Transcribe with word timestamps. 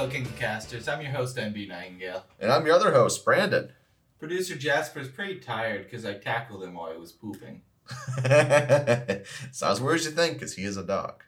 fellow 0.00 0.12
King 0.12 0.24
Casters. 0.38 0.88
I'm 0.88 1.02
your 1.02 1.10
host, 1.10 1.36
MB 1.36 1.68
Nightingale. 1.68 2.24
And 2.38 2.50
I'm 2.50 2.64
your 2.64 2.74
other 2.74 2.90
host, 2.90 3.22
Brandon. 3.22 3.72
Producer 4.18 4.54
Jasper's 4.54 5.08
pretty 5.08 5.40
tired 5.40 5.84
because 5.84 6.06
I 6.06 6.14
tackled 6.14 6.64
him 6.64 6.72
while 6.72 6.90
he 6.90 6.98
was 6.98 7.12
pooping. 7.12 7.60
as 8.24 9.78
weird 9.78 9.96
as 9.98 10.06
you 10.06 10.12
think, 10.12 10.34
because 10.34 10.54
he 10.54 10.64
is 10.64 10.78
a 10.78 10.82
dog. 10.82 11.24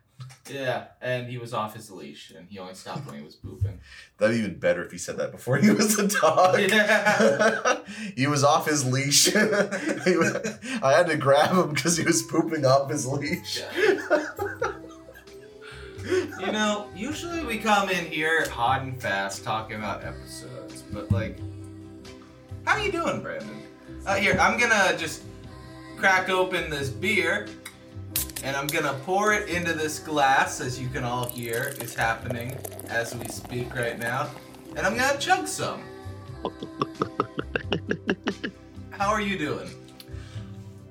Yeah, 0.51 0.85
and 1.03 1.29
he 1.29 1.37
was 1.37 1.53
off 1.53 1.75
his 1.75 1.91
leash, 1.91 2.31
and 2.31 2.49
he 2.49 2.59
only 2.59 2.73
stopped 2.73 3.05
when 3.05 3.17
he 3.17 3.23
was 3.23 3.35
pooping. 3.35 3.81
That'd 4.17 4.37
be 4.37 4.43
even 4.43 4.59
better 4.59 4.83
if 4.83 4.91
he 4.91 4.97
said 4.97 5.19
that 5.19 5.33
before 5.33 5.59
he 5.59 5.71
was 5.71 5.99
a 5.99 6.09
dog. 6.09 6.59
Yeah. 6.59 7.81
he 8.17 8.27
was 8.27 8.43
off 8.43 8.67
his 8.67 8.91
leash. 8.91 9.35
Was- 9.35 10.59
I 10.83 10.95
had 10.97 11.09
to 11.09 11.19
grab 11.19 11.55
him 11.55 11.75
because 11.75 11.99
he 11.99 12.05
was 12.05 12.23
pooping 12.23 12.65
off 12.65 12.91
his 12.91 13.07
leash. 13.07 13.61
You 16.05 16.51
know, 16.51 16.89
usually 16.97 17.45
we 17.45 17.59
come 17.59 17.89
in 17.89 18.07
here 18.07 18.49
hot 18.49 18.83
and 18.83 19.01
fast 19.01 19.45
talking 19.45 19.77
about 19.77 20.05
episodes, 20.05 20.83
but 20.93 21.13
like, 21.13 21.39
how 22.65 22.73
are 22.73 22.81
you 22.81 22.91
doing, 22.91 23.23
Brandon? 23.23 23.63
Uh, 24.05 24.17
here, 24.17 24.37
I'm 24.41 24.59
gonna 24.59 24.97
just 24.99 25.23
crack 25.97 26.29
open 26.29 26.71
this 26.71 26.89
beer, 26.89 27.47
and 28.43 28.57
I'm 28.57 28.67
gonna 28.67 28.95
pour 29.05 29.33
it 29.33 29.49
into 29.49 29.73
this 29.73 30.01
glass, 30.01 30.61
as 30.61 30.81
you 30.81 30.89
can 30.89 31.05
all 31.05 31.29
hear 31.29 31.75
is 31.81 31.95
happening 31.95 32.57
as 32.89 33.15
we 33.15 33.27
speak 33.29 33.75
right 33.77 33.99
now, 33.99 34.29
and 34.77 34.81
I'm 34.81 34.97
gonna 34.97 35.19
chug 35.19 35.47
some. 35.47 35.83
How 38.91 39.11
are 39.11 39.21
you 39.21 39.39
doing? 39.39 39.71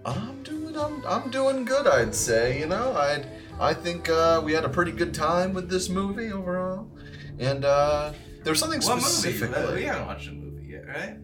I'm 0.05 0.41
doing 0.43 0.77
I'm, 0.77 1.05
I'm 1.05 1.29
doing 1.29 1.63
good 1.65 1.85
I'd 1.85 2.15
say 2.15 2.59
you 2.59 2.65
know 2.65 2.93
I 2.93 3.23
I 3.61 3.73
think 3.75 4.09
uh, 4.09 4.41
we 4.43 4.53
had 4.53 4.65
a 4.65 4.69
pretty 4.69 4.91
good 4.91 5.13
time 5.13 5.53
with 5.53 5.69
this 5.69 5.87
movie 5.87 6.31
overall 6.31 6.91
and 7.39 7.63
uh, 7.63 8.11
there's 8.43 8.59
something 8.59 8.81
What 8.81 8.95
movie? 8.95 9.05
specifically 9.07 9.75
We 9.75 9.83
haven't 9.83 10.07
watched 10.07 10.27
a 10.29 10.31
movie 10.31 10.67
yet, 10.67 10.87
right? 10.87 11.17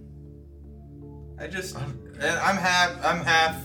I 1.39 1.47
just, 1.47 1.75
I'm- 1.75 1.99
and 2.19 2.39
I'm 2.39 2.57
half, 2.57 3.05
I'm 3.05 3.23
half. 3.23 3.63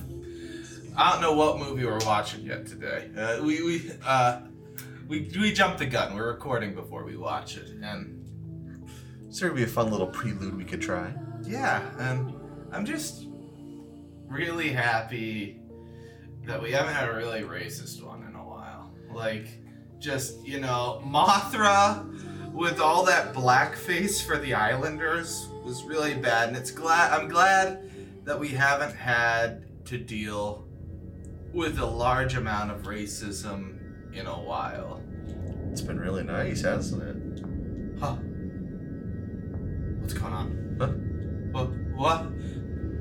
I 0.95 1.13
don't 1.13 1.23
know 1.23 1.33
what 1.33 1.59
movie 1.59 1.87
we're 1.87 2.05
watching 2.05 2.45
yet 2.45 2.67
today. 2.67 3.09
Uh, 3.17 3.43
we 3.43 3.63
we 3.63 3.91
uh, 4.05 4.41
we 5.09 5.31
we 5.41 5.51
jumped 5.55 5.79
the 5.79 5.87
gun. 5.87 6.15
We're 6.15 6.29
recording 6.29 6.75
before 6.75 7.05
we 7.07 7.17
watch 7.17 7.57
it, 7.57 7.71
and 7.83 8.29
there 9.31 9.49
gonna 9.49 9.55
be 9.59 9.63
a 9.65 9.67
fun 9.67 9.91
little 9.91 10.07
prelude 10.09 10.55
we 10.55 10.65
could 10.67 10.83
try 10.83 11.15
yeah, 11.45 11.81
and 11.99 12.35
I'm 12.73 12.85
just 12.85 13.25
really 14.29 14.69
happy 14.69 15.63
that 16.47 16.61
we 16.63 16.73
haven't 16.73 16.93
had 16.93 17.09
a 17.09 17.15
really 17.15 17.41
racist 17.41 18.03
one 18.05 18.05
in 18.05 18.05
a 18.05 18.07
while. 18.07 18.12
Like, 19.15 19.47
just 19.99 20.45
you 20.47 20.61
know, 20.61 21.03
Mothra 21.05 22.53
with 22.53 22.81
all 22.81 23.05
that 23.07 23.33
blackface 23.33 24.25
for 24.25 24.39
the 24.39 24.55
Islanders 24.55 25.49
was 25.65 25.85
really 25.85 26.15
bad, 26.15 26.49
and 26.49 26.57
it's 26.57 26.71
glad 26.71 27.13
I'm 27.13 27.29
glad 27.29 27.91
that 28.25 28.39
we 28.39 28.49
haven't 28.49 28.95
had 28.95 29.65
to 29.87 29.99
deal 29.99 30.65
with 31.53 31.79
a 31.79 31.87
large 31.87 32.35
amount 32.35 32.71
of 32.71 32.83
racism 32.83 33.79
in 34.15 34.27
a 34.27 34.41
while. 34.41 35.03
it's 35.71 35.81
been 35.81 35.99
really 35.99 36.23
nice 36.23 36.63
hasn't 36.63 37.03
it 37.03 37.23
Huh? 38.03 38.17
What's 40.01 40.15
going 40.15 40.33
on? 40.33 40.77
Huh? 40.81 40.89
What? 41.53 41.69
What? 41.95 42.27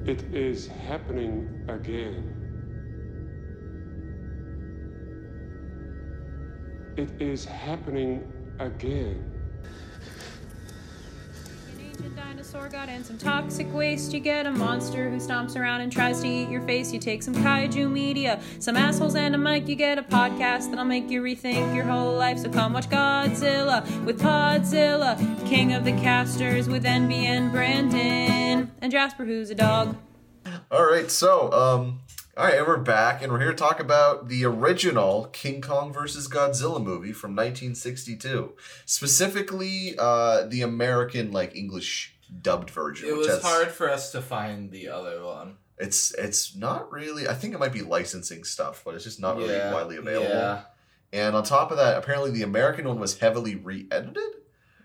It 0.08 0.24
is 0.32 0.68
happening 0.68 1.66
again. 1.68 2.41
It 6.98 7.10
is 7.22 7.46
happening 7.46 8.30
again. 8.60 9.24
An 11.74 11.86
ancient 11.88 12.16
dinosaur 12.16 12.68
got 12.68 12.90
in 12.90 13.04
some 13.04 13.18
toxic 13.18 13.74
waste. 13.74 14.14
You 14.14 14.20
get 14.20 14.46
a 14.46 14.52
monster 14.52 15.10
who 15.10 15.18
stomps 15.18 15.56
around 15.56 15.82
and 15.82 15.92
tries 15.92 16.22
to 16.22 16.28
eat 16.28 16.50
your 16.50 16.62
face. 16.64 16.92
You 16.92 17.00
take 17.00 17.24
some 17.24 17.34
kaiju 17.34 17.90
media, 17.90 18.42
some 18.60 18.76
assholes, 18.76 19.16
and 19.16 19.34
a 19.34 19.38
mic. 19.38 19.70
You 19.70 19.76
get 19.76 19.98
a 20.00 20.04
podcast 20.04 20.70
that'll 20.70 20.84
make 20.84 21.10
you 21.10 21.22
rethink 21.22 21.74
your 21.74 21.86
whole 21.86 22.16
life. 22.18 22.40
So 22.40 22.50
come 22.50 22.74
watch 22.74 22.90
Godzilla 22.90 23.86
with 24.04 24.20
Podzilla, 24.22 25.18
King 25.48 25.74
of 25.74 25.86
the 25.86 25.94
Casters 25.94 26.68
with 26.68 26.84
NBN 26.84 27.52
Brandon, 27.52 28.70
and 28.82 28.92
Jasper, 28.92 29.24
who's 29.24 29.50
a 29.50 29.56
dog. 29.56 29.96
all 30.72 30.86
right 30.86 31.10
so 31.12 31.52
um 31.54 32.00
all 32.38 32.46
right 32.46 32.56
and 32.58 32.66
we're 32.68 32.78
back 32.78 33.22
and 33.22 33.32
we're 33.32 33.40
here 33.40 33.50
to 33.52 33.56
talk 33.58 33.80
about 33.80 34.28
the 34.30 34.46
original 34.46 35.26
King 35.34 35.62
Kong 35.62 35.92
versus 35.92 36.28
Godzilla 36.28 36.82
movie 36.82 37.12
from 37.14 37.32
1962 37.32 38.54
specifically 38.86 39.96
uh 39.98 40.46
the 40.48 40.62
American 40.62 41.32
like 41.32 41.56
English 41.56 42.16
dubbed 42.42 42.70
version 42.70 43.10
It 43.10 43.16
was 43.18 43.28
has- 43.28 43.42
hard 43.44 43.68
for 43.70 43.90
us 43.90 44.12
to 44.14 44.22
find 44.22 44.72
the 44.72 44.88
other 44.90 45.24
one. 45.24 45.58
It's 45.78 46.14
it's 46.14 46.56
not 46.56 46.92
really. 46.92 47.28
I 47.28 47.34
think 47.34 47.56
it 47.56 47.60
might 47.60 47.74
be 47.74 47.82
licensing 47.82 48.44
stuff, 48.44 48.84
but 48.86 48.94
it's 48.94 49.04
just 49.04 49.20
not 49.20 49.36
really 49.36 49.56
Yeah, 49.56 49.74
widely 49.74 49.98
available. 49.98 50.30
Yeah. 50.30 50.62
And 51.12 51.36
on 51.36 51.44
top 51.44 51.72
of 51.72 51.78
that, 51.78 51.98
apparently 51.98 52.30
the 52.30 52.44
American 52.44 52.88
one 52.88 53.00
was 53.00 53.18
heavily 53.18 53.56
re-edited, 53.56 54.32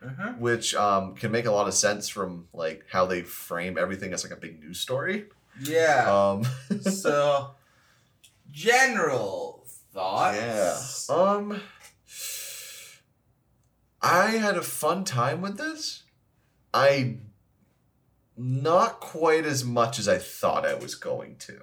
Uh-huh. 0.03 0.33
which 0.39 0.75
um, 0.75 1.15
can 1.15 1.31
make 1.31 1.45
a 1.45 1.51
lot 1.53 1.69
of 1.69 1.75
sense 1.75 2.09
from 2.09 2.49
like 2.55 2.87
how 2.91 3.05
they 3.05 3.21
frame 3.23 3.77
everything 3.77 4.15
as 4.15 4.25
like 4.25 4.33
a 4.33 4.41
big 4.41 4.59
news 4.59 4.81
story. 4.81 5.27
Yeah. 5.61 6.07
Um, 6.09 6.45
so, 6.81 7.51
general 8.51 9.65
thoughts. 9.93 11.07
yeah. 11.09 11.15
Um, 11.15 11.61
I 14.01 14.33
had 14.33 14.57
a 14.57 14.63
fun 14.63 15.05
time 15.05 15.41
with 15.41 15.59
this. 15.59 16.03
I 16.73 17.19
not 18.37 19.01
quite 19.01 19.47
as 19.47 19.65
much 19.65 19.99
as 19.99 20.09
I 20.09 20.19
thought 20.19 20.67
I 20.67 20.75
was 20.75 20.95
going 20.95 21.37
to. 21.37 21.61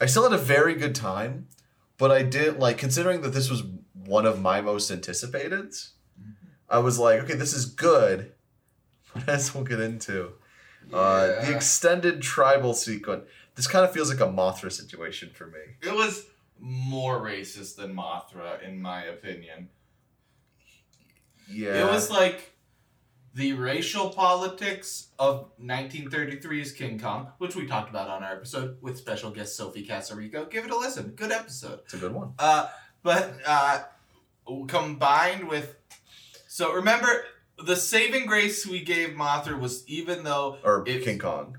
I 0.00 0.06
still 0.06 0.24
had 0.24 0.38
a 0.38 0.42
very 0.42 0.74
good 0.74 0.94
time, 0.94 1.48
but 1.96 2.10
I 2.12 2.22
didn't 2.22 2.60
like 2.60 2.78
considering 2.78 3.22
that 3.22 3.32
this 3.32 3.50
was 3.50 3.62
one 3.94 4.26
of 4.26 4.40
my 4.40 4.60
most 4.60 4.90
anticipated. 4.90 5.74
I 6.68 6.78
was 6.78 6.98
like, 6.98 7.20
okay, 7.20 7.34
this 7.34 7.54
is 7.54 7.64
good, 7.64 8.32
but 9.14 9.28
as 9.28 9.54
we'll 9.54 9.64
get 9.64 9.80
into, 9.80 10.32
uh, 10.92 11.26
the 11.44 11.54
extended 11.54 12.22
tribal 12.22 12.74
sequence. 12.74 13.24
This 13.54 13.66
kind 13.66 13.84
of 13.84 13.92
feels 13.92 14.08
like 14.10 14.20
a 14.20 14.30
Mothra 14.32 14.70
situation 14.70 15.30
for 15.34 15.46
me. 15.46 15.58
It 15.82 15.92
was 15.92 16.26
more 16.60 17.20
racist 17.20 17.76
than 17.76 17.94
Mothra, 17.94 18.62
in 18.62 18.80
my 18.80 19.04
opinion. 19.04 19.68
Yeah, 21.50 21.86
It 21.86 21.90
was 21.90 22.10
like 22.10 22.54
the 23.34 23.52
racial 23.54 24.10
politics 24.10 25.08
of 25.18 25.56
1933's 25.58 26.72
King 26.72 26.98
Kong, 26.98 27.28
which 27.38 27.54
we 27.56 27.66
talked 27.66 27.88
about 27.90 28.08
on 28.08 28.22
our 28.22 28.32
episode 28.32 28.76
with 28.80 28.98
special 28.98 29.30
guest 29.30 29.56
Sophie 29.56 29.86
Casarico. 29.86 30.50
Give 30.50 30.64
it 30.64 30.70
a 30.70 30.76
listen. 30.76 31.10
Good 31.10 31.32
episode. 31.32 31.80
it's 31.84 31.94
a 31.94 31.98
good 31.98 32.12
one. 32.14 32.34
Uh, 32.38 32.68
but 33.02 33.34
uh, 33.46 33.80
combined 34.66 35.48
with, 35.48 35.76
so 36.48 36.72
remember 36.72 37.24
the 37.64 37.76
saving 37.76 38.26
grace 38.26 38.66
we 38.66 38.80
gave 38.80 39.10
Mothra 39.10 39.58
was 39.58 39.86
even 39.88 40.24
though 40.24 40.58
Or 40.64 40.84
It- 40.86 41.04
King 41.04 41.18
Kong. 41.18 41.58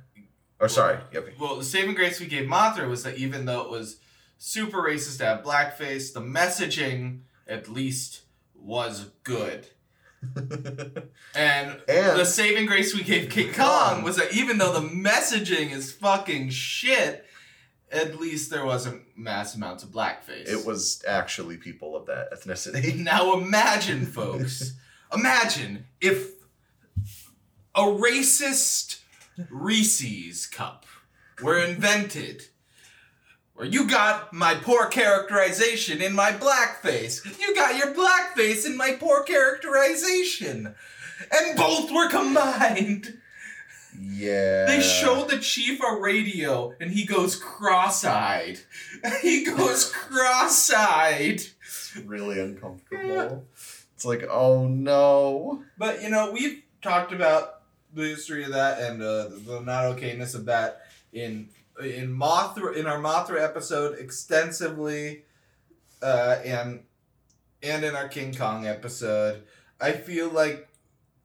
Or 0.59 0.67
sorry, 0.67 0.99
yep. 1.13 1.27
well 1.39 1.55
the 1.55 1.63
saving 1.63 1.95
grace 1.95 2.19
we 2.19 2.25
gave 2.25 2.45
Mothra 2.47 2.89
was 2.89 3.03
that 3.03 3.17
even 3.17 3.45
though 3.45 3.61
it 3.61 3.69
was 3.69 3.97
super 4.37 4.81
racist 4.81 5.17
to 5.19 5.25
have 5.25 5.43
blackface, 5.43 6.11
the 6.13 6.19
messaging 6.21 7.21
at 7.47 7.69
least 7.69 8.21
was 8.55 9.09
good. 9.23 9.67
And, 11.35 11.79
And- 11.87 12.19
the 12.19 12.25
saving 12.25 12.65
grace 12.65 12.93
we 12.93 13.03
gave 13.03 13.29
King 13.29 13.53
Kong 13.53 14.03
was 14.03 14.17
that 14.17 14.33
even 14.33 14.57
though 14.57 14.73
the 14.73 14.87
messaging 14.87 15.71
is 15.71 15.91
fucking 15.91 16.49
shit, 16.49 17.25
at 17.91 18.19
least 18.19 18.49
there 18.51 18.65
wasn't 18.65 19.03
mass 19.17 19.55
amounts 19.55 19.83
of 19.83 19.89
blackface. 19.91 20.47
it 20.47 20.65
was 20.65 21.03
actually 21.07 21.57
people 21.57 21.95
of 21.95 22.05
that 22.07 22.31
ethnicity. 22.33 22.95
Now 22.97 23.33
imagine, 23.37 24.05
folks, 24.05 24.73
imagine 25.13 25.85
if 26.01 26.31
a 27.75 27.81
racist 27.81 28.99
Reese's 29.49 30.45
cup 30.45 30.85
were 31.41 31.59
invented. 31.59 32.45
Where 33.53 33.67
you 33.67 33.89
got 33.89 34.31
my 34.31 34.55
poor 34.55 34.87
characterization 34.87 36.01
in 36.01 36.13
my 36.13 36.31
blackface. 36.31 37.25
You 37.39 37.53
got 37.53 37.77
your 37.77 37.93
blackface 37.93 38.65
in 38.65 38.77
my 38.77 38.93
poor 38.93 39.23
characterization. 39.23 40.75
And 41.31 41.57
both 41.57 41.91
were 41.91 42.09
combined. 42.09 43.19
Yeah. 43.99 44.65
They 44.65 44.81
show 44.81 45.25
the 45.25 45.39
chief 45.39 45.81
a 45.83 45.99
radio 45.99 46.73
and 46.79 46.91
he 46.91 47.05
goes 47.05 47.35
cross-eyed. 47.35 48.59
He 49.21 49.45
goes 49.45 49.91
cross-eyed. 49.91 51.41
It's 51.41 51.95
really 52.05 52.39
uncomfortable. 52.39 53.45
It's 53.99 54.05
like, 54.05 54.23
oh 54.31 54.65
no. 54.65 55.61
But 55.77 56.01
you 56.01 56.09
know, 56.09 56.31
we've 56.31 56.63
talked 56.81 57.11
about 57.11 57.63
the 57.93 58.03
history 58.03 58.45
of 58.45 58.53
that 58.53 58.79
and 58.79 59.01
uh, 59.01 59.27
the 59.45 59.59
not 59.59 59.83
okayness 59.83 60.35
of 60.35 60.45
that 60.45 60.83
in 61.11 61.49
in 61.83 62.17
Mothra 62.17 62.77
in 62.77 62.87
our 62.87 62.97
Mothra 62.97 63.43
episode 63.43 63.99
extensively, 63.99 65.23
uh, 66.01 66.37
and 66.45 66.83
and 67.61 67.83
in 67.83 67.93
our 67.93 68.07
King 68.07 68.33
Kong 68.33 68.65
episode. 68.65 69.43
I 69.81 69.91
feel 69.91 70.29
like 70.29 70.69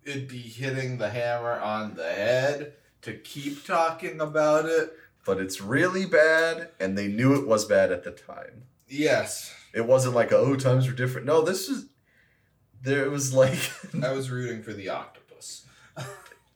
it'd 0.02 0.26
be 0.26 0.38
hitting 0.38 0.98
the 0.98 1.10
hammer 1.10 1.60
on 1.60 1.94
the 1.94 2.10
head 2.10 2.72
to 3.02 3.12
keep 3.12 3.64
talking 3.64 4.20
about 4.20 4.64
it. 4.64 4.92
But 5.24 5.38
it's 5.38 5.60
really 5.60 6.06
bad, 6.06 6.70
and 6.80 6.98
they 6.98 7.06
knew 7.06 7.40
it 7.40 7.46
was 7.46 7.66
bad 7.66 7.92
at 7.92 8.02
the 8.02 8.10
time. 8.10 8.64
Yes, 8.88 9.54
It 9.72 9.86
wasn't 9.86 10.16
like, 10.16 10.32
oh, 10.32 10.56
times 10.56 10.88
were 10.88 10.92
different. 10.92 11.28
No, 11.28 11.42
this 11.42 11.68
is. 11.68 11.86
There 12.84 13.10
was 13.10 13.32
like. 13.34 13.58
I 14.02 14.12
was 14.12 14.30
rooting 14.30 14.62
for 14.62 14.72
the 14.72 14.90
octopus. 14.90 15.66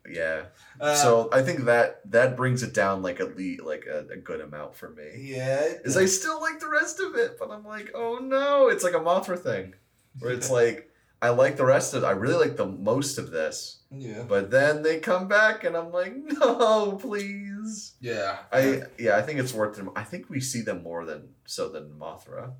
yeah. 0.09 0.45
Uh, 0.81 0.95
so 0.95 1.29
I 1.33 1.43
think 1.43 1.65
that 1.65 2.01
that 2.11 2.37
brings 2.37 2.63
it 2.63 2.73
down 2.73 3.03
like 3.03 3.21
at 3.21 3.37
least 3.37 3.63
like 3.63 3.85
a, 3.87 4.07
a 4.13 4.17
good 4.17 4.41
amount 4.41 4.77
for 4.77 4.91
me. 4.91 5.05
yeah, 5.17 5.61
Is 5.85 5.97
I 5.97 6.07
still 6.07 6.41
like 6.41 6.61
the 6.61 6.69
rest 6.69 7.01
of 7.01 7.15
it, 7.17 7.37
but 7.39 7.51
I'm 7.51 7.65
like, 7.65 7.91
oh 7.95 8.19
no, 8.23 8.69
it's 8.69 8.85
like 8.85 8.95
a 8.95 9.01
Mothra 9.01 9.39
thing, 9.39 9.75
where 10.21 10.33
it's 10.33 10.51
like 10.61 10.91
I 11.21 11.31
like 11.31 11.57
the 11.57 11.65
rest 11.67 11.95
of. 11.95 12.05
I 12.05 12.13
really 12.13 12.47
like 12.47 12.57
the 12.57 12.67
most 12.67 13.19
of 13.19 13.31
this, 13.33 13.81
yeah, 13.91 14.23
but 14.29 14.51
then 14.53 14.83
they 14.83 15.01
come 15.01 15.27
back 15.27 15.65
and 15.65 15.77
I'm 15.77 15.91
like, 15.91 16.13
no, 16.17 16.93
please. 16.93 17.95
yeah. 18.01 18.39
I 18.53 18.83
yeah, 18.99 19.17
I 19.17 19.23
think 19.23 19.41
it's 19.41 19.53
worth 19.53 19.77
them. 19.77 19.91
I 19.97 20.05
think 20.05 20.31
we 20.31 20.39
see 20.41 20.61
them 20.63 20.83
more 20.85 21.05
than 21.05 21.31
so 21.45 21.69
than 21.69 21.91
Mothra. 21.99 22.53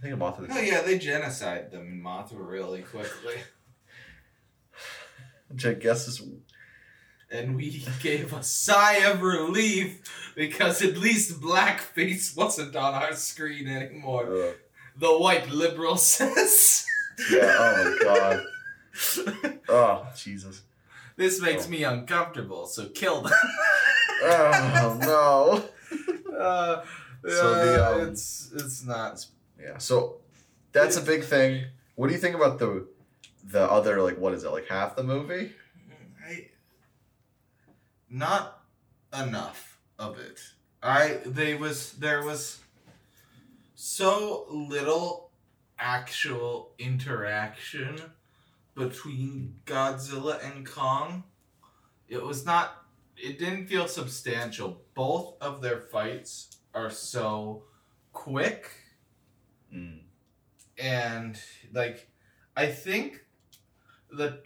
I 0.00 0.06
think 0.06 0.18
Mothra. 0.18 0.46
Oh 0.50 0.60
yeah, 0.60 0.80
they 0.82 0.98
genocide 0.98 1.70
them 1.70 1.86
in 1.88 2.02
Mothra 2.02 2.38
really 2.48 2.82
quickly, 2.82 3.34
Which 5.48 5.66
I 5.66 5.74
guess 5.74 6.06
is 6.08 6.22
and 7.32 7.54
we 7.54 7.84
gave 8.02 8.32
a 8.32 8.42
sigh 8.42 9.04
of 9.08 9.22
relief 9.22 10.00
because 10.34 10.82
at 10.82 10.96
least 10.96 11.40
blackface 11.40 12.36
wasn't 12.36 12.74
on 12.74 12.94
our 12.94 13.14
screen 13.14 13.68
anymore. 13.68 14.54
The 14.96 15.16
white 15.16 15.48
liberal 15.50 15.96
says. 15.96 16.84
yeah. 17.30 17.56
Oh 17.58 17.84
my 17.84 17.98
god. 18.04 18.42
Oh 19.68 20.06
Jesus. 20.16 20.62
This 21.16 21.40
makes 21.40 21.66
Oh. 21.66 21.70
me 21.70 21.84
uncomfortable, 21.84 22.66
so 22.66 22.88
kill 22.88 23.22
them. 23.22 23.32
Oh 24.22 24.98
no. 25.00 26.34
Uh, 26.36 26.82
So 27.22 27.54
the, 27.54 27.86
um, 28.02 28.08
it's 28.08 28.50
it's 28.54 28.84
not. 28.84 29.24
Yeah. 29.62 29.78
So 29.78 30.20
that's 30.72 30.96
a 30.96 31.02
big 31.02 31.24
thing. 31.24 31.64
What 31.94 32.08
do 32.08 32.14
you 32.14 32.20
think 32.20 32.34
about 32.34 32.58
the 32.58 32.86
the 33.44 33.70
other 33.70 34.02
like 34.02 34.18
what 34.18 34.34
is 34.34 34.44
it 34.44 34.50
like 34.50 34.68
half 34.68 34.96
the 34.96 35.02
movie? 35.02 35.52
I, 36.26 36.48
not 38.08 38.62
enough 39.18 39.78
of 39.98 40.18
it. 40.18 40.40
I 40.82 41.20
they 41.26 41.54
was 41.54 41.92
there 41.92 42.24
was 42.24 42.60
so 43.74 44.46
little 44.50 45.30
actual 45.78 46.72
interaction 46.78 47.98
between 48.74 49.56
Godzilla 49.66 50.42
and 50.44 50.66
Kong. 50.66 51.24
It 52.08 52.22
was 52.22 52.44
not 52.44 52.84
it 53.16 53.38
didn't 53.38 53.66
feel 53.66 53.88
substantial. 53.88 54.82
Both 54.94 55.34
of 55.40 55.60
their 55.60 55.80
fights 55.80 56.56
are 56.74 56.90
so 56.90 57.64
quick 58.12 58.79
Mm. 59.74 60.00
and 60.78 61.38
like 61.72 62.08
I 62.56 62.66
think 62.66 63.24
the 64.10 64.38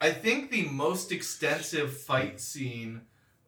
I 0.00 0.10
think 0.10 0.50
the 0.50 0.64
most 0.68 1.12
extensive 1.12 1.96
fight 1.96 2.40
scene 2.40 3.02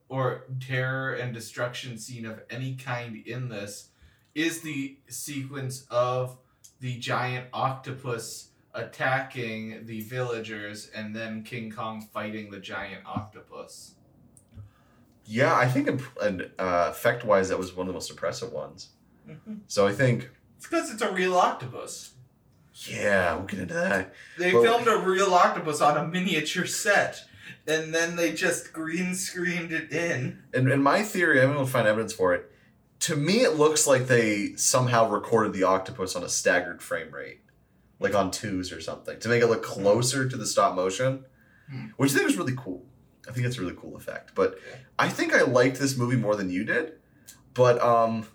or 0.08 0.44
terror 0.60 1.14
and 1.14 1.34
destruction 1.34 1.98
scene 1.98 2.26
of 2.26 2.42
any 2.50 2.74
kind 2.74 3.16
in 3.26 3.48
this 3.48 3.88
is 4.34 4.60
the 4.60 4.98
sequence 5.08 5.86
of 5.90 6.36
the 6.80 6.98
giant 6.98 7.46
octopus 7.52 8.50
attacking 8.74 9.86
the 9.86 10.02
villagers 10.02 10.90
and 10.94 11.16
then 11.16 11.42
King 11.42 11.70
Kong 11.70 12.06
fighting 12.12 12.50
the 12.50 12.60
giant 12.60 13.04
octopus. 13.06 13.94
Yeah, 15.24 15.54
I 15.54 15.66
think 15.66 15.88
imp- 15.88 16.18
and 16.22 16.50
uh, 16.58 16.88
effect 16.90 17.24
wise, 17.24 17.48
that 17.48 17.58
was 17.58 17.74
one 17.74 17.86
of 17.86 17.88
the 17.88 17.94
most 17.94 18.10
impressive 18.10 18.52
ones. 18.52 18.90
So 19.66 19.88
I 19.88 19.92
think, 19.92 20.30
It's 20.56 20.66
because 20.66 20.90
it's 20.90 21.02
a 21.02 21.12
real 21.12 21.36
octopus. 21.36 22.12
yeah, 22.88 23.34
we'll 23.34 23.46
get 23.46 23.60
into 23.60 23.74
that. 23.74 24.14
They 24.38 24.52
Well- 24.52 24.62
filmed 24.62 24.88
a 24.88 24.98
real 24.98 25.32
octopus 25.34 25.80
on 25.80 25.96
a 25.96 26.06
miniature 26.06 26.66
set, 26.66 27.22
and 27.66 27.94
then 27.94 28.16
they 28.16 28.32
just 28.34 28.72
green 28.72 29.14
screened 29.14 29.72
it 29.72 29.90
in. 29.92 30.42
And 30.52 30.70
in 30.70 30.82
my 30.82 31.02
theory, 31.02 31.40
I'm 31.40 31.52
going 31.54 31.64
to 31.64 31.70
find 31.70 31.86
evidence 31.88 32.12
for 32.12 32.34
it. 32.34 32.50
To 33.00 33.16
me, 33.16 33.42
it 33.42 33.54
looks 33.56 33.86
like 33.86 34.06
they 34.08 34.54
somehow 34.56 35.08
recorded 35.08 35.52
the 35.52 35.62
octopus 35.64 36.14
on 36.16 36.22
a 36.22 36.28
staggered 36.28 36.82
frame 36.82 37.12
rate, 37.12 37.40
like 37.98 38.14
on 38.14 38.30
twos 38.30 38.72
or 38.72 38.80
something, 38.80 39.18
to 39.20 39.28
make 39.28 39.42
it 39.42 39.46
look 39.46 39.62
closer 39.62 40.28
to 40.28 40.36
the 40.36 40.46
stop 40.46 40.74
motion, 40.74 41.24
Hmm. 41.70 41.86
which 41.96 42.10
I 42.12 42.14
think 42.14 42.26
was 42.26 42.36
really 42.36 42.54
cool. 42.56 42.84
I 43.28 43.32
think 43.32 43.46
it's 43.46 43.56
a 43.58 43.60
really 43.60 43.74
cool 43.76 43.96
effect. 43.96 44.34
But 44.34 44.58
I 44.98 45.08
think 45.08 45.34
I 45.34 45.42
liked 45.42 45.78
this 45.78 45.96
movie 45.96 46.16
more 46.16 46.36
than 46.36 46.48
you 46.50 46.64
did. 46.64 46.92
But 47.54 47.80
um, 47.82 48.26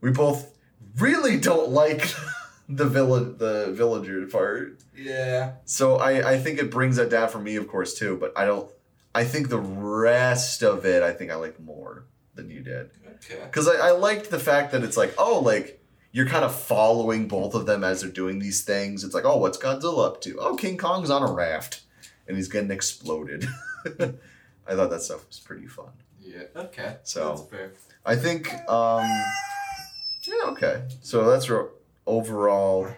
we 0.00 0.10
both 0.10 0.54
really 0.98 1.38
don't 1.38 1.70
like 1.70 2.12
the 2.68 2.86
village, 2.86 3.38
the 3.38 3.72
villager 3.72 4.26
part. 4.26 4.78
Yeah. 4.96 5.52
So 5.64 5.96
I, 5.96 6.32
I 6.32 6.38
think 6.38 6.58
it 6.58 6.70
brings 6.70 6.96
that 6.96 7.10
down 7.10 7.28
for 7.28 7.38
me, 7.38 7.56
of 7.56 7.68
course, 7.68 7.94
too. 7.94 8.16
But 8.16 8.32
I 8.36 8.44
don't. 8.46 8.70
I 9.14 9.24
think 9.24 9.48
the 9.48 9.58
rest 9.58 10.62
of 10.62 10.84
it, 10.84 11.02
I 11.02 11.12
think 11.12 11.30
I 11.30 11.36
like 11.36 11.58
more 11.58 12.04
than 12.34 12.50
you 12.50 12.60
did, 12.60 12.90
Okay. 13.16 13.40
because 13.44 13.66
I, 13.66 13.88
I 13.88 13.90
liked 13.90 14.30
the 14.30 14.38
fact 14.38 14.70
that 14.72 14.84
it's 14.84 14.96
like, 14.96 15.12
oh, 15.18 15.40
like 15.40 15.82
you're 16.12 16.26
kind 16.28 16.44
of 16.44 16.54
following 16.54 17.26
both 17.26 17.54
of 17.54 17.66
them 17.66 17.82
as 17.82 18.02
they're 18.02 18.10
doing 18.10 18.38
these 18.38 18.62
things. 18.62 19.02
It's 19.02 19.14
like, 19.14 19.24
oh, 19.24 19.38
what's 19.38 19.58
Godzilla 19.58 20.06
up 20.06 20.20
to? 20.22 20.38
Oh, 20.38 20.54
King 20.56 20.76
Kong's 20.76 21.10
on 21.10 21.22
a 21.28 21.32
raft, 21.32 21.80
and 22.28 22.36
he's 22.36 22.48
getting 22.48 22.70
exploded. 22.70 23.46
I 23.86 24.74
thought 24.74 24.90
that 24.90 25.02
stuff 25.02 25.26
was 25.26 25.40
pretty 25.40 25.66
fun. 25.66 25.90
Yeah. 26.20 26.42
Okay. 26.54 26.96
So- 27.02 27.30
That's 27.30 27.48
fair. 27.50 27.72
I 28.06 28.14
think, 28.16 28.52
um, 28.70 29.10
okay. 30.52 30.82
So 31.02 31.28
that's 31.30 31.48
our 31.50 31.70
overall 32.06 32.88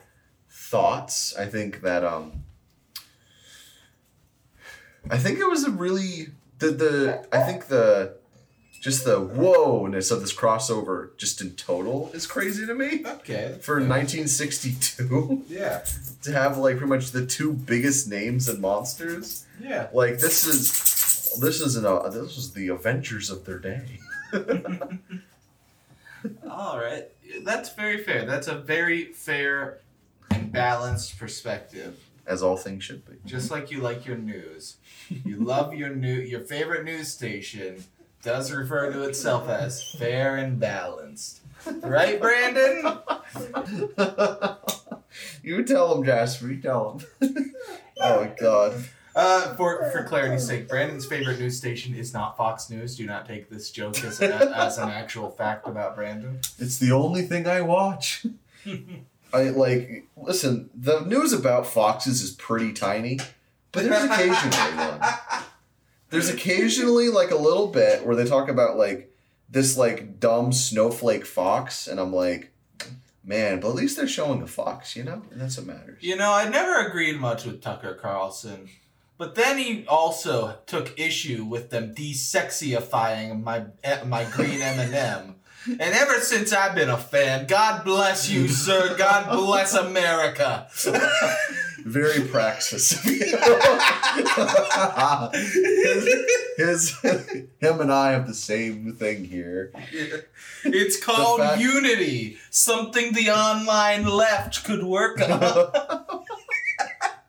thoughts. 0.49 1.37
I 1.37 1.47
think 1.47 1.81
that, 1.83 2.05
um, 2.05 2.45
I 5.11 5.19
think 5.19 5.39
it 5.39 5.49
was 5.49 5.65
a 5.65 5.71
really 5.71 6.29
the 6.59 6.71
the 6.73 7.27
I 7.33 7.43
think 7.43 7.67
the 7.69 8.17
just 8.81 9.05
the 9.05 9.19
whoa 9.21 9.87
ness 9.87 10.11
of 10.11 10.21
this 10.21 10.33
crossover 10.35 11.17
just 11.19 11.41
in 11.41 11.51
total 11.53 12.11
is 12.15 12.27
crazy 12.27 12.67
to 12.67 12.75
me 12.75 13.03
Okay. 13.07 13.59
for 13.61 13.75
1962 13.77 15.45
Yeah. 15.49 15.85
to 16.23 16.33
have 16.33 16.57
like 16.59 16.77
pretty 16.79 16.89
much 16.89 17.11
the 17.11 17.27
two 17.27 17.53
biggest 17.53 18.09
names 18.09 18.49
in 18.49 18.61
monsters. 18.61 19.47
Yeah. 19.61 19.89
Like 19.93 20.19
this 20.19 20.45
is 20.45 21.39
this 21.41 21.61
is 21.61 21.77
an 21.77 21.87
uh, 21.87 22.09
this 22.09 22.37
was 22.37 22.53
the 22.53 22.69
Avengers 22.69 23.31
of 23.31 23.45
their 23.45 23.59
day. 23.59 24.01
All 26.51 26.79
right. 26.79 27.09
That's 27.45 27.73
very 27.75 28.03
fair. 28.03 28.25
That's 28.25 28.49
a 28.49 28.55
very 28.57 29.07
fair 29.13 29.81
and 30.31 30.53
balanced 30.53 31.19
perspective. 31.19 31.99
as 32.27 32.43
all 32.43 32.57
things 32.57 32.85
should 32.85 33.05
be. 33.05 33.15
Just 33.25 33.51
like 33.51 33.71
you 33.71 33.81
like 33.81 34.07
your 34.07 34.19
news. 34.19 34.77
You 35.09 35.37
love 35.43 35.75
your 35.75 35.91
new 35.91 36.15
your 36.15 36.41
favorite 36.41 36.85
news 36.85 37.09
station 37.09 37.85
does 38.23 38.53
refer 38.53 38.93
to 38.93 39.03
itself 39.05 39.49
as 39.49 39.83
fair 39.83 40.37
and 40.37 40.61
balanced. 40.61 41.41
Right, 41.83 42.21
Brandon? 42.21 42.99
you 45.43 45.65
tell 45.65 45.97
him, 45.97 46.05
Jasper. 46.05 46.49
You 46.49 46.61
tell 46.61 46.99
him. 47.21 47.53
oh 48.01 48.21
my 48.25 48.33
god. 48.41 48.85
Uh, 49.21 49.55
for 49.55 49.91
for 49.91 50.03
clarity's 50.05 50.47
sake, 50.47 50.67
Brandon's 50.67 51.05
favorite 51.05 51.39
news 51.39 51.57
station 51.57 51.95
is 51.95 52.15
not 52.15 52.39
Fox 52.39 52.71
News. 52.71 52.97
Do 52.97 53.05
not 53.05 53.27
take 53.27 53.51
this 53.51 53.71
joke 53.71 54.03
as, 54.03 54.21
as 54.21 54.79
an 54.79 54.89
actual 54.89 55.31
fact 55.31 55.69
about 55.69 55.95
Brandon. 55.95 56.41
It's 56.59 56.79
the 56.79 56.93
only 56.93 57.23
thing 57.23 57.47
I 57.47 57.61
watch. 57.61 58.25
I 59.33 59.43
like 59.51 60.07
listen, 60.17 60.71
the 60.75 61.01
news 61.01 61.35
about 61.35 61.67
foxes 61.67 62.23
is 62.23 62.31
pretty 62.33 62.73
tiny, 62.73 63.19
but 63.73 63.85
there's 63.85 64.05
occasionally 64.05 64.77
one. 64.77 65.01
There's 66.09 66.31
occasionally 66.31 67.09
like 67.09 67.31
a 67.31 67.37
little 67.37 67.69
bit 67.69 68.07
where 68.07 68.17
they 68.17 68.25
talk 68.25 68.49
about 68.49 68.79
like 68.79 69.15
this 69.51 69.77
like 69.77 70.19
dumb 70.19 70.53
snowflake 70.53 71.27
fox, 71.27 71.87
and 71.87 72.01
I'm 72.01 72.13
like, 72.13 72.53
man, 73.23 73.61
but 73.61 73.69
at 73.69 73.75
least 73.75 73.97
they're 73.97 74.09
showing 74.09 74.43
a 74.43 74.47
fox, 74.47 74.97
you 74.97 75.05
know? 75.05 75.23
And 75.31 75.41
that's 75.41 75.57
what 75.57 75.67
matters. 75.67 76.03
You 76.03 76.17
know, 76.17 76.33
I 76.33 76.49
never 76.49 76.87
agreed 76.87 77.21
much 77.21 77.45
with 77.45 77.61
Tucker 77.63 77.95
Carlson, 77.95 78.69
but 79.21 79.35
then 79.35 79.59
he 79.59 79.85
also 79.87 80.57
took 80.65 80.99
issue 80.99 81.45
with 81.45 81.69
them 81.69 81.95
desexifying 81.95 83.45
my 83.45 83.67
eh, 83.85 84.03
my 84.05 84.25
green 84.25 84.63
M 84.63 84.79
and 84.81 84.95
m 84.95 85.35
And 85.67 85.95
ever 85.95 86.21
since 86.21 86.55
I've 86.55 86.75
been 86.75 86.89
a 86.89 86.97
fan, 86.97 87.47
God 87.47 87.85
bless 87.85 88.31
you, 88.31 88.49
sir. 88.49 88.97
God 88.97 89.31
bless 89.31 89.75
America. 89.75 90.69
Very 91.85 92.27
praxis. 92.29 92.93
his, 93.03 93.21
his, 96.57 96.97
him 97.61 97.81
and 97.81 97.93
I 97.93 98.13
have 98.13 98.27
the 98.27 98.33
same 98.33 98.95
thing 98.95 99.27
here. 99.27 99.71
It's 100.65 101.03
called 101.05 101.41
fact- 101.41 101.61
unity, 101.61 102.39
something 102.49 103.13
the 103.13 103.29
online 103.31 104.07
left 104.07 104.65
could 104.65 104.83
work 104.83 105.21
on. 105.21 106.23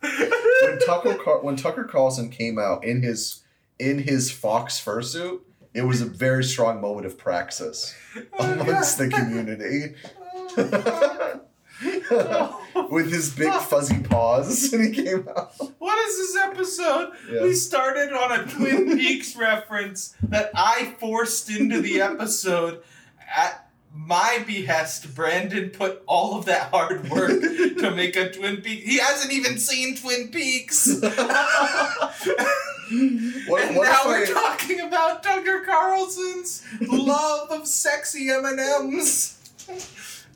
when 0.01 0.79
Tucker 0.86 1.15
Car- 1.15 1.41
when 1.41 1.55
Tucker 1.55 1.84
Carlson 1.84 2.29
came 2.29 2.58
out 2.58 2.84
in 2.84 3.01
his 3.01 3.43
in 3.79 4.00
his 4.00 4.31
fox 4.31 4.84
fursuit, 4.84 5.41
it 5.74 5.84
was 5.84 6.01
a 6.01 6.05
very 6.05 6.43
strong 6.43 6.81
moment 6.81 7.05
of 7.05 7.17
praxis 7.17 7.96
oh, 8.39 8.53
amongst 8.53 8.98
the 8.98 9.10
community. 9.10 9.96
With 12.91 13.12
his 13.12 13.34
big 13.34 13.51
fuzzy 13.53 14.00
paws, 14.03 14.72
and 14.74 14.93
he 14.93 15.03
came 15.03 15.27
out. 15.29 15.53
What 15.79 15.98
is 16.08 16.17
this 16.17 16.43
episode? 16.43 17.13
Yeah. 17.31 17.43
We 17.43 17.53
started 17.53 18.13
on 18.13 18.39
a 18.39 18.46
Twin 18.46 18.98
Peaks 18.98 19.36
reference 19.36 20.15
that 20.24 20.51
I 20.53 20.96
forced 21.00 21.50
into 21.50 21.81
the 21.81 22.01
episode 22.01 22.84
at 23.36 23.61
my 23.93 24.43
behest. 24.48 25.13
Brandon 25.15 25.69
put 25.69 26.01
all 26.07 26.38
of 26.38 26.45
that 26.45 26.69
hard 26.71 27.10
work 27.10 27.29
to 27.41 27.91
make 27.95 28.15
a 28.15 28.31
Twin 28.31 28.57
Peaks. 28.62 28.86
He 28.86 29.00
hasn't 29.00 29.33
even 29.33 29.57
seen 29.57 29.95
Twin 29.95 30.29
Peaks. 30.29 30.88
What, 33.48 33.62
and 33.63 33.77
what 33.77 33.86
now 33.86 34.01
we're 34.05 34.24
I- 34.25 34.29
talking 34.29 34.81
about 34.81 35.24
Tucker 35.24 35.63
Carlson's 35.65 36.62
love 36.81 37.50
of 37.50 37.65
sexy 37.65 38.29
M&Ms. 38.29 39.38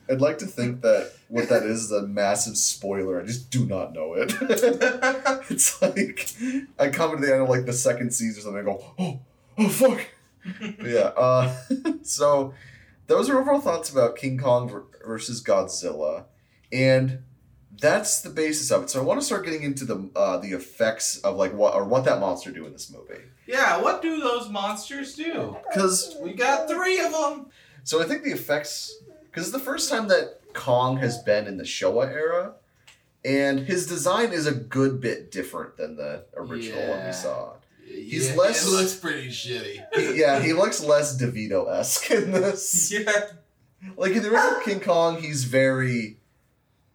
I'd 0.08 0.22
like 0.22 0.38
to 0.38 0.46
think 0.46 0.80
that 0.80 1.12
what 1.28 1.50
that 1.50 1.64
is 1.64 1.84
is 1.84 1.92
a 1.92 2.06
massive 2.06 2.56
spoiler. 2.56 3.20
I 3.20 3.26
just 3.26 3.50
do 3.50 3.66
not 3.66 3.92
know 3.92 4.14
it. 4.14 4.32
it's 5.50 5.82
like 5.82 6.34
I 6.78 6.88
come 6.88 7.16
to 7.20 7.26
the 7.26 7.32
end 7.32 7.42
of 7.42 7.48
like 7.50 7.66
the 7.66 7.72
second 7.74 8.14
season 8.14 8.40
or 8.40 8.42
something. 8.44 8.62
I 8.62 8.64
go, 8.64 8.94
oh, 8.98 9.20
oh 9.58 9.68
fuck. 9.68 10.06
Yeah. 10.82 11.10
Uh, 11.16 11.54
so 12.02 12.54
those 13.06 13.28
are 13.30 13.38
overall 13.38 13.60
thoughts 13.60 13.90
about 13.90 14.16
King 14.16 14.38
Kong 14.38 14.84
versus 15.04 15.42
Godzilla, 15.42 16.24
and 16.72 17.22
that's 17.78 18.20
the 18.22 18.30
basis 18.30 18.70
of 18.70 18.84
it. 18.84 18.90
So 18.90 19.00
I 19.00 19.04
want 19.04 19.20
to 19.20 19.26
start 19.26 19.44
getting 19.44 19.62
into 19.62 19.84
the 19.84 20.10
uh, 20.16 20.38
the 20.38 20.52
effects 20.52 21.18
of 21.18 21.36
like 21.36 21.52
what 21.52 21.74
or 21.74 21.84
what 21.84 22.04
that 22.04 22.20
monster 22.20 22.50
do 22.50 22.66
in 22.66 22.72
this 22.72 22.90
movie. 22.90 23.22
yeah, 23.46 23.80
what 23.80 24.02
do 24.02 24.18
those 24.20 24.48
monsters 24.48 25.14
do? 25.14 25.56
Because 25.68 26.16
We 26.20 26.32
got 26.32 26.68
three 26.68 26.98
of 27.00 27.12
them. 27.12 27.46
So 27.84 28.02
I 28.02 28.04
think 28.04 28.24
the 28.24 28.32
effects, 28.32 28.92
because 29.26 29.44
it's 29.44 29.52
the 29.52 29.60
first 29.60 29.88
time 29.88 30.08
that 30.08 30.40
Kong 30.54 30.96
has 30.96 31.18
been 31.22 31.46
in 31.46 31.56
the 31.56 31.62
Showa 31.64 32.10
era, 32.10 32.54
and 33.24 33.60
his 33.60 33.86
design 33.86 34.32
is 34.32 34.46
a 34.46 34.52
good 34.52 35.00
bit 35.00 35.30
different 35.30 35.76
than 35.76 35.96
the 35.96 36.24
original 36.36 36.80
one 36.88 37.06
we 37.06 37.12
saw. 37.12 37.52
He's 37.88 38.30
yeah, 38.30 38.36
less- 38.36 38.66
It 38.66 38.70
looks 38.70 38.94
pretty 38.96 39.28
shitty. 39.28 39.84
He- 39.94 40.20
yeah, 40.20 40.40
he 40.40 40.52
looks 40.52 40.82
less 40.82 41.20
DeVito 41.20 41.70
esque 41.72 42.10
in 42.10 42.32
this. 42.32 42.92
Yeah. 43.06 43.26
Like 43.96 44.12
in 44.12 44.22
the 44.22 44.30
original 44.32 44.60
King 44.62 44.80
Kong, 44.80 45.20
he's 45.20 45.44
very 45.44 46.16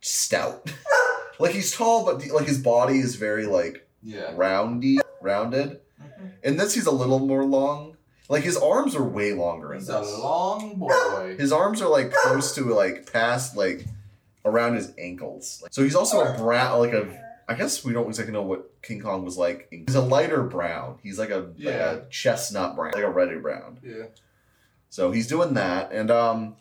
stout. 0.01 0.71
like 1.39 1.51
he's 1.51 1.71
tall, 1.71 2.05
but 2.05 2.25
like 2.27 2.47
his 2.47 2.57
body 2.59 2.99
is 2.99 3.15
very 3.15 3.45
like 3.45 3.87
Yeah. 4.01 4.31
roundy, 4.35 4.99
rounded. 5.21 5.79
Mm-hmm. 6.01 6.25
In 6.43 6.57
this, 6.57 6.73
he's 6.73 6.87
a 6.87 6.91
little 6.91 7.19
more 7.19 7.45
long. 7.45 7.97
Like 8.29 8.43
his 8.43 8.57
arms 8.57 8.95
are 8.95 9.03
way 9.03 9.33
longer 9.33 9.73
in 9.73 9.79
He's 9.79 9.87
this. 9.87 9.95
a 9.95 10.19
long 10.19 10.75
boy. 10.79 11.35
His 11.39 11.51
arms 11.51 11.81
are 11.81 11.89
like 11.89 12.11
close 12.13 12.55
to 12.55 12.63
like 12.73 13.11
past 13.11 13.57
like 13.57 13.85
around 14.45 14.75
his 14.75 14.93
ankles. 14.97 15.61
So 15.69 15.83
he's 15.83 15.95
also 15.95 16.21
a 16.21 16.37
brown, 16.37 16.79
like 16.79 16.93
a. 16.93 17.23
I 17.49 17.55
guess 17.55 17.83
we 17.83 17.91
don't 17.91 18.07
exactly 18.07 18.31
know 18.33 18.41
what 18.43 18.70
King 18.81 19.01
Kong 19.01 19.23
was 19.23 19.37
like. 19.37 19.67
He's 19.71 19.95
a 19.95 20.01
lighter 20.01 20.43
brown. 20.43 20.97
He's 21.03 21.19
like 21.19 21.29
a, 21.29 21.51
like 21.59 21.75
a 21.75 22.05
chestnut 22.09 22.75
brown, 22.75 22.93
like 22.93 23.03
a 23.03 23.09
reddy 23.09 23.37
brown. 23.37 23.79
Yeah. 23.83 24.05
So 24.89 25.11
he's 25.11 25.27
doing 25.27 25.53
that, 25.53 25.91
and 25.91 26.11
um, 26.11 26.55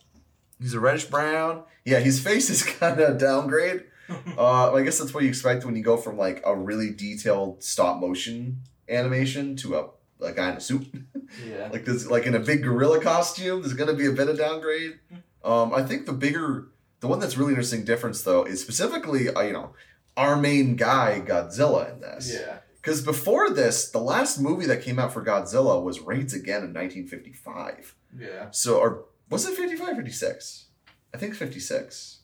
he's 0.60 0.74
a 0.74 0.80
reddish 0.80 1.06
brown. 1.06 1.64
Yeah, 1.84 1.98
his 1.98 2.20
face 2.20 2.48
is 2.50 2.62
kind 2.78 3.00
of 3.00 3.18
downgrade. 3.18 3.84
Uh, 4.36 4.72
I 4.74 4.82
guess 4.82 4.98
that's 4.98 5.14
what 5.14 5.22
you 5.22 5.28
expect 5.28 5.64
when 5.64 5.76
you 5.76 5.84
go 5.84 5.96
from 5.96 6.18
like 6.18 6.42
a 6.44 6.52
really 6.52 6.90
detailed 6.90 7.62
stop 7.62 8.00
motion 8.00 8.62
animation 8.88 9.54
to 9.58 9.76
a, 9.76 9.90
a 10.20 10.32
guy 10.32 10.50
in 10.50 10.56
a 10.56 10.60
suit. 10.60 10.86
Yeah. 11.48 11.68
like 11.72 11.84
this 11.84 12.08
like 12.08 12.26
in 12.26 12.34
a 12.34 12.40
big 12.40 12.64
gorilla 12.64 13.00
costume 13.00 13.60
there's 13.62 13.74
gonna 13.74 13.94
be 13.94 14.06
a 14.06 14.10
bit 14.10 14.28
of 14.28 14.36
downgrade 14.36 14.98
um 15.44 15.72
i 15.72 15.80
think 15.80 16.06
the 16.06 16.12
bigger 16.12 16.66
the 16.98 17.06
one 17.06 17.20
that's 17.20 17.36
really 17.36 17.50
interesting 17.50 17.84
difference 17.84 18.22
though 18.22 18.42
is 18.42 18.60
specifically 18.60 19.28
uh, 19.28 19.40
you 19.42 19.52
know 19.52 19.72
our 20.16 20.36
main 20.36 20.76
guy 20.76 21.22
godzilla 21.24 21.92
in 21.92 22.00
this 22.00 22.32
Yeah. 22.34 22.58
because 22.76 23.02
before 23.02 23.50
this 23.50 23.90
the 23.90 24.00
last 24.00 24.38
movie 24.40 24.66
that 24.66 24.82
came 24.82 24.98
out 24.98 25.12
for 25.12 25.24
godzilla 25.24 25.82
was 25.82 26.00
raids 26.00 26.34
again 26.34 26.62
in 26.64 26.72
1955 26.72 27.94
Yeah. 28.18 28.50
so 28.50 28.78
or 28.78 29.04
was 29.30 29.46
it 29.46 29.54
55 29.56 29.96
56 29.96 30.66
i 31.14 31.18
think 31.18 31.34
56 31.34 32.18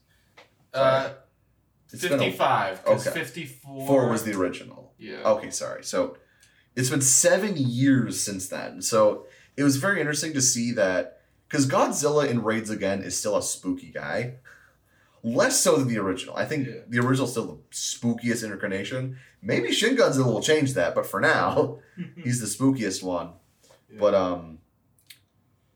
Uh, 0.75 1.11
It's 1.93 2.03
been 2.03 2.13
a- 2.15 2.19
55. 2.19 2.83
Okay. 2.87 3.11
54. 3.11 3.87
four 3.87 4.09
was 4.11 4.25
the 4.25 4.35
original 4.35 4.93
Yeah. 4.99 5.23
Okay, 5.25 5.51
sorry. 5.51 5.85
So 5.85 6.17
it's 6.75 6.91
been 6.91 7.01
seven 7.01 7.57
years 7.57 8.21
since 8.21 8.49
then. 8.49 8.83
So 8.83 9.27
it 9.57 9.63
was 9.63 9.77
very 9.77 10.01
interesting 10.01 10.33
to 10.35 10.43
see 10.43 10.73
that 10.73 11.21
because 11.49 11.67
Godzilla 11.67 12.29
in 12.29 12.43
Raids 12.43 12.69
Again 12.71 13.03
is 13.03 13.19
still 13.19 13.37
a 13.37 13.43
spooky 13.43 13.91
guy. 13.91 14.35
Less 15.27 15.59
so 15.61 15.77
than 15.77 15.89
the 15.89 15.99
original. 15.99 16.37
I 16.37 16.45
think 16.45 16.67
Yeah. 16.69 16.75
the 16.89 17.01
original's 17.01 17.33
still 17.33 17.47
the 17.47 17.59
spookiest 17.77 18.45
incarnation. 18.45 19.19
Maybe 19.43 19.73
Shin 19.73 19.97
Godzilla 19.97 20.27
will 20.27 20.41
change 20.43 20.75
that, 20.75 20.95
but 20.95 21.05
for 21.07 21.21
now, 21.21 21.81
he's 22.17 22.41
the 22.41 22.47
spookiest 22.47 23.03
one. 23.03 23.33
Yeah. 23.91 23.99
But 23.99 24.15
um 24.15 24.59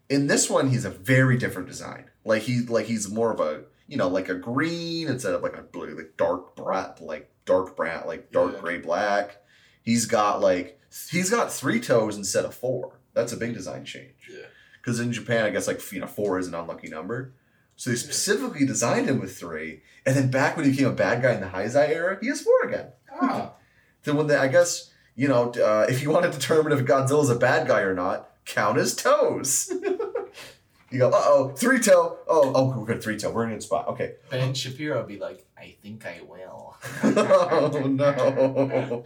in 0.08 0.26
this 0.26 0.48
one 0.50 0.68
he's 0.70 0.84
a 0.84 0.90
very 0.90 1.36
different 1.36 1.68
design. 1.68 2.04
Like 2.24 2.42
he 2.42 2.60
like 2.60 2.86
he's 2.86 3.08
more 3.10 3.32
of 3.32 3.40
a 3.40 3.64
you 3.86 3.96
know, 3.96 4.06
like 4.08 4.28
a 4.28 4.34
green 4.34 5.08
instead 5.08 5.34
of 5.34 5.42
like 5.42 5.56
a 5.56 5.62
blue, 5.62 5.96
like 5.96 6.16
dark 6.16 6.54
brat, 6.54 7.00
like 7.02 7.28
dark 7.44 7.76
brown, 7.76 8.06
like 8.06 8.30
dark 8.30 8.52
Yeah. 8.54 8.60
gray 8.60 8.78
black. 8.78 9.36
He's 9.82 10.06
got 10.06 10.40
like 10.40 10.80
he's 11.10 11.28
got 11.30 11.52
three 11.52 11.80
toes 11.80 12.16
instead 12.16 12.44
of 12.44 12.54
four. 12.54 13.00
That's 13.14 13.32
a 13.32 13.36
big 13.36 13.54
design 13.54 13.84
change. 13.84 14.14
Yeah. 14.30 14.46
Because 14.80 15.00
in 15.00 15.12
Japan, 15.12 15.44
I 15.44 15.50
guess 15.50 15.66
like 15.66 15.80
you 15.92 15.98
know 16.00 16.06
four 16.06 16.38
is 16.38 16.46
an 16.46 16.54
unlucky 16.54 16.88
number, 16.88 17.34
so 17.80 17.88
they 17.88 17.96
specifically 17.96 18.66
designed 18.66 19.08
him 19.08 19.18
with 19.20 19.38
three. 19.38 19.80
And 20.04 20.14
then 20.14 20.30
back 20.30 20.54
when 20.54 20.66
he 20.66 20.72
became 20.72 20.88
a 20.88 20.92
bad 20.92 21.22
guy 21.22 21.32
in 21.32 21.40
the 21.40 21.46
Heisei 21.46 21.88
era, 21.88 22.18
he 22.20 22.28
has 22.28 22.42
four 22.42 22.68
again. 22.68 22.88
Ah. 23.10 23.52
So 24.02 24.14
when 24.14 24.28
they, 24.28 24.36
I 24.36 24.48
guess 24.48 24.90
you 25.14 25.28
know, 25.28 25.50
uh, 25.50 25.84
if 25.86 26.02
you 26.02 26.10
want 26.10 26.24
to 26.24 26.30
determine 26.30 26.72
if 26.72 26.86
Godzilla's 26.86 27.28
a 27.28 27.36
bad 27.36 27.68
guy 27.68 27.80
or 27.80 27.94
not, 27.94 28.30
count 28.46 28.78
his 28.78 28.96
toes. 28.96 29.70
you 30.90 30.98
go, 30.98 31.08
uh 31.08 31.22
oh, 31.24 31.48
three 31.54 31.78
toe. 31.78 32.18
Oh, 32.26 32.52
oh, 32.54 32.78
we're 32.78 32.86
good, 32.86 33.02
three 33.02 33.18
toe. 33.18 33.30
We're 33.30 33.44
in 33.44 33.50
a 33.50 33.54
good 33.54 33.62
spot. 33.62 33.88
Okay. 33.88 34.14
Ben 34.30 34.54
Shapiro 34.54 34.98
would 34.98 35.08
be 35.08 35.18
like, 35.18 35.46
I 35.58 35.76
think 35.82 36.06
I 36.06 36.20
will. 36.26 36.76
oh 37.04 37.82
no. 37.86 39.04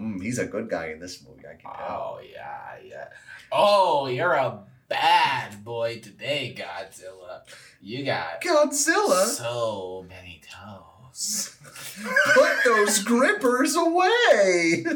Mm, 0.00 0.22
he's 0.22 0.38
a 0.38 0.46
good 0.46 0.70
guy 0.70 0.88
in 0.88 1.00
this 1.00 1.22
movie. 1.22 1.46
I 1.46 1.54
can 1.60 1.70
tell. 1.70 2.16
Oh, 2.16 2.20
yeah, 2.22 2.76
yeah. 2.82 3.08
Oh, 3.52 4.06
you're 4.06 4.32
a 4.32 4.62
bad 4.88 5.64
boy 5.64 6.00
today, 6.00 6.54
Godzilla. 6.56 7.40
You 7.80 8.04
got 8.04 8.40
Godzilla, 8.42 9.26
so 9.26 10.06
many 10.08 10.40
toes. 10.50 11.56
put 12.34 12.52
those 12.64 13.02
grippers 13.02 13.76
away. 13.76 14.84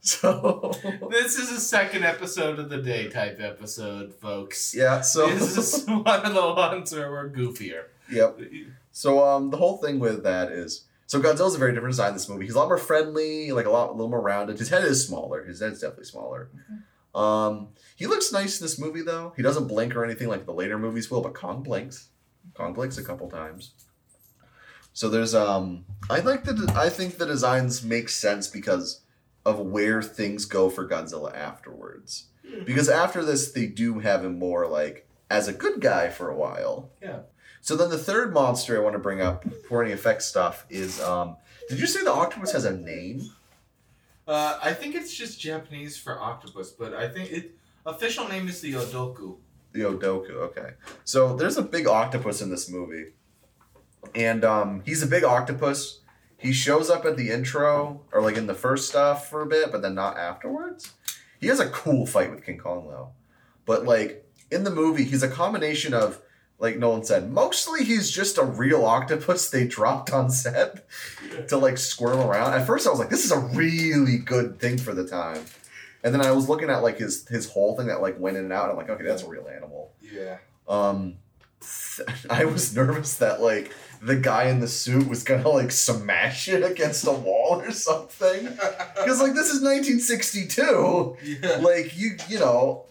so 0.00 0.72
This 1.10 1.38
is 1.38 1.50
a 1.50 1.60
second 1.60 2.04
episode 2.04 2.58
of 2.58 2.68
the 2.70 2.78
day 2.78 3.08
type 3.08 3.38
episode, 3.40 4.14
folks. 4.14 4.74
yeah, 4.74 5.00
so 5.00 5.26
this 5.34 5.56
is 5.56 5.86
one 5.86 6.06
of 6.24 6.34
the 6.34 6.54
ones 6.54 6.92
where 6.94 7.10
we're 7.10 7.30
goofier. 7.30 7.84
yep. 8.10 8.38
So 8.90 9.24
um, 9.26 9.50
the 9.50 9.56
whole 9.56 9.78
thing 9.78 9.98
with 9.98 10.22
that 10.24 10.52
is 10.52 10.84
so 11.12 11.20
Godzilla's 11.20 11.54
a 11.54 11.58
very 11.58 11.74
different 11.74 11.92
design 11.92 12.08
in 12.08 12.14
this 12.14 12.26
movie. 12.26 12.46
He's 12.46 12.54
a 12.54 12.58
lot 12.58 12.68
more 12.68 12.78
friendly, 12.78 13.52
like 13.52 13.66
a 13.66 13.70
lot, 13.70 13.90
a 13.90 13.92
little 13.92 14.08
more 14.08 14.22
rounded. 14.22 14.58
His 14.58 14.70
head 14.70 14.82
is 14.82 15.06
smaller. 15.06 15.44
His 15.44 15.60
head's 15.60 15.78
definitely 15.78 16.06
smaller. 16.06 16.48
Um, 17.14 17.68
he 17.96 18.06
looks 18.06 18.32
nice 18.32 18.58
in 18.58 18.64
this 18.64 18.78
movie 18.78 19.02
though. 19.02 19.34
He 19.36 19.42
doesn't 19.42 19.68
blink 19.68 19.94
or 19.94 20.06
anything 20.06 20.28
like 20.28 20.46
the 20.46 20.54
later 20.54 20.78
movies 20.78 21.10
will, 21.10 21.20
but 21.20 21.34
Kong 21.34 21.62
blinks. 21.62 22.08
Kong 22.54 22.72
blinks 22.72 22.96
a 22.96 23.04
couple 23.04 23.28
times. 23.28 23.72
So 24.94 25.10
there's 25.10 25.34
um, 25.34 25.84
I 26.08 26.20
like 26.20 26.44
the 26.44 26.72
I 26.74 26.88
think 26.88 27.18
the 27.18 27.26
designs 27.26 27.84
make 27.84 28.08
sense 28.08 28.48
because 28.48 29.02
of 29.44 29.58
where 29.58 30.00
things 30.00 30.46
go 30.46 30.70
for 30.70 30.88
Godzilla 30.88 31.36
afterwards. 31.36 32.28
Because 32.64 32.88
after 32.88 33.22
this, 33.22 33.52
they 33.52 33.66
do 33.66 33.98
have 33.98 34.24
him 34.24 34.38
more 34.38 34.66
like 34.66 35.06
as 35.28 35.46
a 35.46 35.52
good 35.52 35.82
guy 35.82 36.08
for 36.08 36.30
a 36.30 36.36
while. 36.36 36.90
Yeah. 37.02 37.18
So 37.62 37.76
then 37.76 37.90
the 37.90 37.98
third 37.98 38.34
monster 38.34 38.76
I 38.76 38.82
want 38.82 38.94
to 38.94 38.98
bring 38.98 39.20
up 39.20 39.44
for 39.68 39.82
any 39.82 39.92
effect 39.92 40.22
stuff 40.22 40.66
is 40.68 41.00
um 41.00 41.36
did 41.68 41.78
you 41.78 41.86
say 41.86 42.02
the 42.02 42.12
octopus 42.12 42.52
has 42.52 42.64
a 42.64 42.76
name? 42.76 43.30
Uh, 44.26 44.58
I 44.62 44.72
think 44.74 44.94
it's 44.94 45.14
just 45.14 45.40
Japanese 45.40 45.96
for 45.96 46.20
octopus, 46.20 46.70
but 46.70 46.92
I 46.92 47.08
think 47.08 47.30
it 47.30 47.56
official 47.86 48.28
name 48.28 48.48
is 48.48 48.60
the 48.60 48.72
Odoku. 48.74 49.36
The 49.72 49.80
Odoku, 49.80 50.30
okay. 50.50 50.72
So 51.04 51.36
there's 51.36 51.56
a 51.56 51.62
big 51.62 51.86
octopus 51.86 52.42
in 52.42 52.50
this 52.50 52.68
movie. 52.68 53.12
And 54.14 54.44
um 54.44 54.82
he's 54.84 55.02
a 55.02 55.06
big 55.06 55.22
octopus. 55.22 56.00
He 56.36 56.52
shows 56.52 56.90
up 56.90 57.04
at 57.04 57.16
the 57.16 57.30
intro 57.30 58.00
or 58.10 58.20
like 58.20 58.36
in 58.36 58.48
the 58.48 58.54
first 58.54 58.88
stuff 58.88 59.30
for 59.30 59.40
a 59.42 59.46
bit, 59.46 59.70
but 59.70 59.82
then 59.82 59.94
not 59.94 60.18
afterwards. 60.18 60.94
He 61.40 61.46
has 61.46 61.60
a 61.60 61.70
cool 61.70 62.06
fight 62.06 62.32
with 62.32 62.44
King 62.44 62.58
Kong 62.58 62.88
though. 62.88 63.10
But 63.66 63.84
like 63.84 64.28
in 64.50 64.64
the 64.64 64.70
movie, 64.70 65.04
he's 65.04 65.22
a 65.22 65.28
combination 65.28 65.94
of 65.94 66.20
like 66.62 66.78
Nolan 66.78 67.02
said, 67.04 67.32
mostly 67.32 67.84
he's 67.84 68.08
just 68.08 68.38
a 68.38 68.44
real 68.44 68.84
octopus 68.84 69.50
they 69.50 69.66
dropped 69.66 70.12
on 70.12 70.30
set 70.30 70.86
to 71.48 71.56
like 71.56 71.76
squirm 71.76 72.20
around. 72.20 72.54
At 72.54 72.68
first, 72.68 72.86
I 72.86 72.90
was 72.90 73.00
like, 73.00 73.10
this 73.10 73.24
is 73.24 73.32
a 73.32 73.40
really 73.40 74.18
good 74.18 74.60
thing 74.60 74.78
for 74.78 74.94
the 74.94 75.04
time. 75.04 75.44
And 76.04 76.14
then 76.14 76.24
I 76.24 76.30
was 76.30 76.48
looking 76.48 76.70
at 76.70 76.84
like 76.84 76.98
his 76.98 77.26
his 77.26 77.50
whole 77.50 77.76
thing 77.76 77.88
that 77.88 78.00
like 78.00 78.18
went 78.18 78.36
in 78.36 78.44
and 78.44 78.52
out. 78.52 78.70
And 78.70 78.72
I'm 78.72 78.76
like, 78.76 78.88
okay, 78.88 79.02
that's 79.02 79.24
a 79.24 79.28
real 79.28 79.48
animal. 79.48 79.92
Yeah. 80.00 80.38
Um, 80.68 81.16
I 82.30 82.44
was 82.44 82.74
nervous 82.76 83.16
that 83.16 83.42
like 83.42 83.74
the 84.00 84.16
guy 84.16 84.44
in 84.44 84.60
the 84.60 84.68
suit 84.68 85.08
was 85.08 85.24
gonna 85.24 85.48
like 85.48 85.72
smash 85.72 86.48
it 86.48 86.62
against 86.62 87.04
a 87.08 87.12
wall 87.12 87.60
or 87.60 87.72
something. 87.72 88.46
Because 88.94 89.20
like 89.20 89.34
this 89.34 89.48
is 89.48 89.60
1962. 89.60 91.16
yeah. 91.24 91.56
Like 91.56 91.98
you 91.98 92.12
you 92.28 92.38
know, 92.38 92.84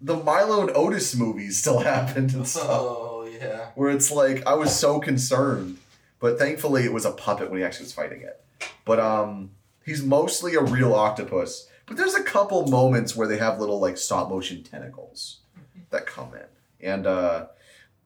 the 0.00 0.16
Milo 0.16 0.62
and 0.62 0.70
Otis 0.74 1.14
movies 1.14 1.60
still 1.60 1.80
happened 1.80 2.32
and 2.32 2.48
stuff. 2.48 2.66
Oh 2.66 3.09
yeah. 3.40 3.70
Where 3.74 3.90
it's 3.90 4.10
like 4.10 4.46
I 4.46 4.54
was 4.54 4.74
so 4.74 5.00
concerned, 5.00 5.78
but 6.18 6.38
thankfully 6.38 6.84
it 6.84 6.92
was 6.92 7.04
a 7.04 7.12
puppet 7.12 7.50
when 7.50 7.58
he 7.58 7.64
actually 7.64 7.84
was 7.84 7.92
fighting 7.92 8.22
it. 8.22 8.42
But 8.84 9.00
um, 9.00 9.50
he's 9.84 10.02
mostly 10.02 10.54
a 10.54 10.62
real 10.62 10.94
octopus. 10.94 11.68
But 11.86 11.96
there's 11.96 12.14
a 12.14 12.22
couple 12.22 12.66
moments 12.68 13.16
where 13.16 13.26
they 13.26 13.38
have 13.38 13.58
little 13.58 13.80
like 13.80 13.98
stop 13.98 14.28
motion 14.28 14.62
tentacles 14.62 15.40
that 15.90 16.06
come 16.06 16.32
in, 16.34 16.88
and 16.88 17.06
uh, 17.06 17.46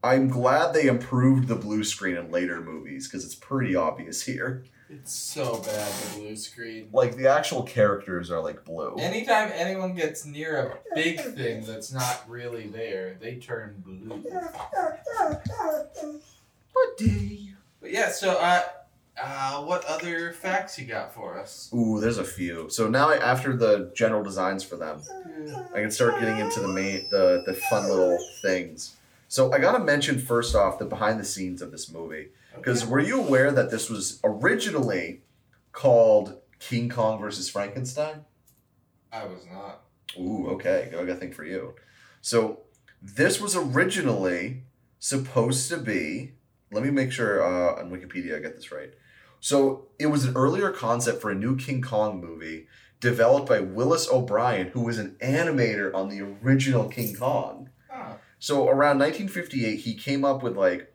I'm 0.02 0.28
glad 0.28 0.72
they 0.72 0.86
improved 0.86 1.48
the 1.48 1.56
blue 1.56 1.84
screen 1.84 2.16
in 2.16 2.30
later 2.30 2.60
movies 2.60 3.08
because 3.08 3.24
it's 3.24 3.34
pretty 3.34 3.74
obvious 3.74 4.22
here. 4.26 4.64
It's 4.90 5.12
so 5.14 5.58
bad 5.60 5.92
the 5.92 6.18
blue 6.20 6.36
screen. 6.36 6.88
Like 6.92 7.16
the 7.16 7.28
actual 7.28 7.62
characters 7.62 8.30
are 8.30 8.40
like 8.42 8.64
blue. 8.64 8.96
Anytime 8.98 9.50
anyone 9.54 9.94
gets 9.94 10.26
near 10.26 10.58
a 10.60 10.94
big 10.94 11.20
thing 11.34 11.64
that's 11.64 11.92
not 11.92 12.22
really 12.28 12.66
there, 12.66 13.16
they 13.20 13.36
turn 13.36 13.82
blue. 13.84 14.22
What 16.72 16.98
day? 16.98 17.54
But 17.80 17.92
yeah, 17.92 18.10
so 18.10 18.32
uh, 18.38 18.62
uh, 19.20 19.62
what 19.64 19.84
other 19.86 20.32
facts 20.32 20.78
you 20.78 20.86
got 20.86 21.14
for 21.14 21.38
us? 21.38 21.70
Ooh, 21.74 21.98
there's 21.98 22.18
a 22.18 22.24
few. 22.24 22.68
So 22.68 22.88
now 22.88 23.10
I, 23.10 23.16
after 23.16 23.56
the 23.56 23.90
general 23.94 24.22
designs 24.22 24.62
for 24.62 24.76
them, 24.76 25.00
I 25.74 25.80
can 25.80 25.90
start 25.90 26.20
getting 26.20 26.38
into 26.38 26.60
the 26.60 26.68
main 26.68 27.08
the 27.10 27.42
the 27.46 27.54
fun 27.54 27.88
little 27.88 28.18
things. 28.42 28.96
So 29.28 29.50
I 29.50 29.58
gotta 29.58 29.82
mention 29.82 30.18
first 30.18 30.54
off 30.54 30.78
the 30.78 30.84
behind 30.84 31.18
the 31.18 31.24
scenes 31.24 31.62
of 31.62 31.70
this 31.70 31.90
movie 31.90 32.28
because 32.54 32.86
were 32.86 33.00
you 33.00 33.20
aware 33.20 33.52
that 33.52 33.70
this 33.70 33.90
was 33.90 34.20
originally 34.24 35.22
called 35.72 36.40
King 36.58 36.88
Kong 36.88 37.20
versus 37.20 37.48
Frankenstein? 37.48 38.24
I 39.12 39.24
was 39.26 39.46
not. 39.52 39.82
Ooh, 40.18 40.48
okay, 40.50 40.90
I 40.92 41.04
got 41.04 41.08
a 41.08 41.14
thing 41.16 41.32
for 41.32 41.44
you. 41.44 41.74
So 42.20 42.60
this 43.02 43.40
was 43.40 43.56
originally 43.56 44.64
supposed 44.98 45.68
to 45.70 45.76
be. 45.76 46.32
Let 46.72 46.82
me 46.82 46.90
make 46.90 47.12
sure 47.12 47.42
uh, 47.42 47.80
on 47.80 47.90
Wikipedia 47.90 48.36
I 48.36 48.40
get 48.40 48.56
this 48.56 48.72
right. 48.72 48.92
So 49.40 49.88
it 49.98 50.06
was 50.06 50.24
an 50.24 50.34
earlier 50.34 50.70
concept 50.70 51.20
for 51.20 51.30
a 51.30 51.34
new 51.34 51.56
King 51.56 51.82
Kong 51.82 52.20
movie 52.20 52.66
developed 53.00 53.46
by 53.46 53.60
Willis 53.60 54.08
O'Brien, 54.08 54.68
who 54.68 54.80
was 54.80 54.98
an 54.98 55.16
animator 55.22 55.94
on 55.94 56.08
the 56.08 56.22
original 56.22 56.88
King 56.88 57.14
Kong. 57.14 57.68
Huh. 57.90 58.14
So 58.38 58.68
around 58.68 58.98
1958, 58.98 59.80
he 59.80 59.94
came 59.94 60.24
up 60.24 60.42
with 60.42 60.56
like 60.56 60.93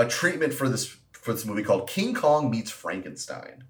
a 0.00 0.08
treatment 0.08 0.54
for 0.54 0.68
this 0.68 0.96
for 1.12 1.34
this 1.34 1.44
movie 1.44 1.62
called 1.62 1.88
King 1.88 2.14
Kong 2.14 2.50
meets 2.50 2.70
Frankenstein, 2.70 3.64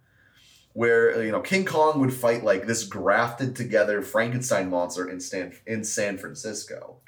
where 0.72 1.22
you 1.22 1.32
know 1.32 1.40
King 1.40 1.64
Kong 1.64 2.00
would 2.00 2.14
fight 2.14 2.44
like 2.44 2.66
this 2.66 2.84
grafted 2.84 3.56
together 3.56 4.00
Frankenstein 4.00 4.70
monster 4.70 5.08
in 5.08 5.20
Stan 5.20 5.52
in 5.66 5.84
San 5.84 6.16
Francisco. 6.16 6.98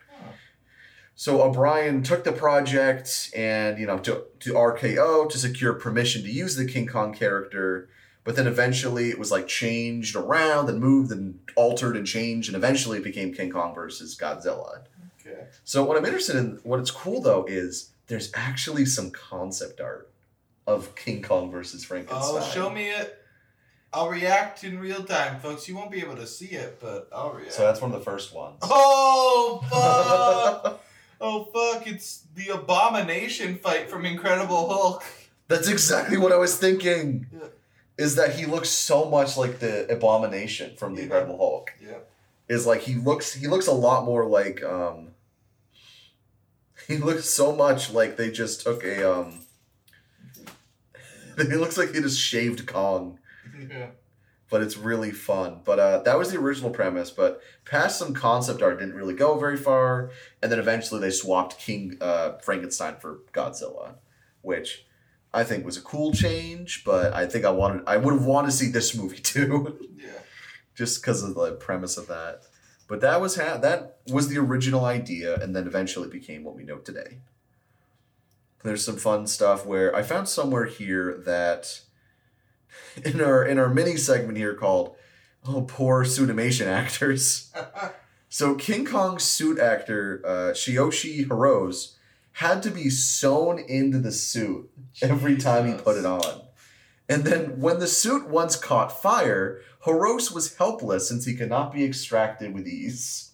So 1.14 1.42
O'Brien 1.42 2.02
took 2.02 2.24
the 2.24 2.32
project 2.32 3.30
and 3.36 3.78
you 3.78 3.86
know 3.86 3.98
to 3.98 4.24
to 4.40 4.54
RKO 4.54 5.30
to 5.30 5.38
secure 5.38 5.74
permission 5.74 6.22
to 6.22 6.30
use 6.30 6.56
the 6.56 6.66
King 6.66 6.88
Kong 6.88 7.14
character, 7.14 7.88
but 8.24 8.34
then 8.34 8.48
eventually 8.48 9.10
it 9.10 9.20
was 9.20 9.30
like 9.30 9.46
changed 9.46 10.16
around 10.16 10.68
and 10.68 10.80
moved 10.80 11.12
and 11.12 11.38
altered 11.54 11.96
and 11.96 12.06
changed 12.06 12.48
and 12.48 12.56
eventually 12.56 12.98
it 12.98 13.04
became 13.04 13.32
King 13.32 13.50
Kong 13.50 13.72
versus 13.72 14.18
Godzilla. 14.18 14.82
Okay. 15.20 15.44
So 15.62 15.84
what 15.84 15.96
I'm 15.96 16.04
interested 16.04 16.34
in, 16.34 16.58
what 16.64 16.80
it's 16.80 16.90
cool 16.90 17.20
though, 17.20 17.44
is 17.44 17.91
there's 18.06 18.30
actually 18.34 18.84
some 18.86 19.10
concept 19.10 19.80
art 19.80 20.10
of 20.66 20.94
King 20.94 21.22
Kong 21.22 21.50
versus 21.50 21.84
Frankenstein. 21.84 22.20
Oh, 22.22 22.50
show 22.52 22.70
me 22.70 22.88
it. 22.90 23.18
I'll 23.94 24.08
react 24.08 24.64
in 24.64 24.78
real 24.78 25.04
time, 25.04 25.38
folks. 25.40 25.68
You 25.68 25.76
won't 25.76 25.90
be 25.90 26.00
able 26.00 26.16
to 26.16 26.26
see 26.26 26.46
it, 26.46 26.78
but 26.80 27.08
I'll 27.14 27.32
react. 27.32 27.52
So 27.52 27.62
that's 27.66 27.80
one 27.80 27.92
of 27.92 27.98
the 27.98 28.04
first 28.04 28.34
ones. 28.34 28.56
Oh 28.64 29.60
fuck! 29.70 30.80
oh 31.20 31.44
fuck! 31.52 31.86
It's 31.86 32.24
the 32.34 32.48
abomination 32.54 33.56
fight 33.58 33.90
from 33.90 34.06
Incredible 34.06 34.68
Hulk. 34.68 35.04
That's 35.48 35.68
exactly 35.68 36.16
what 36.16 36.32
I 36.32 36.36
was 36.36 36.56
thinking. 36.56 37.26
Yeah. 37.32 37.48
Is 37.98 38.14
that 38.16 38.34
he 38.36 38.46
looks 38.46 38.70
so 38.70 39.04
much 39.10 39.36
like 39.36 39.58
the 39.58 39.86
Abomination 39.92 40.76
from 40.76 40.94
the 40.94 41.00
Yeah. 41.00 41.04
Incredible 41.04 41.36
Hulk? 41.36 41.72
Yeah. 41.80 41.98
Is 42.48 42.66
like 42.66 42.80
he 42.80 42.94
looks 42.94 43.34
he 43.34 43.46
looks 43.46 43.66
a 43.66 43.72
lot 43.72 44.04
more 44.04 44.24
like 44.24 44.62
um. 44.64 45.08
He 46.88 46.98
looks 46.98 47.28
so 47.28 47.54
much 47.54 47.92
like 47.92 48.16
they 48.16 48.30
just 48.30 48.62
took 48.62 48.82
a 48.84 49.10
um. 49.10 49.40
he 51.36 51.44
looks 51.56 51.76
like 51.78 51.94
he 51.94 52.00
just 52.00 52.20
shaved 52.20 52.66
Kong. 52.66 53.18
Yeah. 53.70 53.90
but 54.50 54.60
it's 54.62 54.76
really 54.76 55.10
fun. 55.12 55.60
But 55.64 55.78
uh, 55.78 55.98
that 56.02 56.18
was 56.18 56.30
the 56.32 56.38
original 56.38 56.70
premise. 56.70 57.10
But 57.10 57.40
past 57.64 57.98
some 57.98 58.12
concept 58.14 58.60
art 58.62 58.78
didn't 58.80 58.94
really 58.94 59.14
go 59.14 59.38
very 59.38 59.56
far, 59.56 60.10
and 60.42 60.50
then 60.50 60.58
eventually 60.58 61.00
they 61.00 61.10
swapped 61.10 61.58
King 61.58 61.96
uh, 62.00 62.38
Frankenstein 62.38 62.96
for 63.00 63.20
Godzilla, 63.32 63.94
which 64.42 64.84
I 65.32 65.44
think 65.44 65.64
was 65.64 65.76
a 65.76 65.82
cool 65.82 66.12
change. 66.12 66.82
But 66.84 67.12
I 67.14 67.26
think 67.26 67.44
I 67.44 67.50
wanted 67.50 67.82
I 67.86 67.96
would 67.96 68.14
have 68.14 68.24
wanted 68.26 68.48
to 68.50 68.56
see 68.56 68.70
this 68.70 68.94
movie 68.96 69.18
too, 69.20 69.78
Yeah. 69.96 70.10
just 70.74 71.00
because 71.00 71.22
of 71.22 71.34
the 71.34 71.52
premise 71.52 71.96
of 71.96 72.08
that. 72.08 72.42
But 72.92 73.00
that 73.00 73.22
was 73.22 73.36
ha- 73.36 73.56
that 73.56 74.00
was 74.12 74.28
the 74.28 74.36
original 74.36 74.84
idea, 74.84 75.42
and 75.42 75.56
then 75.56 75.66
eventually 75.66 76.10
became 76.10 76.44
what 76.44 76.54
we 76.54 76.62
know 76.62 76.76
today. 76.76 77.20
There's 78.62 78.84
some 78.84 78.98
fun 78.98 79.26
stuff 79.26 79.64
where 79.64 79.96
I 79.96 80.02
found 80.02 80.28
somewhere 80.28 80.66
here 80.66 81.14
that 81.24 81.80
in 83.02 83.22
our 83.22 83.46
in 83.46 83.58
our 83.58 83.70
mini 83.70 83.96
segment 83.96 84.36
here 84.36 84.52
called 84.52 84.94
"Oh 85.48 85.62
Poor 85.62 86.04
Suitimation 86.04 86.68
Actors." 86.68 87.50
So 88.28 88.54
King 88.54 88.86
Kong's 88.86 89.24
suit 89.24 89.58
actor 89.58 90.22
uh, 90.24 90.52
Shoichi 90.52 91.26
Hirose 91.26 91.96
had 92.32 92.62
to 92.62 92.70
be 92.70 92.88
sewn 92.88 93.58
into 93.58 93.98
the 93.98 94.12
suit 94.12 94.70
every 95.02 95.36
time 95.36 95.66
he 95.66 95.74
put 95.74 95.98
it 95.98 96.06
on. 96.06 96.41
And 97.12 97.24
then 97.24 97.60
when 97.60 97.78
the 97.78 97.86
suit 97.86 98.26
once 98.28 98.56
caught 98.56 99.02
fire, 99.02 99.60
Hirose 99.84 100.32
was 100.32 100.56
helpless 100.56 101.08
since 101.08 101.26
he 101.26 101.34
could 101.34 101.50
not 101.50 101.70
be 101.70 101.84
extracted 101.84 102.54
with 102.54 102.66
ease 102.66 103.32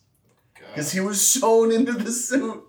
because 0.54 0.90
he 0.90 0.98
was 0.98 1.24
sewn 1.24 1.70
into 1.70 1.92
the 1.92 2.10
suit. 2.10 2.64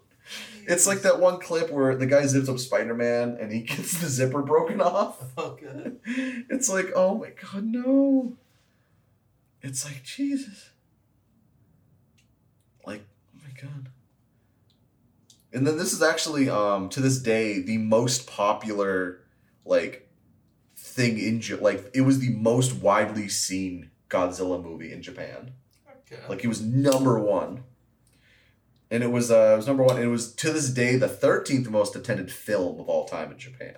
It's 0.67 0.85
like 0.85 1.01
that 1.01 1.19
one 1.19 1.39
clip 1.39 1.71
where 1.71 1.95
the 1.95 2.05
guy 2.05 2.27
zips 2.27 2.47
up 2.47 2.59
Spider 2.59 2.93
Man 2.93 3.37
and 3.41 3.51
he 3.51 3.61
gets 3.61 3.99
the 3.99 4.07
zipper 4.07 4.43
broken 4.43 4.81
off. 4.81 5.23
Oh 5.37 5.57
god. 5.59 5.97
It's 6.05 6.69
like, 6.69 6.91
oh 6.95 7.17
my 7.17 7.31
god, 7.31 7.63
no. 7.63 8.37
It's 9.63 9.85
like, 9.85 10.03
Jesus. 10.03 10.69
Like, 12.85 13.03
oh 13.33 13.41
my 13.43 13.59
god. 13.59 13.89
And 15.51 15.65
then 15.65 15.77
this 15.77 15.91
is 15.91 16.03
actually, 16.03 16.49
um, 16.49 16.89
to 16.89 17.01
this 17.01 17.19
day, 17.19 17.61
the 17.61 17.79
most 17.79 18.27
popular, 18.27 19.21
like, 19.65 20.08
thing 20.89 21.19
in 21.19 21.39
Ja- 21.41 21.58
like 21.62 21.89
it 21.93 22.02
was 22.02 22.19
the 22.19 22.30
most 22.36 22.75
widely 22.75 23.30
seen 23.30 23.91
Godzilla 24.10 24.62
movie 24.62 24.91
in 24.91 25.02
Japan. 25.02 25.52
Okay. 26.12 26.21
Like 26.28 26.43
it 26.43 26.47
was 26.47 26.62
number 26.62 27.19
one. 27.19 27.63
And 28.91 29.04
it 29.04 29.12
was 29.12 29.30
uh 29.30 29.52
it 29.54 29.58
was 29.58 29.67
number 29.67 29.84
one. 29.84 29.97
And 29.97 30.06
it 30.06 30.10
was 30.10 30.34
to 30.36 30.52
this 30.52 30.69
day 30.69 30.95
the 30.95 31.08
thirteenth 31.08 31.69
most 31.69 31.95
attended 31.95 32.32
film 32.32 32.80
of 32.80 32.89
all 32.89 33.06
time 33.06 33.32
in 33.32 33.38
Japan. 33.38 33.75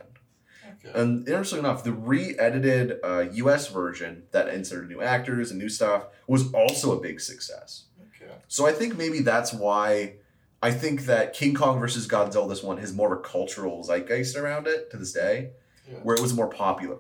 okay. 0.85 0.99
And 0.99 1.27
interestingly 1.27 1.65
enough, 1.67 1.83
the 1.83 1.91
re-edited 1.91 2.99
uh, 3.03 3.25
U.S. 3.33 3.67
version 3.67 4.23
that 4.31 4.47
inserted 4.47 4.89
new 4.89 5.01
actors 5.01 5.51
and 5.51 5.59
new 5.59 5.69
stuff 5.69 6.05
was 6.27 6.51
also 6.53 6.97
a 6.97 7.01
big 7.01 7.19
success. 7.19 7.85
okay. 8.15 8.31
So 8.47 8.65
I 8.65 8.71
think 8.71 8.97
maybe 8.97 9.19
that's 9.19 9.53
why 9.53 10.15
I 10.63 10.71
think 10.71 11.05
that 11.05 11.33
King 11.33 11.55
Kong 11.55 11.79
versus 11.79 12.07
Godzilla, 12.07 12.47
this 12.47 12.63
one, 12.63 12.77
has 12.77 12.93
more 12.93 13.11
of 13.11 13.19
a 13.19 13.21
cultural 13.21 13.83
zeitgeist 13.83 14.35
around 14.37 14.67
it 14.67 14.91
to 14.91 14.97
this 14.97 15.11
day, 15.11 15.51
Yeah. 15.91 15.97
where 15.99 16.15
it 16.15 16.21
was 16.21 16.33
more 16.33 16.47
popular 16.47 16.97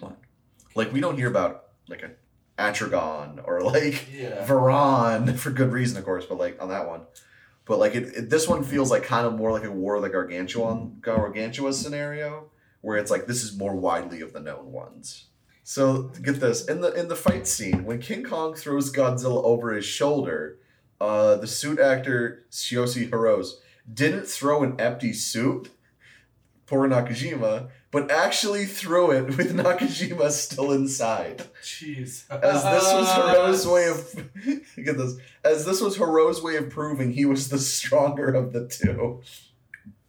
one. 0.00 0.16
Like 0.74 0.92
we 0.92 1.00
don't 1.00 1.16
hear 1.16 1.28
about 1.28 1.64
like 1.88 2.02
a 2.02 2.10
Atragon 2.58 3.40
or 3.46 3.60
like 3.62 4.06
Yeah. 4.12 4.46
Varan 4.46 5.36
for 5.42 5.50
good 5.50 5.72
reason, 5.72 5.98
of 5.98 6.04
course, 6.04 6.26
but 6.26 6.38
like 6.38 6.60
on 6.62 6.68
that 6.68 6.86
one. 6.88 7.02
But 7.64 7.78
like 7.78 7.94
it, 7.94 8.04
it 8.16 8.30
this 8.30 8.48
one 8.48 8.64
feels 8.64 8.90
like 8.90 9.04
kind 9.04 9.26
of 9.26 9.34
more 9.34 9.52
like 9.52 9.64
a 9.64 9.70
war 9.70 9.96
of 9.96 10.02
the 10.02 10.08
gargantuan 10.10 10.98
gargantua 11.00 11.72
scenario, 11.72 12.50
where 12.80 12.96
it's 12.98 13.10
like 13.10 13.26
this 13.26 13.42
is 13.44 13.56
more 13.56 13.74
widely 13.76 14.20
of 14.20 14.32
the 14.32 14.40
known 14.40 14.72
ones. 14.72 15.26
So 15.64 16.10
get 16.22 16.40
this 16.40 16.64
in 16.66 16.80
the 16.80 16.92
in 16.92 17.06
the 17.08 17.14
fight 17.16 17.46
scene 17.46 17.84
when 17.84 18.00
King 18.00 18.24
Kong 18.24 18.54
throws 18.54 18.92
Godzilla 18.92 19.44
over 19.44 19.72
his 19.72 19.84
shoulder, 19.84 20.58
uh, 21.00 21.36
the 21.36 21.46
suit 21.46 21.78
actor 21.78 22.44
Shoichi 22.50 23.08
Hirose 23.10 23.52
didn't 23.92 24.26
throw 24.26 24.62
an 24.64 24.80
empty 24.80 25.12
suit, 25.12 25.70
poor 26.66 26.88
Nakajima, 26.88 27.68
but 27.92 28.10
actually 28.10 28.64
threw 28.64 29.12
it 29.12 29.36
with 29.36 29.54
Nakajima 29.56 30.30
still 30.30 30.72
inside. 30.72 31.44
Jeez. 31.62 32.28
As 32.28 32.64
this 32.64 32.92
was 32.92 33.08
Hiro's 33.12 33.66
way 33.66 33.88
of 33.88 34.30
get 34.84 34.96
this. 34.98 35.16
As 35.44 35.64
this 35.64 35.80
was 35.80 35.96
Hiro's 35.96 36.42
way 36.42 36.56
of 36.56 36.70
proving 36.70 37.12
he 37.12 37.24
was 37.24 37.50
the 37.50 37.58
stronger 37.58 38.32
of 38.32 38.52
the 38.52 38.66
two. 38.66 39.20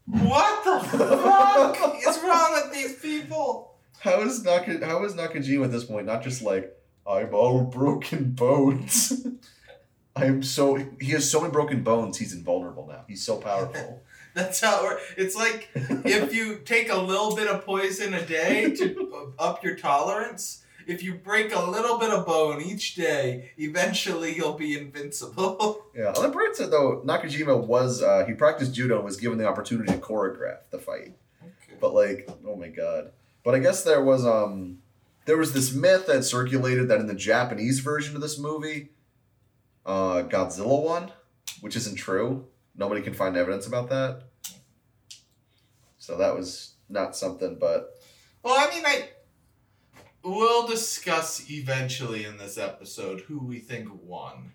What 0.05 0.63
the 0.65 0.87
fuck 0.87 1.95
is 2.07 2.19
wrong 2.23 2.51
with 2.53 2.73
these 2.73 2.95
people? 2.99 3.75
How 3.99 4.21
is 4.21 4.43
Naka, 4.43 4.85
how 4.85 5.03
is 5.05 5.13
Nakajima 5.13 5.65
at 5.65 5.71
this 5.71 5.85
point 5.85 6.07
not 6.07 6.23
just 6.23 6.41
like 6.41 6.75
I'm 7.05 7.33
all 7.33 7.63
broken 7.63 8.31
bones? 8.31 9.27
I 10.15 10.25
am 10.25 10.41
so 10.43 10.75
he 11.01 11.11
has 11.11 11.29
so 11.29 11.41
many 11.41 11.51
broken 11.51 11.83
bones. 11.83 12.17
He's 12.17 12.33
invulnerable 12.33 12.87
now. 12.87 13.03
He's 13.07 13.25
so 13.25 13.37
powerful. 13.37 14.01
That's 14.35 14.59
how 14.61 14.79
it 14.79 14.83
works. 14.83 15.03
It's 15.15 15.35
like 15.35 15.69
if 15.75 16.33
you 16.33 16.57
take 16.65 16.89
a 16.89 16.97
little 16.97 17.35
bit 17.35 17.47
of 17.47 17.63
poison 17.63 18.15
a 18.15 18.25
day 18.25 18.73
to 18.75 19.33
up 19.39 19.63
your 19.63 19.75
tolerance, 19.75 20.63
if 20.87 21.03
you 21.03 21.13
break 21.13 21.53
a 21.53 21.61
little 21.61 21.99
bit 21.99 22.09
of 22.09 22.25
bone 22.25 22.59
each 22.61 22.95
day, 22.95 23.51
eventually 23.57 24.35
you'll 24.35 24.53
be 24.53 24.77
invincible. 24.77 25.85
yeah. 25.95 26.13
On 26.17 26.23
the 26.23 26.29
bright 26.29 26.55
side 26.55 26.71
though, 26.71 27.03
Nakajima 27.05 27.65
was 27.65 28.01
uh, 28.01 28.25
he 28.25 28.33
practiced 28.33 28.73
judo 28.73 28.95
and 28.95 29.05
was 29.05 29.17
given 29.17 29.37
the 29.37 29.47
opportunity 29.47 29.91
to 29.91 29.99
choreograph 29.99 30.59
the 30.71 30.79
fight. 30.79 31.15
Okay. 31.41 31.77
But 31.79 31.93
like, 31.93 32.27
oh 32.47 32.55
my 32.55 32.69
god. 32.69 33.11
But 33.43 33.53
I 33.53 33.59
guess 33.59 33.83
there 33.83 34.03
was 34.03 34.25
um 34.25 34.79
there 35.25 35.37
was 35.37 35.53
this 35.53 35.73
myth 35.73 36.07
that 36.07 36.23
circulated 36.23 36.87
that 36.87 36.99
in 36.99 37.05
the 37.07 37.13
Japanese 37.13 37.81
version 37.81 38.15
of 38.15 38.21
this 38.21 38.39
movie, 38.39 38.89
uh 39.85 40.23
Godzilla 40.23 40.83
won, 40.83 41.11
which 41.61 41.75
isn't 41.75 41.97
true. 41.97 42.47
Nobody 42.75 43.01
can 43.01 43.13
find 43.13 43.37
evidence 43.37 43.67
about 43.67 43.89
that. 43.89 44.23
So 45.97 46.17
that 46.17 46.35
was 46.35 46.75
not 46.89 47.15
something, 47.15 47.57
but 47.59 47.95
Well, 48.43 48.55
I 48.57 48.73
mean, 48.73 48.85
I 48.85 49.09
we'll 50.23 50.67
discuss 50.67 51.49
eventually 51.49 52.25
in 52.25 52.37
this 52.37 52.57
episode 52.57 53.21
who 53.21 53.39
we 53.39 53.59
think 53.59 53.89
won. 54.03 54.53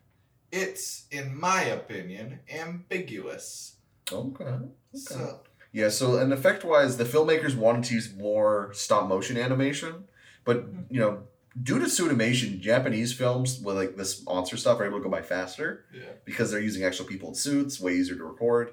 It's, 0.50 1.04
in 1.10 1.38
my 1.38 1.62
opinion, 1.62 2.40
ambiguous. 2.52 3.76
okay. 4.10 4.44
okay. 4.44 4.68
So, 4.94 5.40
Yeah, 5.72 5.90
so 5.90 6.16
and 6.16 6.32
effect 6.32 6.64
wise, 6.64 6.96
the 6.96 7.04
filmmakers 7.04 7.54
wanted 7.54 7.84
to 7.84 7.94
use 7.94 8.14
more 8.14 8.70
stop 8.72 9.08
motion 9.08 9.36
animation, 9.36 10.04
but 10.44 10.66
you 10.90 11.00
know, 11.00 11.24
due 11.62 11.78
to 11.78 11.88
Suitimation, 11.88 12.60
Japanese 12.60 13.12
films 13.12 13.60
with 13.60 13.76
like 13.76 13.96
this 13.96 14.24
monster 14.24 14.56
stuff 14.56 14.80
are 14.80 14.86
able 14.86 14.98
to 14.98 15.04
go 15.04 15.10
by 15.10 15.22
faster 15.22 15.84
yeah. 15.94 16.02
because 16.24 16.50
they're 16.50 16.60
using 16.60 16.84
actual 16.84 17.06
people 17.06 17.28
in 17.28 17.34
suits, 17.34 17.80
way 17.80 17.94
easier 17.94 18.16
to 18.16 18.24
record. 18.24 18.72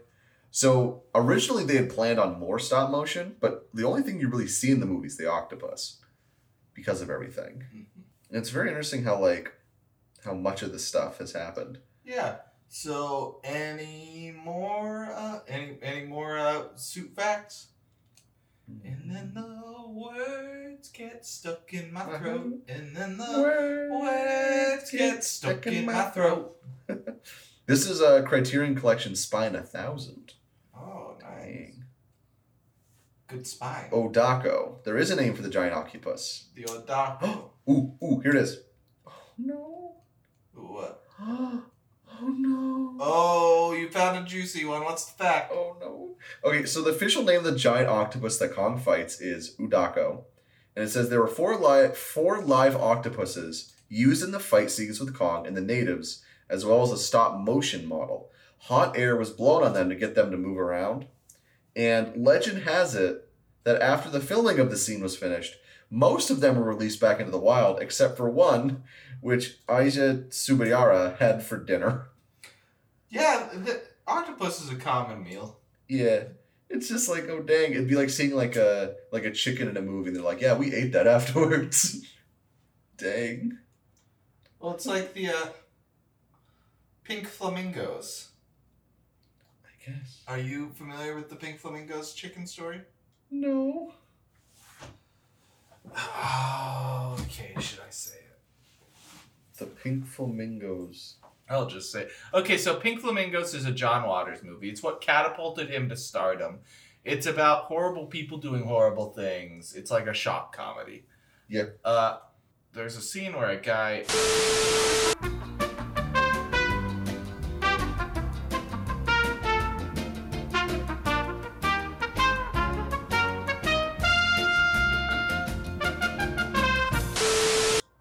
So 0.52 1.04
originally 1.14 1.66
they 1.66 1.76
had 1.76 1.90
planned 1.90 2.20
on 2.20 2.40
more 2.40 2.60
stop 2.60 2.90
motion, 2.90 3.36
but 3.40 3.70
the 3.74 3.86
only 3.86 4.02
thing 4.02 4.20
you 4.20 4.30
really 4.30 4.48
see 4.48 4.72
in 4.72 4.80
the 4.80 4.86
movie 4.86 5.08
is 5.08 5.18
the 5.18 5.30
octopus 5.30 6.00
because 6.74 7.02
of 7.02 7.10
everything. 7.10 7.64
And 8.30 8.38
it's 8.38 8.50
very 8.50 8.70
interesting 8.70 9.04
how 9.04 9.20
like 9.20 9.52
how 10.24 10.34
much 10.34 10.62
of 10.62 10.72
this 10.72 10.86
stuff 10.86 11.20
has 11.20 11.34
happened. 11.34 11.80
Yeah. 12.04 12.38
So, 12.68 13.40
any 13.44 14.36
more, 14.44 15.06
uh, 15.16 15.40
any, 15.48 15.78
any 15.82 16.06
more, 16.06 16.38
uh, 16.38 16.64
suit 16.76 17.14
facts? 17.16 17.68
And 18.68 19.12
then 19.12 19.32
the 19.34 19.90
words 19.90 20.90
get 20.90 21.26
stuck 21.26 21.74
in 21.74 21.94
my 21.94 22.02
uh-huh. 22.02 22.18
throat. 22.18 22.64
And 22.68 22.96
then 22.96 23.18
the 23.18 23.90
words 23.92 24.92
get 24.92 25.24
stuck 25.24 25.68
in 25.68 25.86
my 25.86 26.04
throat. 26.06 26.56
This 27.68 27.90
is 27.90 28.00
a 28.00 28.22
Criterion 28.22 28.76
Collection 28.76 29.16
Spine 29.16 29.56
a 29.56 29.64
thousand. 29.64 30.34
Oh, 30.78 31.18
nice. 31.20 31.46
Dang. 31.46 31.84
Good 33.28 33.48
spine. 33.48 33.90
Odako. 33.92 34.84
There 34.84 35.00
is 35.00 35.10
a 35.10 35.16
name 35.16 35.34
for 35.34 35.42
the 35.42 35.50
giant 35.50 35.74
octopus. 35.74 36.50
The 36.54 36.66
Odako. 36.66 37.50
Ooh, 37.70 37.98
ooh, 38.04 38.20
here 38.20 38.36
it 38.36 38.38
is. 38.38 38.60
Oh 39.08 39.12
no. 39.40 39.96
what? 40.54 41.02
Oh 42.22 42.28
no. 42.28 42.96
Oh, 43.00 43.74
you 43.74 43.90
found 43.90 44.18
a 44.18 44.28
juicy 44.28 44.66
one. 44.66 44.84
What's 44.84 45.06
the 45.06 45.24
fact? 45.24 45.52
Oh 45.52 45.76
no. 45.80 46.16
Okay, 46.44 46.66
so 46.66 46.82
the 46.82 46.92
official 46.92 47.24
name 47.24 47.40
of 47.40 47.44
the 47.44 47.56
giant 47.56 47.90
octopus 47.90 48.38
that 48.38 48.54
Kong 48.54 48.78
fights 48.78 49.20
is 49.20 49.56
Udako. 49.58 50.24
And 50.76 50.86
it 50.86 50.90
says 50.90 51.10
there 51.10 51.22
were 51.22 51.28
four 51.28 51.58
live 51.58 51.98
four 51.98 52.42
live 52.42 52.76
octopuses 52.76 53.74
used 53.90 54.24
in 54.24 54.32
the 54.32 54.40
fight 54.40 54.72
scenes 54.72 55.00
with 55.00 55.16
Kong 55.16 55.46
and 55.46 55.56
the 55.56 55.62
natives, 55.62 56.24
as 56.50 56.66
well 56.66 56.84
as 56.84 56.92
a 56.92 56.98
stop 56.98 57.40
motion 57.40 57.88
model. 57.88 58.30
Hot 58.60 58.98
air 58.98 59.16
was 59.16 59.30
blown 59.30 59.64
on 59.64 59.74
them 59.74 59.90
to 59.90 59.96
get 59.96 60.16
them 60.16 60.32
to 60.32 60.38
move 60.38 60.58
around. 60.58 61.06
And 61.76 62.24
legend 62.24 62.64
has 62.64 62.96
it 62.96 63.30
that 63.64 63.82
after 63.82 64.10
the 64.10 64.22
filming 64.22 64.60
of 64.60 64.70
the 64.70 64.78
scene 64.78 65.02
was 65.02 65.18
finished, 65.18 65.56
most 65.90 66.30
of 66.30 66.40
them 66.40 66.56
were 66.58 66.64
released 66.64 67.00
back 67.00 67.20
into 67.20 67.32
the 67.32 67.38
wild, 67.40 67.80
except 67.82 68.18
for 68.18 68.30
one, 68.30 68.84
which 69.22 69.66
Eiji 69.68 70.28
Tsuburaya 70.30 71.18
had 71.18 71.44
for 71.44 71.58
dinner. 71.58 72.08
Yeah, 73.10 73.50
the 73.54 73.82
octopus 74.08 74.62
is 74.62 74.72
a 74.72 74.76
common 74.76 75.24
meal. 75.24 75.60
Yeah. 75.88 76.24
It's 76.70 76.90
just 76.90 77.08
like, 77.08 77.30
oh 77.30 77.42
dang, 77.42 77.72
it'd 77.72 77.88
be 77.88 77.96
like 77.96 78.10
seeing 78.10 78.36
like 78.36 78.56
a 78.56 78.96
like 79.12 79.24
a 79.24 79.32
chicken 79.32 79.68
in 79.68 79.78
a 79.78 79.82
movie 79.82 80.10
they're 80.12 80.22
like, 80.24 80.42
Yeah, 80.42 80.56
we 80.58 80.74
ate 80.74 80.92
that 80.94 81.08
afterwards. 81.18 82.06
dang. 82.98 83.58
Well, 84.60 84.74
it's 84.74 84.86
like 84.88 85.14
the 85.14 85.30
uh, 85.30 85.48
pink 87.04 87.28
flamingos. 87.28 88.30
I 89.64 89.92
guess. 89.92 90.24
Are 90.28 90.40
you 90.40 90.72
familiar 90.76 91.16
with 91.16 91.30
the 91.30 91.36
pink 91.36 91.60
flamingos 91.60 92.14
chicken 92.14 92.48
story? 92.48 92.82
No. 93.30 93.94
Oh, 95.98 97.18
okay. 97.22 97.54
Should 97.60 97.80
I 97.80 97.90
say 97.90 98.18
it? 98.18 99.58
The 99.58 99.66
pink 99.66 100.06
flamingos. 100.06 101.16
I'll 101.50 101.68
just 101.68 101.92
say. 101.92 102.08
Okay, 102.34 102.58
so 102.58 102.76
Pink 102.76 103.02
Flamingos 103.02 103.54
is 103.54 103.66
a 103.66 103.72
John 103.72 104.08
Waters 104.08 104.44
movie. 104.44 104.70
It's 104.70 104.82
what 104.82 105.00
catapulted 105.02 105.70
him 105.70 105.90
to 105.90 105.96
stardom. 105.96 106.60
It's 107.04 107.28
about 107.28 107.66
horrible 107.66 108.08
people 108.08 108.40
doing 108.40 108.64
horrible 108.64 109.12
things. 109.14 109.74
It's 109.74 109.92
like 109.92 110.08
a 110.08 110.14
shock 110.14 110.56
comedy. 110.56 111.06
Yeah. 111.48 111.66
Uh, 111.84 112.18
there's 112.74 112.98
a 112.98 113.02
scene 113.02 113.34
where 113.34 113.52
a 113.52 113.58
guy. 113.62 114.06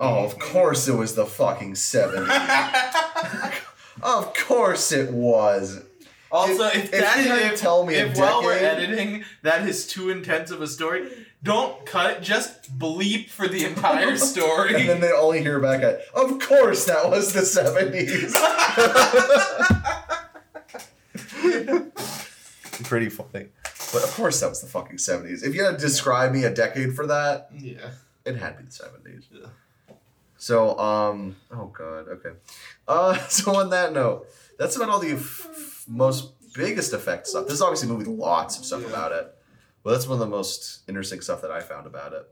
Oh, 0.05 0.25
of 0.25 0.38
course 0.38 0.87
it 0.88 0.95
was 0.95 1.14
the 1.14 1.27
fucking 1.27 1.73
70s. 1.75 2.29
of 4.03 4.35
course 4.35 4.93
it 4.93 5.11
was. 5.12 5.83
Also, 6.31 6.64
If- 6.67 6.77
if, 6.77 6.85
if 6.95 7.01
that 7.01 7.19
you 7.25 7.31
had 7.31 7.53
if, 7.53 7.61
tell 7.61 7.87
me 7.87 7.95
a 7.95 8.07
if 8.07 8.17
while 8.19 8.43
we're 8.43 8.53
editing 8.59 9.25
that 9.43 9.67
is 9.69 9.87
too 9.87 10.11
intense 10.11 10.51
of 10.51 10.61
a 10.61 10.67
story, 10.67 11.09
don't 11.43 11.85
cut. 11.87 12.23
Just 12.23 12.77
bleep 12.79 13.29
for 13.29 13.47
the 13.47 13.64
entire 13.64 14.17
story. 14.33 14.75
And 14.75 14.88
then 14.88 15.01
they 15.01 15.12
only 15.12 15.43
hear 15.43 15.61
back 15.61 15.83
at, 15.83 16.01
of 16.14 16.40
course 16.40 16.87
that 16.87 17.09
was 17.09 17.33
the 17.33 17.40
70s. 17.43 18.35
Pretty 22.85 23.09
funny. 23.09 23.47
But 23.93 24.03
of 24.03 24.11
course 24.14 24.40
that 24.40 24.49
was 24.49 24.61
the 24.61 24.67
fucking 24.67 24.97
70s. 24.97 25.45
If 25.45 25.55
you 25.55 25.62
had 25.62 25.79
to 25.79 25.85
describe 25.85 26.33
me 26.33 26.45
a 26.45 26.51
decade 26.53 26.95
for 26.97 27.07
that, 27.07 27.49
yeah. 27.57 27.90
it 28.25 28.37
had 28.37 28.57
to 28.57 28.64
be 28.64 28.69
the 28.69 28.71
70s. 28.73 29.25
Yeah. 29.31 29.47
So, 30.44 30.78
um, 30.78 31.37
oh 31.50 31.72
god, 31.72 32.07
okay. 32.07 32.33
Uh, 32.87 33.16
so 33.28 33.57
on 33.57 33.70
that 33.70 33.94
note, 33.94 34.26
that's 34.59 34.76
about 34.76 34.90
all 34.90 34.98
the 34.98 35.12
f- 35.12 35.85
most 35.88 36.35
biggest 36.52 36.92
effect 36.92 37.26
stuff. 37.26 37.44
This 37.46 37.54
is 37.54 37.62
obviously 37.62 37.88
a 37.88 37.92
movie 37.92 38.11
with 38.11 38.18
lots 38.18 38.59
of 38.59 38.66
stuff 38.66 38.83
Yeah. 38.83 38.88
about 38.88 39.12
it. 39.12 39.35
But 39.83 39.92
that's 39.92 40.07
one 40.07 40.16
of 40.16 40.20
the 40.20 40.26
most 40.26 40.83
interesting 40.87 41.22
stuff 41.22 41.40
that 41.40 41.50
I 41.50 41.61
found 41.61 41.87
about 41.87 42.12
it. 42.12 42.30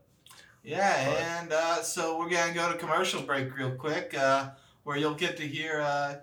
Yeah, 0.63 1.39
and 1.39 1.51
uh, 1.51 1.81
so 1.81 2.19
we're 2.19 2.29
gonna 2.29 2.53
go 2.53 2.71
to 2.71 2.77
commercial 2.77 3.23
break 3.23 3.57
real 3.57 3.71
quick, 3.71 4.15
uh, 4.15 4.51
where 4.83 4.95
you'll 4.95 5.15
get 5.15 5.35
to 5.37 5.47
hear 5.47 5.81
uh, 5.81 6.17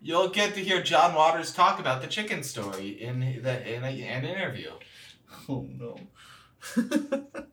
you'll 0.00 0.28
get 0.28 0.54
to 0.54 0.60
hear 0.60 0.80
John 0.80 1.16
Waters 1.16 1.52
talk 1.52 1.80
about 1.80 2.02
the 2.02 2.06
chicken 2.06 2.44
story 2.44 2.90
in 3.02 3.18
the 3.18 3.74
in 3.76 3.82
a, 3.82 3.88
an 3.88 4.24
interview. 4.24 4.70
Oh 5.48 5.66
no. 5.76 5.96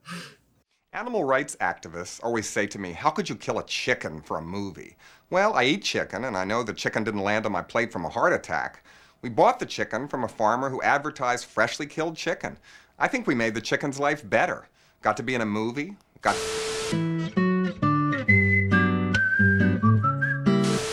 Animal 0.97 1.25
rights 1.25 1.55
activists 1.61 2.19
always 2.23 2.49
say 2.49 2.65
to 2.65 2.79
me, 2.79 2.91
How 2.91 3.11
could 3.11 3.29
you 3.29 3.35
kill 3.35 3.59
a 3.59 3.65
chicken 3.65 4.19
for 4.19 4.39
a 4.39 4.41
movie? 4.41 4.97
Well, 5.29 5.53
I 5.53 5.65
eat 5.65 5.83
chicken, 5.83 6.23
and 6.23 6.35
I 6.35 6.43
know 6.43 6.63
the 6.63 6.73
chicken 6.73 7.03
didn't 7.03 7.21
land 7.21 7.45
on 7.45 7.51
my 7.51 7.61
plate 7.61 7.91
from 7.91 8.03
a 8.03 8.09
heart 8.09 8.33
attack. 8.33 8.83
We 9.21 9.29
bought 9.29 9.59
the 9.59 9.67
chicken 9.67 10.07
from 10.07 10.23
a 10.23 10.27
farmer 10.27 10.71
who 10.71 10.81
advertised 10.81 11.45
freshly 11.45 11.85
killed 11.85 12.17
chicken. 12.17 12.57
I 12.97 13.07
think 13.07 13.27
we 13.27 13.35
made 13.35 13.53
the 13.53 13.61
chicken's 13.61 13.99
life 13.99 14.27
better. 14.27 14.69
Got 15.03 15.17
to 15.17 15.23
be 15.23 15.35
in 15.35 15.41
a 15.41 15.45
movie, 15.45 15.97
got. 16.21 16.35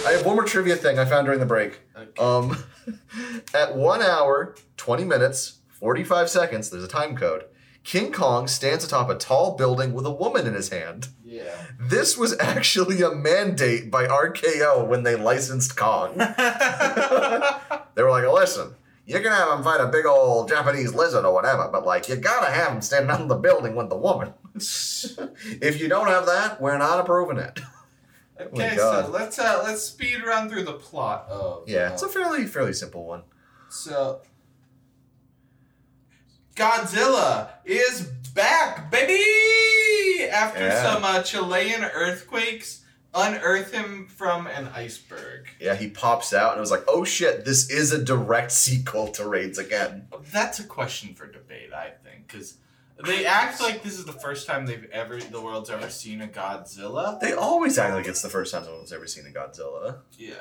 I 0.04 0.10
have 0.12 0.26
one 0.26 0.36
more 0.36 0.44
more 0.44 0.44
trivia 0.44 0.76
thing 0.76 0.98
I 0.98 1.06
found 1.06 1.24
during 1.24 1.40
the 1.40 1.46
break. 1.46 1.80
Okay. 1.96 2.22
Um, 2.22 2.62
at 3.54 3.74
one 3.74 4.02
hour, 4.02 4.54
20 4.76 5.04
minutes, 5.04 5.60
45 5.70 6.28
seconds, 6.28 6.68
there's 6.68 6.84
a 6.84 6.88
time 6.88 7.16
code. 7.16 7.44
King 7.84 8.12
Kong 8.12 8.48
stands 8.48 8.82
atop 8.84 9.10
a 9.10 9.14
tall 9.14 9.56
building 9.56 9.92
with 9.92 10.06
a 10.06 10.10
woman 10.10 10.46
in 10.46 10.54
his 10.54 10.70
hand. 10.70 11.08
yeah. 11.24 11.66
This 11.78 12.16
was 12.16 12.34
actually 12.40 13.02
a 13.02 13.10
mandate 13.14 13.90
by 13.90 14.06
RKO 14.06 14.86
when 14.86 15.02
they 15.02 15.16
licensed 15.16 15.76
Kong. 15.76 16.16
they 16.18 18.02
were 18.02 18.10
like, 18.10 18.26
listen, 18.26 18.74
you 19.06 19.20
can 19.20 19.32
have 19.32 19.58
him 19.58 19.62
fight 19.64 19.80
a 19.80 19.88
big 19.88 20.06
old 20.06 20.48
Japanese 20.48 20.94
lizard 20.94 21.24
or 21.24 21.34
whatever, 21.34 21.68
but 21.70 21.84
like, 21.84 22.08
you 22.08 22.16
gotta 22.16 22.50
have 22.50 22.72
him 22.72 22.80
standing 22.80 23.10
on 23.10 23.28
the 23.28 23.34
building 23.36 23.74
with 23.76 23.90
the 23.90 23.96
woman. 23.96 24.32
if 24.54 25.80
you 25.80 25.88
don't 25.88 26.08
have 26.08 26.26
that, 26.26 26.60
we're 26.60 26.78
not 26.78 27.00
approving 27.00 27.38
it. 27.38 27.60
Okay, 28.40 28.76
Oh 28.80 29.04
so 29.04 29.10
let's 29.12 29.38
uh 29.38 29.60
let's 29.62 29.82
speed 29.82 30.24
run 30.26 30.48
through 30.48 30.64
the 30.64 30.72
plot 30.72 31.28
of 31.28 31.68
Yeah, 31.68 31.90
uh, 31.90 31.92
it's 31.92 32.02
a 32.02 32.08
fairly, 32.08 32.46
fairly 32.46 32.72
simple 32.72 33.04
one. 33.04 33.22
So 33.68 34.22
Godzilla 36.54 37.48
is 37.64 38.02
back, 38.34 38.90
baby! 38.90 40.28
After 40.30 40.60
Yeah. 40.60 40.82
some 40.82 41.04
uh, 41.04 41.22
Chilean 41.22 41.82
earthquakes 41.84 42.82
unearth 43.12 43.72
him 43.72 44.06
from 44.06 44.46
an 44.46 44.68
iceberg. 44.74 45.48
Yeah, 45.60 45.74
he 45.74 45.88
pops 45.88 46.32
out 46.32 46.52
and 46.52 46.58
it 46.58 46.60
was 46.60 46.70
like, 46.70 46.84
oh 46.88 47.04
shit, 47.04 47.44
this 47.44 47.70
is 47.70 47.92
a 47.92 48.02
direct 48.02 48.52
sequel 48.52 49.08
to 49.08 49.26
Raids 49.28 49.58
Again. 49.58 50.06
That's 50.32 50.58
a 50.60 50.64
question 50.64 51.14
for 51.14 51.26
debate, 51.26 51.72
I 51.72 51.90
think, 52.04 52.28
because 52.28 52.56
they 53.04 53.26
act 53.26 53.60
like 53.60 53.82
this 53.82 53.98
is 53.98 54.04
the 54.04 54.12
first 54.12 54.46
time 54.46 54.66
they've 54.66 54.88
ever 54.92 55.18
the 55.20 55.40
world's 55.40 55.70
ever 55.70 55.90
seen 55.90 56.20
a 56.22 56.28
Godzilla. 56.28 57.18
They 57.20 57.32
always 57.32 57.78
act 57.78 57.94
like 57.94 58.06
it's 58.06 58.22
the 58.22 58.28
first 58.28 58.52
time 58.52 58.64
someone's 58.64 58.92
ever 58.92 59.06
seen 59.08 59.26
a 59.26 59.30
Godzilla. 59.30 59.96
Yeah, 60.16 60.34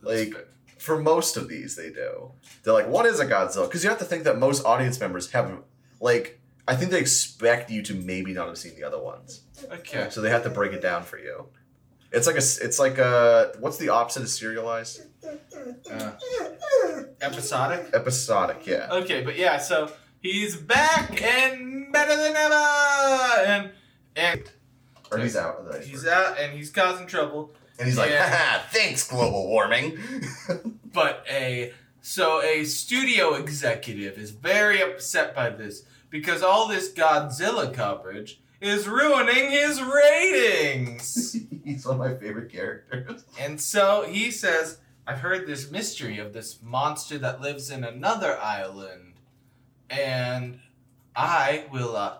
Like- 0.00 0.32
fair. 0.32 0.44
For 0.82 1.00
most 1.00 1.36
of 1.36 1.48
these, 1.48 1.76
they 1.76 1.90
do. 1.90 2.32
They're 2.62 2.74
like, 2.74 2.88
what 2.88 3.06
is 3.06 3.20
a 3.20 3.26
Godzilla? 3.26 3.66
Because 3.68 3.84
you 3.84 3.90
have 3.90 4.00
to 4.00 4.04
think 4.04 4.24
that 4.24 4.38
most 4.38 4.64
audience 4.64 4.98
members 4.98 5.30
haven't, 5.30 5.62
like, 6.00 6.40
I 6.66 6.74
think 6.74 6.90
they 6.90 6.98
expect 6.98 7.70
you 7.70 7.82
to 7.82 7.94
maybe 7.94 8.32
not 8.32 8.48
have 8.48 8.58
seen 8.58 8.74
the 8.74 8.84
other 8.84 9.00
ones. 9.00 9.42
okay. 9.70 10.08
So 10.10 10.20
they 10.20 10.30
have 10.30 10.42
to 10.42 10.50
break 10.50 10.72
it 10.72 10.82
down 10.82 11.04
for 11.04 11.18
you. 11.18 11.46
It's 12.10 12.26
like 12.26 12.36
a. 12.36 12.44
it's 12.66 12.78
like 12.78 12.98
a, 12.98 13.52
what's 13.60 13.78
the 13.78 13.88
opposite 13.88 14.22
of 14.22 14.28
serialized? 14.28 15.02
Uh, 15.90 16.12
episodic. 17.20 17.90
Episodic, 17.94 18.66
yeah. 18.66 18.88
Okay, 18.90 19.22
but 19.22 19.36
yeah, 19.38 19.58
so 19.58 19.90
he's 20.20 20.56
back 20.56 21.22
and 21.22 21.92
better 21.92 22.16
than 22.16 22.36
ever, 22.36 22.54
and 23.46 23.70
and 24.16 24.42
Or 25.10 25.18
he's 25.18 25.36
out 25.36 25.82
he's 25.84 26.06
out 26.06 26.38
and 26.38 26.52
he's 26.56 26.70
causing 26.70 27.06
trouble. 27.06 27.54
And 27.82 27.88
he's 27.88 27.98
like, 27.98 28.10
Yeah. 28.10 28.28
haha, 28.30 28.62
thanks, 28.70 29.08
global 29.08 29.48
warming. 29.48 29.98
But 30.92 31.24
a 31.30 31.72
so 32.02 32.42
a 32.42 32.64
studio 32.64 33.34
executive 33.34 34.18
is 34.18 34.30
very 34.30 34.82
upset 34.82 35.34
by 35.34 35.48
this 35.48 35.84
because 36.10 36.42
all 36.42 36.68
this 36.68 36.92
Godzilla 36.92 37.72
coverage 37.72 38.40
is 38.60 38.86
ruining 38.86 39.50
his 39.50 39.80
ratings. 39.82 41.34
he's 41.64 41.86
one 41.86 41.94
of 41.94 42.00
my 42.00 42.14
favorite 42.14 42.52
characters. 42.52 43.24
and 43.40 43.58
so 43.58 44.04
he 44.06 44.30
says, 44.30 44.78
I've 45.06 45.20
heard 45.20 45.46
this 45.46 45.70
mystery 45.70 46.18
of 46.18 46.34
this 46.34 46.58
monster 46.62 47.16
that 47.18 47.40
lives 47.40 47.70
in 47.70 47.84
another 47.84 48.38
island. 48.38 49.14
And 49.88 50.60
I 51.16 51.64
will 51.72 51.96
uh 51.96 52.16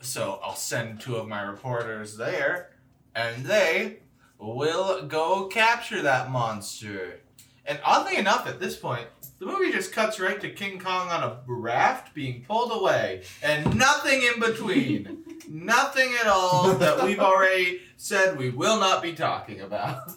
so 0.00 0.40
I'll 0.42 0.56
send 0.56 1.00
two 1.02 1.16
of 1.16 1.28
my 1.28 1.42
reporters 1.42 2.16
there 2.16 2.70
and 3.14 3.44
they 3.44 3.98
will 4.38 5.02
go 5.06 5.46
capture 5.46 6.02
that 6.02 6.30
monster. 6.30 7.20
And 7.64 7.80
oddly 7.84 8.16
enough, 8.16 8.46
at 8.46 8.60
this 8.60 8.76
point, 8.76 9.06
the 9.38 9.46
movie 9.46 9.72
just 9.72 9.92
cuts 9.92 10.20
right 10.20 10.40
to 10.40 10.50
King 10.50 10.78
Kong 10.78 11.08
on 11.08 11.22
a 11.22 11.38
raft 11.46 12.14
being 12.14 12.44
pulled 12.46 12.72
away, 12.72 13.24
and 13.42 13.76
nothing 13.76 14.22
in 14.22 14.40
between. 14.40 15.24
nothing 15.48 16.14
at 16.20 16.26
all 16.26 16.72
that 16.74 17.04
we've 17.04 17.20
already 17.20 17.80
said 17.96 18.38
we 18.38 18.50
will 18.50 18.78
not 18.78 19.02
be 19.02 19.12
talking 19.12 19.60
about. 19.60 20.10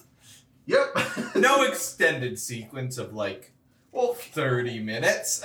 Yep. 0.66 0.96
No 1.36 1.62
extended 1.68 2.38
sequence 2.38 2.98
of 2.98 3.14
like 3.14 3.52
well, 3.92 4.14
30 4.14 4.80
minutes. 4.80 5.42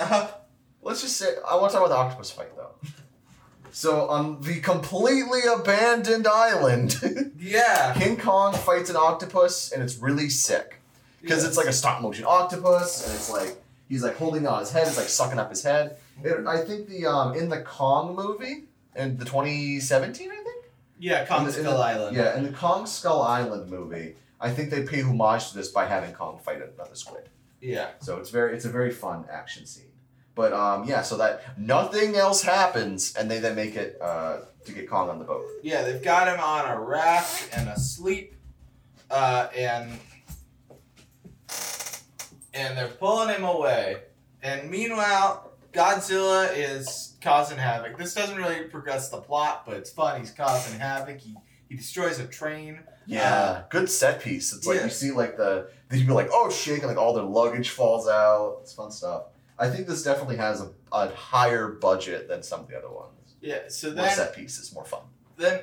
let's 0.82 1.02
just 1.02 1.16
say 1.16 1.26
I 1.48 1.56
want 1.56 1.72
to 1.72 1.78
talk 1.78 1.86
about 1.86 1.94
the 1.94 2.00
octopus 2.00 2.30
fight 2.30 2.54
though. 2.56 2.74
So 3.76 4.08
on 4.08 4.40
the 4.40 4.58
completely 4.60 5.40
abandoned 5.54 6.26
island, 6.26 6.96
yeah. 7.38 7.92
King 7.92 8.16
Kong 8.16 8.54
fights 8.54 8.88
an 8.88 8.96
octopus, 8.96 9.70
and 9.70 9.82
it's 9.82 9.98
really 9.98 10.30
sick 10.30 10.80
because 11.20 11.44
it's 11.44 11.58
like 11.58 11.66
a 11.66 11.74
stop 11.74 12.00
motion 12.00 12.24
octopus, 12.26 13.04
and 13.06 13.14
it's 13.14 13.30
like 13.30 13.54
he's 13.86 14.02
like 14.02 14.16
holding 14.16 14.46
on 14.46 14.60
his 14.60 14.72
head, 14.72 14.86
it's 14.88 14.96
like 14.96 15.08
sucking 15.10 15.38
up 15.38 15.50
his 15.50 15.62
head. 15.62 15.98
It, 16.24 16.46
I 16.46 16.64
think 16.64 16.88
the 16.88 17.04
um 17.06 17.34
in 17.34 17.50
the 17.50 17.60
Kong 17.60 18.16
movie 18.16 18.64
in 18.94 19.18
the 19.18 19.26
2017, 19.26 20.30
I 20.30 20.34
think. 20.36 20.64
Yeah, 20.98 21.26
Kong 21.26 21.40
In 21.44 21.50
the- 21.52 21.58
in 21.58 21.64
Skull 21.66 21.76
the- 21.76 21.84
Island. 21.84 22.16
Yeah, 22.16 22.34
in 22.38 22.44
the 22.44 22.52
Kong 22.52 22.86
Skull 22.86 23.20
Island 23.20 23.70
movie, 23.70 24.14
I 24.40 24.52
think 24.52 24.70
they 24.70 24.84
pay 24.84 25.02
homage 25.02 25.50
to 25.50 25.54
this 25.54 25.68
by 25.68 25.84
having 25.84 26.14
Kong 26.14 26.38
fight 26.42 26.62
another 26.62 26.94
squid. 26.94 27.28
Yeah. 27.60 27.88
So 28.00 28.16
it's 28.16 28.30
very 28.30 28.54
it's 28.56 28.64
a 28.64 28.70
very 28.70 28.90
fun 28.90 29.26
action 29.30 29.66
scene. 29.66 29.92
But 30.36 30.52
um 30.52 30.84
yeah, 30.84 31.02
so 31.02 31.16
that 31.16 31.58
nothing 31.58 32.14
else 32.14 32.42
happens, 32.42 33.16
and 33.16 33.28
they 33.28 33.40
then 33.40 33.56
make 33.56 33.74
it 33.74 33.98
uh 34.00 34.42
to 34.66 34.72
get 34.72 34.88
Kong 34.88 35.08
on 35.08 35.18
the 35.18 35.24
boat. 35.24 35.44
Yeah, 35.62 35.82
they've 35.82 36.02
got 36.02 36.28
him 36.28 36.38
on 36.38 36.70
a 36.70 36.80
raft 36.80 37.56
and 37.56 37.68
asleep, 37.68 38.36
uh, 39.10 39.48
and 39.56 39.98
and 42.52 42.76
they're 42.76 42.88
pulling 42.88 43.34
him 43.34 43.44
away. 43.44 44.02
And 44.42 44.70
meanwhile, 44.70 45.52
Godzilla 45.72 46.50
is 46.54 47.16
causing 47.20 47.58
havoc. 47.58 47.96
This 47.98 48.14
doesn't 48.14 48.36
really 48.36 48.64
progress 48.64 49.08
the 49.08 49.20
plot, 49.20 49.64
but 49.66 49.76
it's 49.76 49.90
fun. 49.90 50.20
He's 50.20 50.30
causing 50.30 50.78
havoc. 50.78 51.18
He 51.18 51.34
he 51.68 51.76
destroys 51.76 52.18
a 52.18 52.26
train. 52.26 52.80
Yeah, 53.06 53.62
good 53.70 53.88
set 53.88 54.20
piece. 54.20 54.52
It's 54.52 54.66
like 54.66 54.78
yeah. 54.78 54.84
you 54.84 54.90
see 54.90 55.12
like 55.12 55.36
the 55.36 55.70
they 55.88 56.02
be 56.02 56.12
like 56.12 56.28
oh 56.32 56.50
shit, 56.50 56.80
and 56.80 56.88
like 56.88 56.98
all 56.98 57.14
their 57.14 57.24
luggage 57.24 57.70
falls 57.70 58.08
out. 58.08 58.58
It's 58.62 58.72
fun 58.72 58.90
stuff. 58.90 59.24
I 59.58 59.68
think 59.70 59.86
this 59.86 60.02
definitely 60.02 60.36
has 60.36 60.60
a, 60.60 60.70
a 60.92 61.08
higher 61.14 61.68
budget 61.68 62.28
than 62.28 62.42
some 62.42 62.60
of 62.60 62.68
the 62.68 62.76
other 62.76 62.90
ones. 62.90 63.34
Yeah. 63.40 63.68
So 63.68 63.88
More 63.88 63.96
then 63.96 64.14
set 64.14 64.34
pieces, 64.34 64.72
more 64.74 64.84
fun. 64.84 65.00
then 65.36 65.60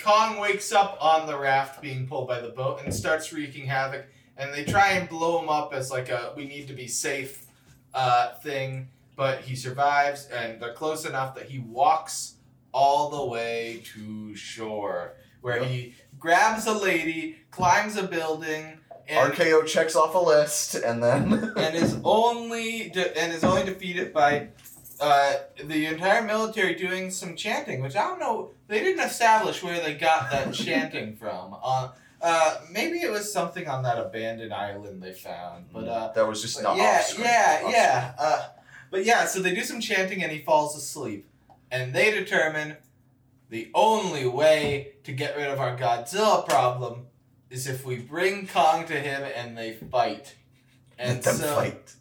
Kong 0.00 0.38
wakes 0.38 0.72
up 0.72 0.96
on 1.00 1.26
the 1.26 1.36
raft 1.38 1.82
being 1.82 2.06
pulled 2.06 2.28
by 2.28 2.40
the 2.40 2.50
boat 2.50 2.80
and 2.84 2.94
starts 2.94 3.32
wreaking 3.32 3.66
havoc. 3.66 4.06
And 4.36 4.54
they 4.54 4.64
try 4.64 4.92
and 4.92 5.08
blow 5.08 5.40
him 5.42 5.48
up 5.48 5.72
as 5.74 5.90
like 5.90 6.08
a 6.10 6.32
we 6.36 6.46
need 6.46 6.68
to 6.68 6.74
be 6.74 6.86
safe 6.86 7.46
uh, 7.94 8.34
thing, 8.36 8.88
but 9.16 9.40
he 9.40 9.56
survives 9.56 10.26
and 10.26 10.60
they're 10.62 10.74
close 10.74 11.04
enough 11.04 11.34
that 11.34 11.46
he 11.46 11.58
walks 11.58 12.34
all 12.72 13.10
the 13.10 13.24
way 13.26 13.82
to 13.94 14.34
shore 14.36 15.14
where 15.40 15.58
Yep. 15.60 15.66
he 15.68 15.94
grabs 16.18 16.66
a 16.66 16.72
lady, 16.72 17.38
climbs 17.50 17.96
a 17.96 18.02
building, 18.04 18.77
and 19.08 19.32
RKO 19.32 19.66
checks 19.66 19.96
off 19.96 20.14
a 20.14 20.18
list, 20.18 20.74
and 20.74 21.02
then 21.02 21.32
and 21.56 21.74
is 21.74 21.98
only 22.04 22.90
de- 22.90 23.18
and 23.18 23.32
is 23.32 23.44
only 23.44 23.64
defeated 23.64 24.12
by 24.12 24.48
uh, 25.00 25.34
the 25.64 25.86
entire 25.86 26.22
military 26.22 26.74
doing 26.74 27.10
some 27.10 27.36
chanting, 27.36 27.80
which 27.80 27.96
I 27.96 28.02
don't 28.02 28.20
know. 28.20 28.50
They 28.66 28.80
didn't 28.80 29.04
establish 29.04 29.62
where 29.62 29.80
they 29.80 29.94
got 29.94 30.30
that 30.30 30.52
chanting 30.54 31.16
from. 31.16 31.56
Uh, 31.62 31.90
uh, 32.20 32.60
maybe 32.70 32.98
it 32.98 33.10
was 33.10 33.32
something 33.32 33.68
on 33.68 33.84
that 33.84 33.98
abandoned 33.98 34.52
island 34.52 35.02
they 35.02 35.12
found, 35.12 35.66
but 35.72 35.88
uh, 35.88 36.12
that 36.12 36.26
was 36.26 36.42
just 36.42 36.62
not 36.62 36.76
yeah, 36.76 37.02
yeah, 37.18 37.70
yeah. 37.70 38.12
Uh, 38.18 38.48
but 38.90 39.04
yeah, 39.04 39.24
so 39.24 39.40
they 39.40 39.54
do 39.54 39.62
some 39.62 39.80
chanting 39.80 40.22
and 40.22 40.32
he 40.32 40.40
falls 40.40 40.76
asleep, 40.76 41.28
and 41.70 41.94
they 41.94 42.10
determine 42.10 42.76
the 43.50 43.70
only 43.74 44.26
way 44.26 44.94
to 45.04 45.12
get 45.12 45.36
rid 45.36 45.48
of 45.48 45.60
our 45.60 45.76
Godzilla 45.76 46.46
problem 46.46 47.06
is 47.50 47.66
if 47.66 47.84
we 47.84 47.96
bring 47.96 48.46
Kong 48.46 48.86
to 48.86 48.94
him 48.94 49.22
and 49.34 49.56
they 49.56 49.72
fight. 49.74 50.36
And 51.00 51.18
Let 51.18 51.22
them 51.22 51.36
so 51.36 51.54
fight. 51.54 51.94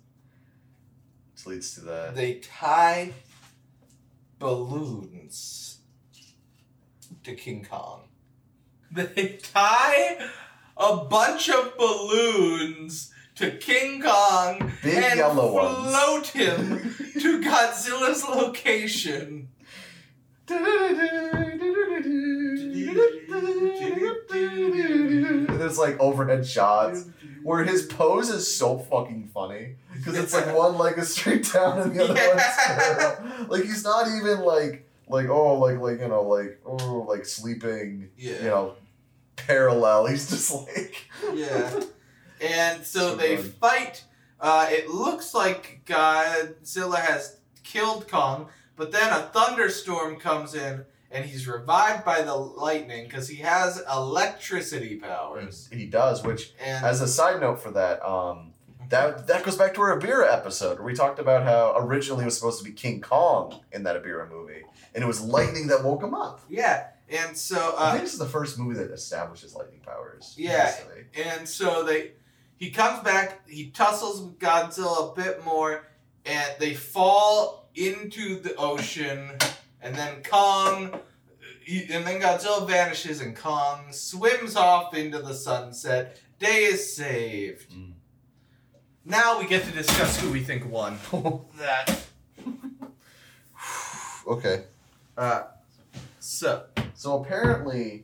Which 1.34 1.46
leads 1.46 1.76
to 1.76 1.82
the 1.82 2.12
they 2.16 2.40
tie 2.40 3.14
balloons 4.40 5.78
to 7.24 7.36
King 7.36 7.64
Kong. 7.70 8.02
They 8.92 9.38
tie 9.44 10.18
a 10.78 10.96
bunch 11.06 11.50
of 11.50 11.78
balloons 11.78 13.14
to 13.36 13.52
King 13.52 14.02
Kong 14.02 14.72
Big 14.82 14.96
and 14.96 15.18
yellow 15.20 15.52
ones. 15.54 15.94
float 15.94 16.28
him 16.28 16.96
to 17.22 17.42
Godzilla's 17.42 18.24
location. 18.28 19.50
There's 25.58 25.78
like 25.78 26.00
overhead 26.00 26.46
shots 26.48 27.06
where 27.44 27.64
his 27.64 27.86
pose 27.86 28.30
is 28.30 28.58
so 28.58 28.78
fucking 28.78 29.30
funny 29.34 29.76
because 29.96 30.18
it's 30.18 30.34
like 30.34 30.56
one 30.56 30.78
leg 30.78 30.98
is 30.98 31.14
straight 31.14 31.52
down 31.52 31.80
and 31.80 31.96
the 31.96 32.04
other 32.04 32.14
Yeah. 32.16 33.20
one's. 33.38 33.50
Like 33.50 33.64
he's 33.64 33.84
not 33.84 34.08
even 34.08 34.40
like 34.42 34.88
like 35.08 35.30
oh 35.30 35.56
like 35.60 35.80
like 35.80 36.00
you 36.02 36.08
know 36.10 36.24
like 36.24 36.60
oh 36.66 37.06
like 37.08 37.26
sleeping 37.26 38.10
Yeah. 38.18 38.38
you 38.38 38.44
know 38.50 38.74
parallel. 39.36 40.08
He's 40.08 40.30
just 40.30 40.54
like 40.54 41.10
Yeah. 41.34 41.82
and 42.42 42.84
so, 42.86 43.00
So 43.12 43.16
they 43.16 43.36
good. 43.38 43.54
fight. 43.56 44.04
Uh, 44.40 44.68
it 44.70 44.90
looks 44.90 45.34
like 45.34 45.82
Godzilla 45.86 47.00
has 47.00 47.38
killed 47.64 48.08
Kong, 48.08 48.48
but 48.76 48.92
then 48.92 49.12
a 49.12 49.24
thunderstorm 49.34 50.20
comes 50.20 50.54
in, 50.54 50.86
and 51.12 51.26
he's 51.26 51.48
revived 51.48 52.06
by 52.06 52.22
the 52.22 52.36
lightning 52.36 53.06
because 53.06 53.28
he 53.28 53.38
has 53.38 53.82
electricity 53.92 54.96
powers. 54.96 55.70
He 55.72 55.86
does, 55.86 56.24
which 56.24 56.54
And 56.64 56.86
as 56.86 57.02
a 57.02 57.08
side 57.08 57.40
note 57.40 57.62
for 57.62 57.72
that, 57.72 58.06
um, 58.08 58.54
that 58.90 59.28
that 59.28 59.44
goes 59.44 59.58
back 59.58 59.74
to 59.76 59.82
our 59.82 60.00
Ebirah 60.00 60.34
episode 60.34 60.78
where 60.78 60.86
we 60.86 60.94
talked 60.94 61.20
about 61.20 61.44
how 61.44 61.76
originally 61.78 62.24
it 62.24 62.26
was 62.26 62.38
supposed 62.38 62.60
to 62.60 62.66
be 62.66 62.72
King 62.72 63.02
Kong 63.02 63.62
in 63.72 63.84
that 63.84 64.02
Ebirah 64.02 64.30
movie, 64.30 64.64
and 64.94 65.04
it 65.04 65.08
was 65.08 65.22
lightning 65.22 65.68
that 65.68 65.84
woke 65.84 66.04
him 66.04 66.14
up. 66.14 66.42
yeah, 66.50 66.88
and 67.10 67.38
so 67.38 67.76
I 67.78 67.90
uh, 67.90 67.92
think 67.92 68.04
this 68.04 68.14
is 68.14 68.20
the 68.20 68.26
first 68.26 68.60
movie 68.60 68.76
that 68.76 68.92
establishes 68.92 69.56
lightning 69.56 69.80
powers. 69.80 70.34
Yeah. 70.38 70.74
honestly. 70.76 71.06
And 71.24 71.48
so 71.48 71.84
they, 71.84 72.12
he 72.58 72.70
comes 72.70 73.02
back, 73.04 73.48
he 73.48 73.70
tussles 73.70 74.22
with 74.22 74.40
Godzilla 74.40 75.12
a 75.12 75.16
bit 75.16 75.44
more, 75.46 75.88
and 76.26 76.52
they 76.60 76.74
fall 76.74 77.70
into 77.76 78.40
the 78.40 78.56
ocean, 78.56 79.32
and 79.88 79.96
then 79.96 80.22
Kong, 80.22 81.00
he, 81.62 81.84
and 81.94 82.06
then 82.06 82.20
Godzilla 82.22 82.68
vanishes, 82.68 83.22
and 83.22 83.36
Kong 83.36 83.86
swims 83.92 84.58
off 84.58 84.94
into 84.94 85.20
the 85.20 85.34
sunset. 85.34 86.20
Day 86.40 86.66
is 86.66 86.96
saved. 86.96 87.72
Mm. 87.72 87.94
Now 89.06 89.40
we 89.40 89.48
get 89.48 89.64
to 89.64 89.72
discuss 89.72 90.20
who 90.20 90.30
we 90.30 90.42
think 90.42 90.70
won. 90.70 91.00
that. 91.58 92.00
Okay. 94.28 94.66
Uh, 95.18 95.44
so, 96.20 96.66
So 96.94 97.22
apparently, 97.22 98.04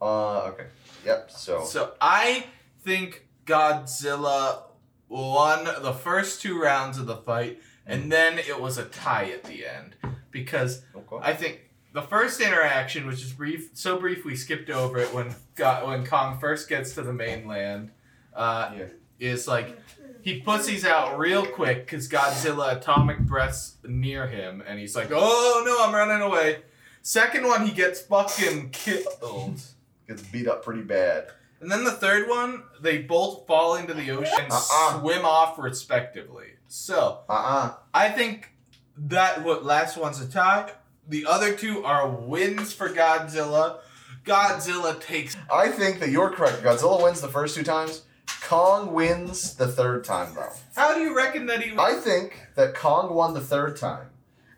uh, 0.00 0.42
okay. 0.42 0.66
Yep. 1.04 1.28
So, 1.32 1.64
so 1.64 1.94
I 2.00 2.46
think 2.84 3.26
Godzilla 3.46 4.62
won 5.08 5.64
the 5.64 5.92
first 5.92 6.40
two 6.40 6.62
rounds 6.62 6.98
of 6.98 7.06
the 7.06 7.16
fight, 7.16 7.58
and 7.84 8.12
then 8.12 8.38
it 8.38 8.60
was 8.60 8.78
a 8.78 8.84
tie 8.84 9.32
at 9.32 9.42
the 9.42 9.66
end 9.66 9.96
because 10.30 10.82
okay. 10.94 11.16
I 11.22 11.34
think 11.34 11.60
the 11.92 12.02
first 12.02 12.40
interaction, 12.40 13.06
which 13.06 13.22
is 13.22 13.32
brief, 13.32 13.70
so 13.74 13.98
brief 13.98 14.24
we 14.24 14.36
skipped 14.36 14.70
over 14.70 14.98
it 14.98 15.12
when 15.14 15.34
got 15.54 15.86
when 15.86 16.04
Kong 16.06 16.38
first 16.38 16.68
gets 16.68 16.94
to 16.94 17.02
the 17.02 17.12
mainland, 17.12 17.90
uh, 18.34 18.72
Yeah. 18.76 18.84
is 19.18 19.48
like 19.48 19.78
he 20.22 20.40
pussies 20.40 20.84
out 20.84 21.18
real 21.18 21.46
quick 21.46 21.86
because 21.86 22.08
Godzilla 22.08 22.76
atomic 22.76 23.20
breaths 23.20 23.76
near 23.84 24.26
him, 24.26 24.62
and 24.66 24.78
he's 24.78 24.94
like, 24.96 25.08
"Oh 25.12 25.62
no, 25.64 25.84
I'm 25.86 25.94
running 25.94 26.20
away." 26.22 26.62
Second 27.02 27.46
one, 27.46 27.64
he 27.64 27.72
gets 27.72 28.00
fucking 28.02 28.70
killed. 28.70 29.60
gets 30.08 30.22
beat 30.22 30.48
up 30.48 30.64
pretty 30.64 30.82
bad. 30.82 31.28
And 31.60 31.70
then 31.70 31.84
the 31.84 31.92
third 31.92 32.28
one, 32.28 32.64
they 32.82 32.98
both 32.98 33.46
fall 33.46 33.76
into 33.76 33.94
the 33.94 34.10
ocean 34.10 34.32
and 34.38 34.52
Uh-uh. 34.52 35.00
swim 35.00 35.24
off 35.24 35.58
respectively. 35.58 36.48
So, 36.68 37.20
Uh 37.28 37.32
uh 37.32 37.74
I 37.94 38.08
think 38.10 38.52
that 38.96 39.44
what 39.44 39.64
last 39.64 39.96
one's 39.96 40.20
a 40.20 40.28
tie. 40.28 40.72
The 41.08 41.26
other 41.26 41.54
two 41.54 41.84
are 41.84 42.08
wins 42.08 42.72
for 42.72 42.88
Godzilla. 42.88 43.78
Godzilla 44.24 45.00
takes 45.00 45.36
I 45.52 45.68
think 45.68 46.00
that 46.00 46.10
you're 46.10 46.30
correct. 46.30 46.62
Godzilla 46.62 47.02
wins 47.02 47.20
the 47.20 47.28
first 47.28 47.54
two 47.54 47.62
times. 47.62 48.02
Kong 48.42 48.92
wins 48.92 49.54
the 49.54 49.68
third 49.68 50.04
time, 50.04 50.34
though. 50.34 50.52
How 50.74 50.94
do 50.94 51.00
you 51.00 51.16
reckon 51.16 51.46
that 51.46 51.62
he 51.62 51.76
I 51.78 51.94
think 51.94 52.46
that 52.54 52.74
Kong 52.74 53.14
won 53.14 53.34
the 53.34 53.40
third 53.40 53.76
time 53.76 54.08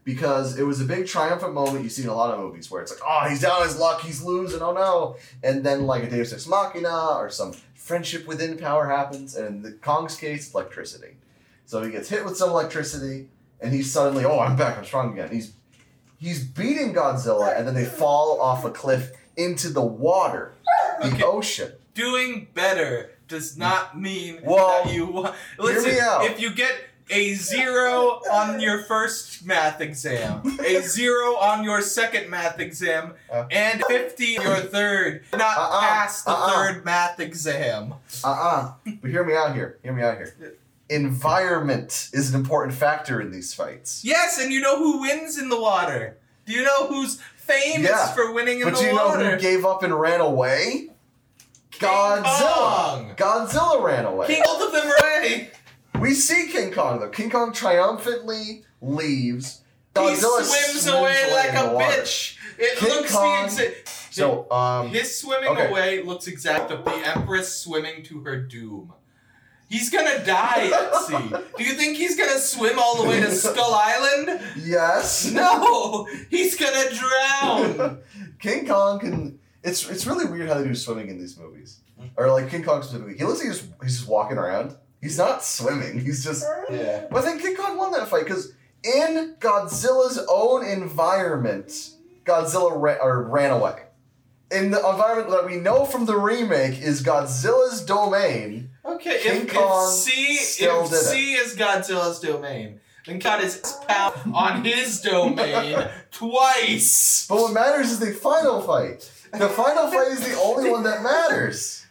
because 0.05 0.59
it 0.59 0.63
was 0.63 0.81
a 0.81 0.85
big 0.85 1.07
triumphant 1.07 1.53
moment 1.53 1.85
you 1.85 1.91
see 1.91 2.03
in 2.03 2.09
a 2.09 2.15
lot 2.15 2.33
of 2.33 2.41
movies 2.41 2.71
where 2.71 2.81
it's 2.81 2.91
like, 2.91 3.01
oh, 3.07 3.29
he's 3.29 3.43
down 3.43 3.63
his 3.63 3.79
luck, 3.79 4.01
he's 4.01 4.23
losing, 4.23 4.63
oh 4.63 4.73
no. 4.73 5.17
And 5.43 5.65
then, 5.65 5.87
like, 5.87 6.03
a 6.03 6.09
Deus 6.09 6.33
Ex 6.33 6.47
Machina 6.47 7.17
or 7.17 7.29
some 7.29 7.53
friendship 7.75 8.27
within 8.27 8.57
power 8.57 8.89
happens, 8.89 9.37
and 9.37 9.47
in 9.47 9.63
the 9.63 9.73
Kong's 9.73 10.17
case, 10.17 10.55
electricity. 10.55 11.17
So 11.67 11.83
he 11.83 11.91
gets 11.91 12.09
hit 12.09 12.25
with 12.25 12.39
some 12.39 12.49
electricity, 12.49 13.29
and 13.61 13.73
he's 13.73 13.93
suddenly, 13.93 14.25
oh, 14.25 14.39
I'm 14.39 14.57
back, 14.57 14.79
I'm 14.79 14.85
strong 14.85 15.13
again. 15.13 15.31
He's 15.31 15.53
he's 16.19 16.45
beating 16.45 16.95
Godzilla, 16.95 17.57
and 17.57 17.67
then 17.67 17.75
they 17.75 17.85
fall 17.85 18.41
off 18.41 18.65
a 18.65 18.71
cliff 18.71 19.13
into 19.37 19.69
the 19.69 19.83
water, 19.83 20.55
the 21.01 21.09
Okay. 21.09 21.23
ocean. 21.23 21.73
doing 21.95 22.47
better 22.55 23.11
does 23.29 23.57
not 23.57 23.99
mean 24.01 24.41
Well, 24.45 24.85
that 24.85 24.93
you 24.93 25.07
hear 25.25 25.33
Listen, 25.59 25.91
me 25.93 26.01
out. 26.01 26.25
if 26.25 26.41
you 26.41 26.51
get 26.51 26.73
a 27.11 27.35
zero 27.35 28.21
on 28.31 28.61
your 28.61 28.83
first 28.85 29.45
math 29.47 29.81
exam, 29.81 30.43
a 30.65 30.81
zero 30.83 31.37
on 31.37 31.65
your 31.65 31.81
second 31.83 32.29
math 32.31 32.59
exam, 32.61 33.15
Uh. 33.33 33.45
and 33.51 33.83
50 33.85 34.39
on 34.39 34.45
your 34.45 34.57
third, 34.57 35.25
not 35.33 35.57
Uh-uh, 35.59 35.81
pass 35.81 36.23
the 36.23 36.31
uh-uh. 36.31 36.53
third 36.53 36.85
math 36.85 37.19
exam. 37.21 37.95
Uh-uh. 38.23 38.73
But 39.01 39.11
hear 39.11 39.25
me 39.25 39.35
out 39.35 39.55
here. 39.55 39.79
Hear 39.83 39.93
me 39.93 40.03
out 40.03 40.17
here. 40.19 40.35
Environment 40.91 42.09
is 42.13 42.33
an 42.33 42.41
important 42.41 42.77
factor 42.77 43.21
in 43.21 43.31
these 43.31 43.53
fights. 43.55 44.05
Yes, 44.05 44.39
and 44.41 44.53
you 44.53 44.61
know 44.61 44.79
who 44.79 45.01
wins 45.01 45.39
in 45.39 45.49
the 45.49 45.61
water? 45.61 46.17
Do 46.47 46.53
you 46.53 46.63
know 46.65 46.87
who's 46.87 47.21
famous 47.37 47.89
Yeah, 47.91 48.07
for 48.15 48.33
winning 48.33 48.61
in 48.61 48.65
But 48.65 48.75
the 48.75 48.81
do 48.81 48.87
you 48.87 48.95
know 48.95 49.11
who 49.11 49.39
gave 49.39 49.65
up 49.65 49.83
and 49.83 49.99
ran 49.99 50.21
away? 50.21 50.91
King 51.71 51.89
Godzilla. 51.91 52.25
Kong. 52.25 53.15
Godzilla 53.17 53.83
ran 53.83 54.05
away. 54.07 54.27
King 54.27 54.43
both 54.45 54.63
of 54.63 54.73
them 54.73 54.91
away. 54.99 55.51
we 56.01 56.15
see 56.15 56.49
King 56.51 56.73
Kong 56.73 57.01
though. 57.01 57.09
King 57.11 57.31
Kong 57.31 57.53
triumphantly 57.53 58.65
leaves. 58.81 59.61
He 59.95 60.01
Godzilla 60.01 60.43
swims 60.43 60.87
away 60.87 61.33
like 61.33 61.55
a 61.55 61.75
water. 61.75 61.85
bitch. 61.97 62.37
It 62.59 62.79
King 62.79 62.89
looks 62.89 63.13
Kong- 63.13 63.43
the 63.47 63.67
exact. 63.67 63.89
So, 64.11 64.51
um, 64.51 64.89
His 64.89 65.17
swimming 65.17 65.49
okay. 65.51 65.69
away 65.69 66.03
looks 66.03 66.27
exact 66.27 66.71
of 66.73 66.85
the 66.85 66.91
Empress 66.93 67.55
swimming 67.57 68.03
to 68.05 68.21
her 68.23 68.37
doom. 68.41 68.93
He's 69.69 69.91
gonna 69.91 70.25
die 70.25 70.71
at 70.75 70.95
sea. 71.03 71.37
Do 71.59 71.65
you 71.65 71.75
think 71.75 71.97
he's 71.97 72.17
gonna 72.17 72.39
swim 72.39 72.79
all 72.79 73.03
the 73.03 73.09
way 73.09 73.21
to 73.21 73.31
Skull 73.31 73.75
Island? 73.75 74.41
yes. 74.57 75.31
No, 75.31 76.07
he's 76.31 76.57
gonna 76.57 76.91
drown. 76.95 77.99
King 78.41 78.67
Kong 78.67 78.99
can. 79.01 79.39
It's 79.63 79.89
it's 79.91 80.07
really 80.07 80.25
weird 80.25 80.49
how 80.49 80.55
they 80.59 80.65
do 80.65 80.75
swimming 80.75 81.09
in 81.09 81.19
these 81.19 81.37
movies, 81.39 81.81
or 82.17 82.31
like 82.33 82.49
King 82.51 82.63
Kong 82.63 82.83
specifically. 82.83 83.19
He 83.19 83.25
looks 83.25 83.41
like 83.41 83.49
he's 83.49 83.59
just, 83.61 83.71
he's 83.83 83.97
just 83.99 84.09
walking 84.09 84.39
around. 84.39 84.77
He's 85.03 85.19
not 85.19 85.45
swimming. 85.45 86.01
He's 86.01 86.25
just. 86.25 86.45
Yeah. 86.71 87.07
But 87.11 87.25
I 87.25 87.27
think 87.27 87.43
King 87.43 87.57
Kong 87.57 87.77
won 87.77 87.93
that 87.93 88.09
fight 88.09 88.25
because 88.25 88.53
in 88.85 89.35
Godzilla's 89.41 90.25
own 90.31 90.65
environment, 90.65 91.91
Godzilla 92.25 92.73
ra- 92.75 92.97
or 93.03 93.23
ran 93.25 93.51
away. 93.51 93.83
In 94.51 94.71
the 94.71 94.79
environment 94.79 95.31
that 95.31 95.45
we 95.45 95.57
know 95.57 95.85
from 95.85 96.07
the 96.07 96.17
remake 96.17 96.81
is 96.81 97.03
Godzilla's 97.03 97.85
domain. 97.85 98.71
Okay, 98.89 99.21
King 99.23 99.43
if, 99.43 99.53
Kong 99.55 99.89
if 99.89 99.95
C 99.95 100.37
still 100.37 100.85
if 100.85 100.91
did. 100.91 100.99
C 101.01 101.33
is 101.35 101.57
Godzilla's 101.57 102.21
domain, 102.21 102.81
then 103.07 103.21
his 103.21 103.59
pound 103.89 104.35
on 104.35 104.65
his 104.65 105.01
domain 105.01 105.87
twice. 106.11 107.27
But 107.29 107.37
what 107.39 107.53
matters 107.53 107.91
is 107.91 108.01
the 108.01 108.13
final 108.13 108.61
fight. 108.63 109.11
The 109.33 109.49
final 109.49 109.91
fight 109.91 110.09
is 110.13 110.21
the 110.27 110.39
only 110.41 110.71
one 110.71 110.85
that 110.85 111.03
matters. 111.03 111.87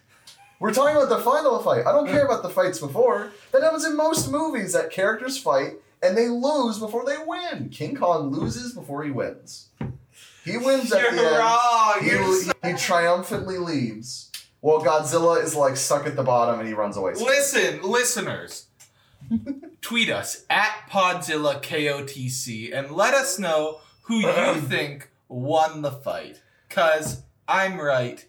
We're 0.60 0.74
talking 0.74 0.96
about 0.96 1.10
the 1.10 1.20
final 1.20 1.60
fight. 1.60 1.86
I 1.86 1.92
don't 1.92 2.08
care 2.08 2.26
about 2.26 2.42
the 2.42 2.50
fights 2.50 2.80
before. 2.80 3.32
That 3.52 3.62
happens 3.62 3.86
in 3.86 3.96
most 3.96 4.32
movies 4.32 4.74
that 4.74 4.90
characters 4.90 5.38
fight 5.38 5.74
and 6.02 6.18
they 6.18 6.28
lose 6.30 6.80
before 6.80 7.06
they 7.06 7.18
win. 7.26 7.70
King 7.70 7.96
Kong 7.96 8.32
loses 8.32 8.74
before 8.74 9.04
he 9.04 9.12
wins. 9.12 9.68
He 10.44 10.58
wins 10.58 10.92
at 10.94 11.02
You're 11.02 11.12
the 11.12 11.28
end. 11.28 11.38
wrong. 11.38 11.94
He, 12.02 12.10
You're 12.10 12.42
so- 12.42 12.52
he 12.64 12.74
triumphantly 12.74 13.58
leaves. 13.60 14.27
While 14.62 14.84
Godzilla 14.84 15.42
is 15.44 15.56
like 15.56 15.78
stuck 15.78 16.08
at 16.08 16.16
the 16.16 16.24
bottom 16.24 16.60
and 16.60 16.68
he 16.68 16.74
runs 16.74 16.98
away. 16.98 17.14
Listen, 17.14 17.82
listeners. 17.84 18.68
tweet 19.82 20.10
us 20.10 20.46
at 20.50 20.72
Podzilla 20.90 21.62
KOTC 21.62 22.74
and 22.78 22.92
let 22.92 23.14
us 23.14 23.38
know 23.38 23.80
who 24.04 24.20
you 24.20 24.56
think 24.68 25.10
won 25.28 25.82
the 25.82 25.92
fight. 25.92 26.42
Cause 26.70 27.24
I'm 27.48 27.80
right. 27.80 28.26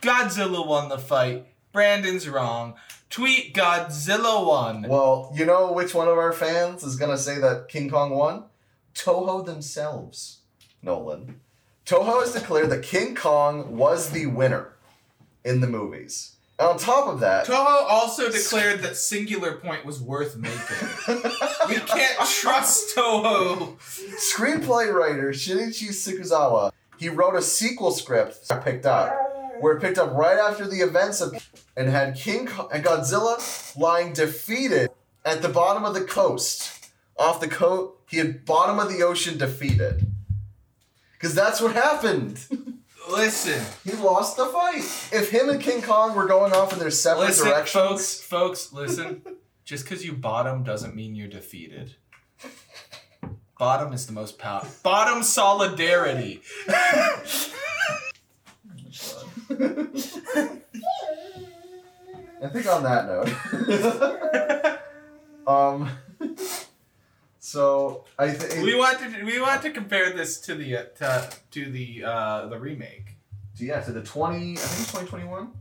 Godzilla 0.00 0.66
won 0.66 0.88
the 0.88 0.98
fight. 0.98 1.46
Brandon's 1.72 2.28
wrong. 2.28 2.74
Tweet 3.10 3.54
Godzilla 3.54 4.46
won. 4.46 4.82
Well, 4.88 5.32
you 5.34 5.44
know 5.44 5.72
which 5.72 5.94
one 5.94 6.08
of 6.08 6.16
our 6.16 6.32
fans 6.32 6.82
is 6.82 6.96
gonna 6.96 7.18
say 7.18 7.38
that 7.38 7.68
King 7.68 7.90
Kong 7.90 8.10
won? 8.10 8.44
Toho 8.94 9.44
themselves, 9.44 10.38
Nolan. 10.82 11.40
Toho 11.86 12.20
has 12.20 12.32
declared 12.32 12.70
that 12.70 12.82
King 12.82 13.14
Kong 13.14 13.76
was 13.76 14.10
the 14.10 14.26
winner 14.26 14.72
in 15.44 15.60
the 15.60 15.66
movies. 15.66 16.36
And 16.58 16.68
on 16.68 16.78
top 16.78 17.08
of 17.08 17.20
that, 17.20 17.46
Toho 17.46 17.84
also 17.88 18.30
declared 18.30 18.80
that 18.80 18.96
Singular 18.96 19.52
Point 19.56 19.84
was 19.84 20.00
worth 20.00 20.36
making. 20.36 20.88
we 21.68 21.76
can't 21.76 22.28
trust 22.28 22.94
Toho. 22.94 23.76
screenplay 24.18 24.92
writer 24.92 25.30
Shinichi 25.30 25.88
Sekizawa, 25.88 26.72
he 26.98 27.08
wrote 27.08 27.34
a 27.34 27.42
sequel 27.42 27.90
script 27.90 28.48
that 28.48 28.64
picked 28.64 28.86
up, 28.86 29.12
where 29.60 29.76
it 29.76 29.80
picked 29.80 29.98
up 29.98 30.12
right 30.12 30.38
after 30.38 30.68
the 30.68 30.80
events 30.80 31.20
of 31.20 31.34
and 31.76 31.88
had 31.88 32.14
King 32.14 32.46
Kong 32.46 32.68
and 32.72 32.84
Godzilla 32.84 33.76
lying 33.76 34.12
defeated 34.12 34.90
at 35.24 35.42
the 35.42 35.48
bottom 35.48 35.84
of 35.84 35.94
the 35.94 36.04
coast. 36.04 36.90
Off 37.16 37.40
the 37.40 37.48
coast, 37.48 37.94
he 38.08 38.18
had 38.18 38.44
bottom 38.44 38.78
of 38.78 38.88
the 38.88 39.02
ocean 39.02 39.38
defeated. 39.38 40.06
Because 41.14 41.34
that's 41.34 41.60
what 41.60 41.74
happened. 41.74 42.44
listen, 43.10 43.64
He 43.84 43.92
lost 43.92 44.36
the 44.36 44.46
fight. 44.46 44.84
If 45.12 45.30
him 45.30 45.48
and 45.48 45.60
King 45.60 45.82
Kong 45.82 46.14
were 46.14 46.26
going 46.26 46.52
off 46.52 46.72
in 46.72 46.78
their 46.78 46.90
separate 46.90 47.28
listen, 47.28 47.48
directions, 47.48 48.20
folks, 48.20 48.20
folks, 48.20 48.72
listen. 48.72 49.22
Just 49.64 49.84
because 49.84 50.04
you 50.04 50.12
bottom 50.12 50.64
doesn't 50.64 50.96
mean 50.96 51.14
you're 51.14 51.28
defeated. 51.28 51.94
Bottom 53.58 53.92
is 53.92 54.06
the 54.06 54.12
most 54.12 54.38
powerful. 54.38 54.70
Bottom 54.82 55.22
solidarity. 55.22 56.42
I 62.42 62.48
think 62.48 62.66
on 62.66 62.82
that 62.82 63.06
note, 63.06 64.78
um, 65.46 65.88
so 67.52 68.04
I 68.18 68.30
think 68.30 68.64
we 68.64 68.74
want 68.74 68.98
to 69.00 69.24
we 69.24 69.40
want 69.40 69.62
to 69.62 69.70
compare 69.70 70.10
this 70.12 70.40
to 70.46 70.54
the 70.54 70.76
uh, 70.76 70.82
to, 70.98 71.30
to 71.52 71.70
the 71.70 71.88
uh, 72.04 72.46
the 72.46 72.58
remake. 72.58 73.16
yeah 73.58 73.80
to 73.82 73.92
the 73.92 74.02
twenty 74.02 74.52
I 74.52 74.56
think 74.56 74.80
it's 74.82 74.90
twenty 74.92 75.08
twenty 75.08 75.26
one 75.26 75.52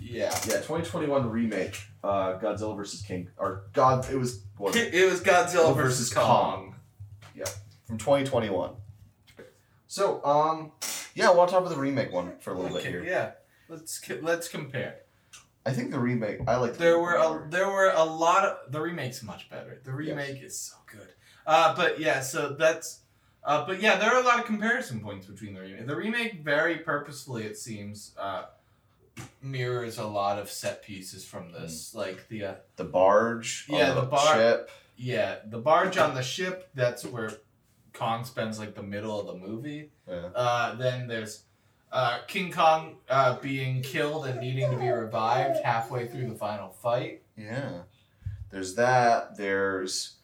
Yeah. 0.00 0.34
yeah 0.48 0.60
twenty 0.60 0.84
twenty 0.84 1.08
one 1.08 1.28
remake 1.30 1.76
uh, 2.04 2.38
Godzilla 2.38 2.76
versus 2.76 3.02
King 3.02 3.28
or 3.38 3.64
God 3.72 4.08
it 4.12 4.16
was 4.18 4.44
what 4.56 4.76
It, 4.76 5.10
was 5.10 5.20
Godzilla 5.20 5.74
Versus 5.74 6.08
versus 6.10 6.12
Kong. 6.14 6.74
Kong. 7.34 7.44
from 7.86 7.98
twenty 7.98 8.24
twenty 8.24 8.50
one. 8.50 8.72
So 9.88 10.24
um 10.24 10.72
yeah 11.14 11.30
we'll 11.30 11.46
talk 11.46 11.60
about 11.60 11.70
the 11.70 11.80
remake 11.88 12.12
one 12.12 12.38
for 12.40 12.52
a 12.52 12.58
little 12.58 12.76
bit 12.76 12.86
here. 12.86 13.04
yeah. 13.04 13.32
Let's 13.68 14.00
let's 14.22 14.48
compare. 14.48 14.96
I 15.64 15.72
think 15.72 15.90
the 15.92 15.98
remake 15.98 16.38
I 16.48 16.56
like. 16.56 16.72
the 16.74 16.78
There 16.78 16.96
remake 16.98 17.02
were 17.28 17.46
a, 17.46 17.50
there 17.50 17.68
were 17.68 17.90
a 17.94 18.04
lot 18.04 18.44
of 18.44 18.72
the 18.72 18.80
remake's 18.80 19.22
much 19.22 19.48
better. 19.48 19.80
The 19.84 19.92
remake 19.92 20.42
is 20.42 20.58
so 20.58 20.74
good. 20.90 21.08
Uh, 21.46 21.74
but 21.74 21.98
yeah, 22.00 22.20
so 22.20 22.50
that's 22.58 23.00
uh, 23.44 23.66
but 23.66 23.80
yeah, 23.82 23.96
there 23.96 24.14
are 24.14 24.20
a 24.22 24.24
lot 24.24 24.38
of 24.38 24.44
comparison 24.44 25.00
points 25.00 25.26
between 25.26 25.54
the 25.54 25.60
remake. 25.60 25.86
The 25.86 25.96
remake 25.96 26.44
very 26.44 26.76
purposefully, 26.78 27.44
it 27.44 27.56
seems, 27.56 28.12
uh, 28.18 28.44
mirrors 29.42 29.98
a 29.98 30.06
lot 30.06 30.38
of 30.38 30.50
set 30.50 30.82
pieces 30.82 31.24
from 31.24 31.52
this, 31.52 31.94
like 31.94 32.28
the 32.28 32.44
uh, 32.44 32.54
the 32.76 32.84
barge. 32.84 33.66
on 33.70 33.78
Yeah, 33.78 33.92
the 33.94 34.02
bar- 34.02 34.34
ship. 34.36 34.70
yeah 34.96 35.36
the 35.46 35.58
barge 35.58 35.98
on 35.98 36.14
the 36.14 36.22
ship. 36.22 36.68
That's 36.74 37.04
where 37.04 37.30
Kong 37.92 38.24
spends 38.24 38.58
like 38.58 38.74
the 38.74 38.82
middle 38.82 39.18
of 39.20 39.26
the 39.26 39.46
movie. 39.46 39.90
Yeah. 40.08 40.28
Uh, 40.34 40.74
then 40.76 41.08
there's 41.08 41.42
uh, 41.90 42.20
King 42.26 42.50
Kong 42.52 42.96
uh, 43.08 43.38
being 43.40 43.82
killed 43.82 44.26
and 44.26 44.40
needing 44.40 44.70
to 44.70 44.76
be 44.78 44.88
revived 44.88 45.58
halfway 45.64 46.06
through 46.06 46.28
the 46.28 46.34
final 46.34 46.70
fight. 46.70 47.22
Yeah. 47.36 47.82
There's 48.50 48.74
that. 48.76 49.36
There's, 49.36 50.14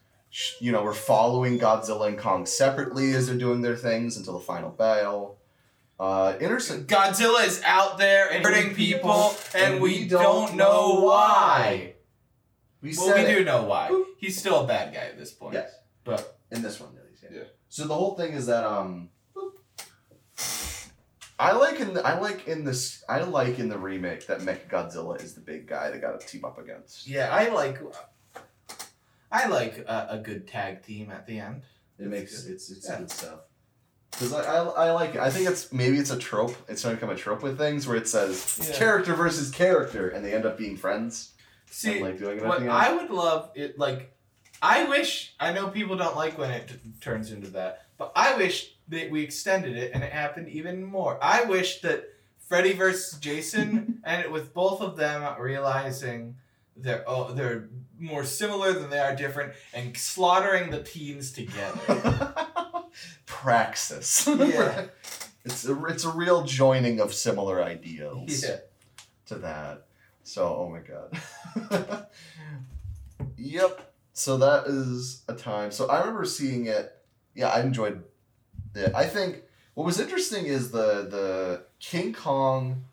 you 0.59 0.71
know, 0.71 0.83
we're 0.83 0.93
following 0.93 1.59
Godzilla 1.59 2.07
and 2.07 2.17
Kong 2.17 2.45
separately 2.45 3.13
as 3.13 3.27
they're 3.27 3.37
doing 3.37 3.61
their 3.61 3.75
things 3.75 4.17
until 4.17 4.33
the 4.33 4.45
final 4.45 4.69
battle. 4.69 5.37
Uh, 5.99 6.37
interesting. 6.39 6.85
Godzilla 6.85 7.45
is 7.45 7.61
out 7.65 7.97
there 7.97 8.31
and 8.31 8.45
hurting 8.45 8.73
people, 8.73 9.35
and 9.53 9.81
we 9.81 10.07
don't 10.07 10.55
know 10.55 10.95
know 10.95 11.05
why. 11.05 11.95
We 12.81 12.93
Well, 12.95 13.07
we 13.07 13.23
said 13.23 13.35
do 13.37 13.43
know 13.43 13.63
why. 13.63 14.05
He's 14.17 14.37
still 14.37 14.63
a 14.63 14.67
bad 14.67 14.93
guy 14.93 15.01
at 15.01 15.17
this 15.17 15.31
point. 15.33 15.55
Yes. 15.55 15.71
But 16.05 16.39
in 16.51 16.61
this 16.61 16.79
one, 16.79 16.91
at 16.97 17.09
least. 17.09 17.23
Yeah. 17.23 17.39
Yeah. 17.39 17.43
So 17.67 17.85
the 17.85 17.95
whole 17.95 18.15
thing 18.15 18.31
is 18.31 18.45
that 18.45 18.63
um, 18.63 19.09
I 21.37 21.53
like 21.53 21.79
in 21.79 21.93
the, 21.93 22.05
I 22.05 22.19
like 22.19 22.47
in 22.47 22.63
this 22.63 23.03
I 23.07 23.21
like 23.21 23.59
in 23.59 23.69
the 23.69 23.77
remake 23.77 24.27
that 24.27 24.39
Mecha 24.39 24.69
Godzilla 24.69 25.21
is 25.21 25.35
the 25.35 25.41
big 25.41 25.67
guy 25.67 25.89
they 25.89 25.99
got 25.99 26.19
to 26.19 26.25
team 26.25 26.45
up 26.45 26.57
against. 26.57 27.07
yeah, 27.07 27.29
I 27.33 27.49
like 27.49 27.77
I 29.31 29.47
like 29.47 29.77
a, 29.87 30.07
a 30.11 30.17
good 30.17 30.47
tag 30.47 30.83
team 30.83 31.11
at 31.11 31.25
the 31.27 31.39
end. 31.39 31.61
It 31.97 32.07
makes 32.07 32.45
it's 32.45 32.69
it's 32.71 32.87
Yeah. 32.89 32.97
good 32.99 33.11
stuff. 33.11 33.39
Because 34.11 34.33
I, 34.33 34.41
I, 34.55 34.87
I 34.87 34.91
like 34.91 35.15
it. 35.15 35.21
I 35.21 35.29
think 35.29 35.47
it's 35.47 35.71
maybe 35.71 35.97
it's 35.97 36.09
a 36.11 36.17
trope. 36.17 36.55
It's 36.67 36.81
starting 36.81 36.99
to 36.99 37.05
become 37.05 37.15
a 37.15 37.19
trope 37.19 37.43
with 37.43 37.57
things 37.57 37.87
where 37.87 37.95
it 37.97 38.07
says 38.07 38.59
Yeah. 38.67 38.75
character 38.75 39.13
versus 39.13 39.51
character, 39.51 40.09
and 40.09 40.25
they 40.25 40.33
end 40.33 40.45
up 40.45 40.57
being 40.57 40.77
friends. 40.77 41.33
See, 41.69 42.01
like 42.01 42.17
doing 42.17 42.43
what 42.45 42.61
end. 42.61 42.71
I 42.71 42.93
would 42.95 43.11
love 43.11 43.51
it 43.55 43.77
like 43.77 44.15
I 44.61 44.85
wish 44.85 45.35
I 45.39 45.53
know 45.53 45.67
people 45.67 45.95
don't 45.95 46.15
like 46.15 46.37
when 46.37 46.49
it 46.51 46.67
t- 46.67 46.75
turns 46.99 47.31
into 47.31 47.49
that, 47.51 47.85
but 47.97 48.11
I 48.15 48.35
wish 48.35 48.73
that 48.87 49.11
we 49.11 49.21
extended 49.21 49.77
it 49.77 49.91
and 49.93 50.03
it 50.03 50.11
happened 50.11 50.49
even 50.49 50.83
more. 50.83 51.19
I 51.23 51.43
wish 51.43 51.81
that 51.81 52.05
Freddy 52.39 52.73
versus 52.73 53.19
Jason 53.19 54.01
and 54.03 54.23
it, 54.23 54.31
with 54.31 54.51
both 54.55 54.81
of 54.81 54.97
them 54.97 55.39
realizing 55.39 56.35
they're 56.81 57.03
oh, 57.07 57.33
they're 57.33 57.69
more 57.99 58.23
similar 58.23 58.73
than 58.73 58.89
they 58.89 58.99
are 58.99 59.15
different 59.15 59.53
and 59.73 59.95
slaughtering 59.95 60.71
the 60.71 60.81
teens 60.81 61.31
together. 61.31 62.33
Praxis. 63.25 64.27
Yeah. 64.27 64.85
it's 65.45 65.67
a 65.67 65.85
it's 65.85 66.05
a 66.05 66.11
real 66.11 66.43
joining 66.43 66.99
of 66.99 67.13
similar 67.13 67.63
ideals 67.63 68.43
yeah. 68.43 68.57
to 69.27 69.35
that. 69.35 69.85
So 70.23 70.43
oh 70.43 70.69
my 70.69 70.79
god. 71.71 72.07
yep. 73.37 73.93
So 74.13 74.37
that 74.37 74.67
is 74.67 75.23
a 75.27 75.33
time. 75.33 75.71
So 75.71 75.87
I 75.87 75.99
remember 75.99 76.25
seeing 76.25 76.67
it. 76.67 76.95
Yeah, 77.35 77.49
I 77.49 77.61
enjoyed 77.61 78.03
it. 78.75 78.93
I 78.95 79.05
think 79.05 79.43
what 79.73 79.85
was 79.85 79.99
interesting 79.99 80.45
is 80.45 80.71
the 80.71 81.07
the 81.09 81.65
King 81.79 82.13
Kong, 82.13 82.85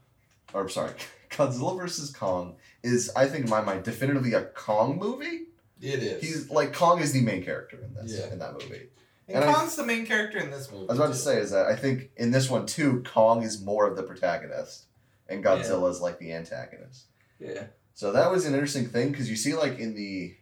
or 0.55 0.68
sorry, 0.68 0.93
Godzilla 1.30 1.76
versus 1.76 2.11
Kong 2.11 2.57
is 2.87 3.11
I 3.16 3.26
think 3.26 3.45
in 3.45 3.51
my 3.51 3.61
mind 3.61 3.84
definitively 3.84 4.32
a 4.34 4.45
Kong 4.45 4.99
movie. 4.99 5.43
It 5.80 6.03
is. 6.03 6.22
He's 6.22 6.51
like 6.51 6.72
Kong 6.72 7.01
is 7.01 7.12
the 7.12 7.20
main 7.20 7.43
character 7.45 7.78
in 7.82 7.93
this 7.95 8.18
Yeah. 8.18 8.32
in 8.32 8.39
that 8.39 8.55
movie. 8.55 8.89
and 9.28 9.37
and 9.43 9.45
I- 9.45 9.53
Kong's 9.53 9.76
the 9.76 9.84
main 9.84 10.07
character 10.07 10.39
in 10.39 10.51
this 10.51 10.70
movie. 10.70 10.84
I 10.89 10.93
was 10.93 10.99
about 10.99 11.07
to 11.09 11.12
too. 11.12 11.18
say 11.18 11.39
is 11.39 11.51
that 11.51 11.66
I 11.66 11.76
think 11.76 12.11
in 12.16 12.30
this 12.30 12.49
one 12.49 12.64
too, 12.66 13.03
Kong 13.07 13.43
is 13.43 13.61
more 13.62 13.87
of 13.87 13.97
the 13.97 14.03
protagonist, 14.03 14.87
and 15.28 15.45
Godzilla 15.45 15.91
is 15.91 16.01
like 16.01 16.18
the 16.18 16.32
antagonist. 16.32 17.07
Yeah. 17.39 17.64
So 17.95 18.12
that 18.12 18.30
was 18.30 18.45
an 18.47 18.53
interesting 18.55 18.87
thing 18.89 19.11
because 19.11 19.28
you 19.28 19.37
see 19.37 19.55
like 19.55 19.78
in 19.78 19.95
the, 19.95 20.34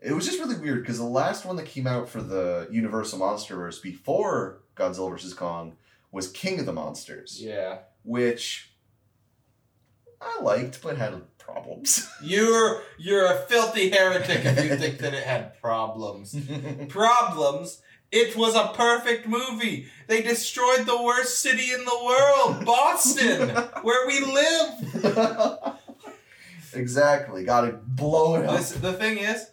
it 0.00 0.12
was 0.12 0.26
just 0.26 0.38
really 0.38 0.56
weird 0.58 0.82
because 0.82 0.98
the 0.98 1.04
last 1.04 1.44
one 1.44 1.56
that 1.56 1.66
came 1.66 1.86
out 1.86 2.08
for 2.08 2.22
the 2.22 2.66
Universal 2.70 3.18
MonsterVerse 3.20 3.82
before 3.82 4.62
Godzilla 4.76 5.10
vs 5.10 5.34
Kong 5.34 5.76
was 6.12 6.28
King 6.28 6.58
of 6.60 6.66
the 6.66 6.72
Monsters, 6.72 7.40
Yeah. 7.42 7.78
which 8.04 8.72
I 10.20 10.40
liked 10.42 10.82
but 10.82 10.96
had 10.96 11.22
problems. 11.38 12.08
You're 12.22 12.82
you're 12.98 13.26
a 13.26 13.36
filthy 13.36 13.90
heretic 13.90 14.44
if 14.44 14.64
you 14.64 14.76
think 14.76 14.98
that 14.98 15.14
it 15.14 15.24
had 15.24 15.60
problems. 15.60 16.36
Problems? 16.88 17.82
It 18.12 18.36
was 18.36 18.54
a 18.54 18.72
perfect 18.74 19.26
movie. 19.26 19.88
They 20.06 20.22
destroyed 20.22 20.86
the 20.86 21.02
worst 21.02 21.40
city 21.40 21.72
in 21.72 21.84
the 21.84 22.04
world, 22.04 22.64
Boston, 22.64 23.48
where 23.82 24.06
we 24.06 24.20
live. 24.20 25.76
exactly, 26.72 27.44
gotta 27.44 27.72
blow 27.72 28.36
it 28.36 28.46
up. 28.46 28.58
This, 28.58 28.72
the 28.72 28.92
thing 28.92 29.18
is, 29.18 29.50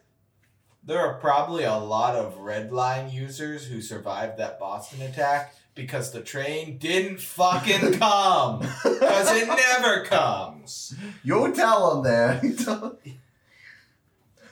there 0.84 0.99
are 0.99 1.16
probably 1.16 1.64
a 1.64 1.76
lot 1.76 2.16
of 2.16 2.38
redline 2.38 3.11
users 3.11 3.66
who 3.66 3.82
survived 3.82 4.38
that 4.38 4.59
Boston 4.59 5.01
attack 5.01 5.55
because 5.76 6.11
the 6.11 6.21
train 6.21 6.78
didn't 6.78 7.19
fucking 7.21 7.93
come. 7.99 8.59
Because 8.59 9.32
it 9.32 9.47
never 9.47 10.03
comes. 10.05 10.93
You 11.24 11.53
tell 11.53 11.97
him 11.97 12.03
that. 12.05 12.43
You 12.43 12.55
tell 12.55 12.97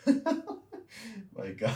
My 1.37 1.49
God. 1.51 1.75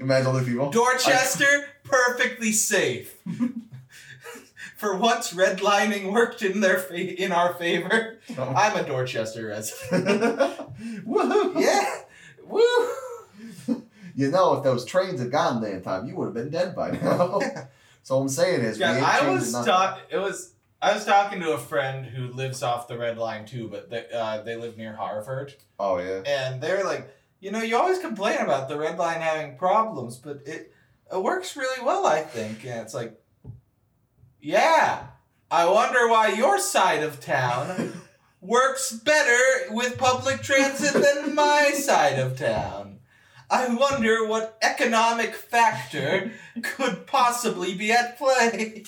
Imagine 0.00 0.26
all 0.26 0.32
the 0.32 0.42
people. 0.44 0.70
Dorchester, 0.70 1.66
perfectly 1.82 2.52
safe. 2.52 3.20
For 4.76 4.96
once, 4.96 5.32
redlining 5.32 6.12
worked 6.12 6.42
in 6.42 6.60
their 6.60 6.78
fa- 6.78 7.22
in 7.22 7.32
our 7.32 7.54
favor. 7.54 8.18
Oh. 8.36 8.52
I'm 8.56 8.76
a 8.76 8.86
Dorchester 8.86 9.46
resident. 9.48 10.38
Woohoo! 11.06 11.60
Yeah, 11.60 12.00
woo. 12.44 12.60
You 14.14 14.30
know, 14.30 14.54
if 14.56 14.64
those 14.64 14.84
trains 14.84 15.20
had 15.20 15.30
gone 15.30 15.60
there 15.60 15.74
in 15.76 15.82
time, 15.82 16.06
you 16.06 16.14
would 16.16 16.26
have 16.26 16.34
been 16.34 16.50
dead 16.50 16.74
by 16.74 16.90
now. 16.92 17.40
so 18.02 18.18
I'm 18.20 18.28
saying 18.28 18.60
is, 18.60 18.78
we 18.78 18.82
Yeah, 18.84 18.96
ain't 18.96 19.04
I 19.04 19.28
was 19.32 19.52
nothing. 19.52 19.66
talk. 19.72 20.00
It 20.10 20.18
was 20.18 20.52
I 20.80 20.92
was 20.94 21.04
talking 21.04 21.40
to 21.40 21.52
a 21.52 21.58
friend 21.58 22.04
who 22.06 22.28
lives 22.28 22.62
off 22.62 22.88
the 22.88 22.98
Red 22.98 23.16
Line 23.18 23.46
too, 23.46 23.68
but 23.68 23.88
they, 23.90 24.04
uh, 24.14 24.42
they 24.42 24.54
live 24.56 24.76
near 24.76 24.94
Harvard, 24.94 25.54
Oh 25.78 25.98
yeah. 25.98 26.20
and 26.26 26.60
they're 26.62 26.84
like, 26.84 27.08
you 27.40 27.50
know, 27.50 27.62
you 27.62 27.76
always 27.76 27.98
complain 27.98 28.38
about 28.38 28.68
the 28.68 28.78
Red 28.78 28.98
Line 28.98 29.20
having 29.20 29.56
problems, 29.56 30.16
but 30.18 30.42
it 30.46 30.72
it 31.12 31.22
works 31.22 31.56
really 31.56 31.84
well, 31.84 32.06
I 32.06 32.20
think. 32.22 32.64
And 32.64 32.80
it's 32.80 32.94
like, 32.94 33.18
yeah, 34.40 35.06
I 35.50 35.66
wonder 35.66 36.08
why 36.08 36.28
your 36.28 36.58
side 36.58 37.02
of 37.02 37.20
town 37.20 37.92
works 38.40 38.92
better 38.92 39.72
with 39.72 39.96
public 39.98 40.42
transit 40.42 40.92
than 41.02 41.34
my 41.34 41.70
side 41.74 42.18
of 42.18 42.38
town. 42.38 42.98
I 43.50 43.74
wonder 43.74 44.26
what 44.26 44.56
economic 44.62 45.34
factor 45.34 46.32
could 46.62 47.06
possibly 47.06 47.74
be 47.74 47.92
at 47.92 48.16
play. 48.18 48.84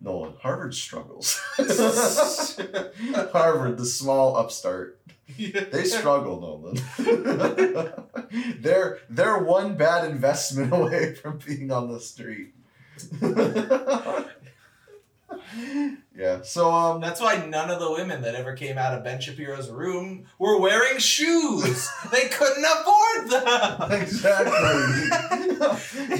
Nolan, 0.00 0.34
Harvard 0.40 0.74
struggles. 0.74 1.40
Harvard, 1.58 3.78
the 3.78 3.86
small 3.86 4.36
upstart. 4.36 4.98
They 5.38 5.84
struggle, 5.84 6.40
Nolan. 6.40 6.80
they're 8.60 8.98
they're 9.08 9.38
one 9.38 9.76
bad 9.76 10.10
investment 10.10 10.72
away 10.72 11.14
from 11.14 11.38
being 11.38 11.70
on 11.70 11.92
the 11.92 12.00
street. 12.00 12.54
Yeah. 16.16 16.42
So 16.42 16.70
um. 16.70 17.00
That's 17.00 17.20
why 17.20 17.44
none 17.46 17.70
of 17.70 17.80
the 17.80 17.90
women 17.90 18.22
that 18.22 18.34
ever 18.34 18.54
came 18.54 18.78
out 18.78 18.94
of 18.94 19.04
Ben 19.04 19.20
Shapiro's 19.20 19.70
room 19.70 20.26
were 20.38 20.58
wearing 20.58 20.98
shoes. 20.98 21.88
they 22.10 22.28
couldn't 22.28 22.64
afford 22.64 23.30
them. 23.30 23.90
Exactly. 24.00 25.08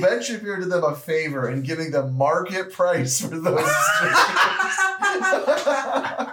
ben 0.01 0.23
Shapiro 0.23 0.61
did 0.61 0.71
them 0.71 0.85
a 0.85 0.95
favor 0.95 1.49
in 1.51 1.63
giving 1.63 1.91
them 1.91 2.15
market 2.17 2.73
price 2.73 3.21
for 3.21 3.39
those 3.39 3.61
shoes. 3.61 4.17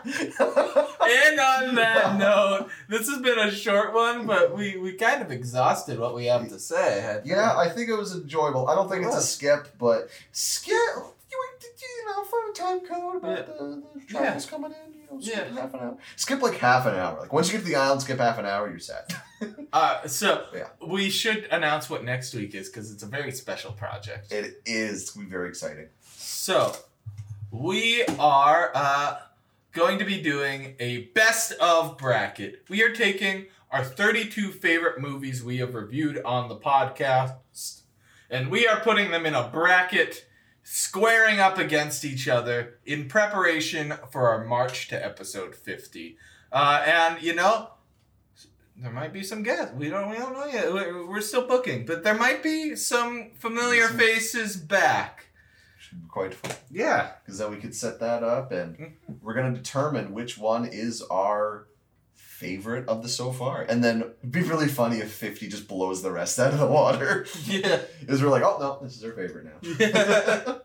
And 1.09 1.39
on 1.39 1.75
that 1.75 2.17
note, 2.19 2.69
this 2.89 3.07
has 3.09 3.19
been 3.21 3.39
a 3.39 3.49
short 3.51 3.93
one, 3.93 4.25
but 4.25 4.55
we, 4.55 4.77
we 4.77 4.93
kind 4.93 5.21
of 5.21 5.31
exhausted 5.31 5.99
what 5.99 6.13
we 6.13 6.25
have 6.25 6.49
to 6.49 6.59
say. 6.59 7.21
yeah, 7.23 7.55
I 7.57 7.69
think 7.69 7.89
it 7.89 7.95
was 7.95 8.13
enjoyable. 8.15 8.67
I 8.67 8.75
don't 8.75 8.89
think 8.89 9.05
it's 9.05 9.15
a 9.15 9.21
skip, 9.21 9.69
but 9.77 10.09
skip. 10.31 10.75
You, 11.61 11.69
you 11.81 12.05
know, 12.07 12.23
for 12.23 12.49
a 12.49 12.53
time 12.53 12.79
code 12.87 13.17
about 13.17 13.37
Yeah. 13.37 13.43
the, 13.45 13.83
the 13.95 14.05
travels 14.07 14.45
coming 14.45 14.71
in. 14.71 14.93
You 14.93 15.07
know, 15.11 15.19
skip 15.19 15.35
Yeah. 15.53 15.61
half 15.61 15.73
an 15.73 15.79
hour. 15.79 15.97
Skip 16.15 16.41
like 16.41 16.57
half 16.57 16.85
an 16.85 16.95
hour. 16.95 17.19
Like 17.19 17.33
once 17.33 17.47
you 17.47 17.53
get 17.53 17.63
to 17.65 17.69
the 17.69 17.75
island, 17.75 18.01
skip 18.01 18.19
half 18.19 18.37
an 18.37 18.45
hour. 18.45 18.69
You're 18.69 18.79
set. 18.79 19.13
Uh, 19.73 20.07
so 20.07 20.45
Yeah. 20.53 20.69
we 20.87 21.09
should 21.11 21.43
announce 21.51 21.89
what 21.91 22.03
next 22.03 22.33
week 22.33 22.55
is 22.55 22.69
because 22.69 22.91
it's 22.91 23.03
a 23.03 23.07
very 23.07 23.31
special 23.31 23.71
project. 23.71 24.31
It 24.31 24.61
is. 24.65 25.01
It's 25.03 25.11
gonna 25.11 25.25
be 25.27 25.31
very 25.31 25.49
exciting. 25.49 25.89
So 26.15 26.73
we 27.51 28.03
are 28.17 28.71
uh, 28.73 29.17
going 29.73 29.99
to 29.99 30.05
be 30.05 30.21
doing 30.21 30.75
a 30.79 31.03
best 31.13 31.51
of 31.53 31.97
bracket. 31.99 32.63
We 32.69 32.81
are 32.81 32.93
taking 32.93 33.45
our 33.69 33.83
32 33.83 34.51
favorite 34.53 34.99
movies 34.99 35.43
we 35.43 35.57
have 35.57 35.75
reviewed 35.75 36.19
on 36.23 36.49
the 36.49 36.55
podcast, 36.55 37.81
and 38.29 38.49
we 38.49 38.67
are 38.67 38.79
putting 38.79 39.11
them 39.11 39.25
in 39.25 39.35
a 39.35 39.49
bracket, 39.49 40.25
squaring 40.69 41.39
up 41.39 41.57
against 41.57 42.03
each 42.03 42.27
other 42.27 42.79
in 42.85 43.07
preparation 43.07 43.93
for 44.11 44.27
our 44.27 44.43
march 44.43 44.89
to 44.89 45.05
episode 45.05 45.55
50. 45.55 46.17
Uh, 46.51 46.83
and 46.85 47.21
you 47.21 47.33
know, 47.33 47.69
there 48.75 48.91
might 48.91 49.13
be 49.13 49.23
some 49.23 49.43
guests. 49.43 49.73
We 49.75 49.89
don't. 49.89 50.09
We 50.09 50.17
don't 50.17 50.33
know 50.33 50.45
yet. 50.45 50.71
We're, 50.73 51.07
we're 51.07 51.21
still 51.21 51.47
booking, 51.47 51.85
but 51.85 52.03
there 52.03 52.13
might 52.13 52.43
be 52.43 52.75
some 52.75 53.31
familiar 53.35 53.87
Some- 53.87 53.97
faces 53.97 54.57
back. 54.57 55.27
Should 55.79 56.01
be 56.01 56.07
quite 56.09 56.33
fun. 56.33 56.55
Yeah. 56.69 57.11
because 57.23 57.39
then 57.39 57.49
we 57.49 57.57
could 57.57 57.73
set 57.73 57.99
that 58.01 58.21
up 58.23 58.51
and 58.51 58.75
Mm-hmm. 58.77 59.13
we're 59.21 59.33
going 59.35 59.53
to 59.53 59.57
determine 59.57 60.13
which 60.13 60.37
one 60.37 60.65
is 60.65 61.01
our 61.09 61.67
favorite 62.39 62.87
of 62.87 63.01
the 63.03 63.09
so 63.09 63.31
far 63.31 63.61
and 63.63 63.83
then 63.83 64.01
it'd 64.01 64.31
be 64.31 64.41
really 64.41 64.67
funny 64.67 64.97
if 64.99 65.11
50 65.11 65.47
just 65.47 65.67
blows 65.67 66.01
the 66.03 66.11
rest 66.11 66.37
out 66.39 66.53
of 66.53 66.59
the 66.59 66.67
water 66.67 67.25
Yeah. 67.45 67.79
is 68.07 68.21
we're 68.21 68.29
like 68.29 68.43
oh 68.43 68.57
no 68.59 68.79
this 68.85 68.95
is 68.97 69.03
our 69.03 69.11
favorite 69.11 69.45
now 69.45 69.57
Yeah. 69.79 70.57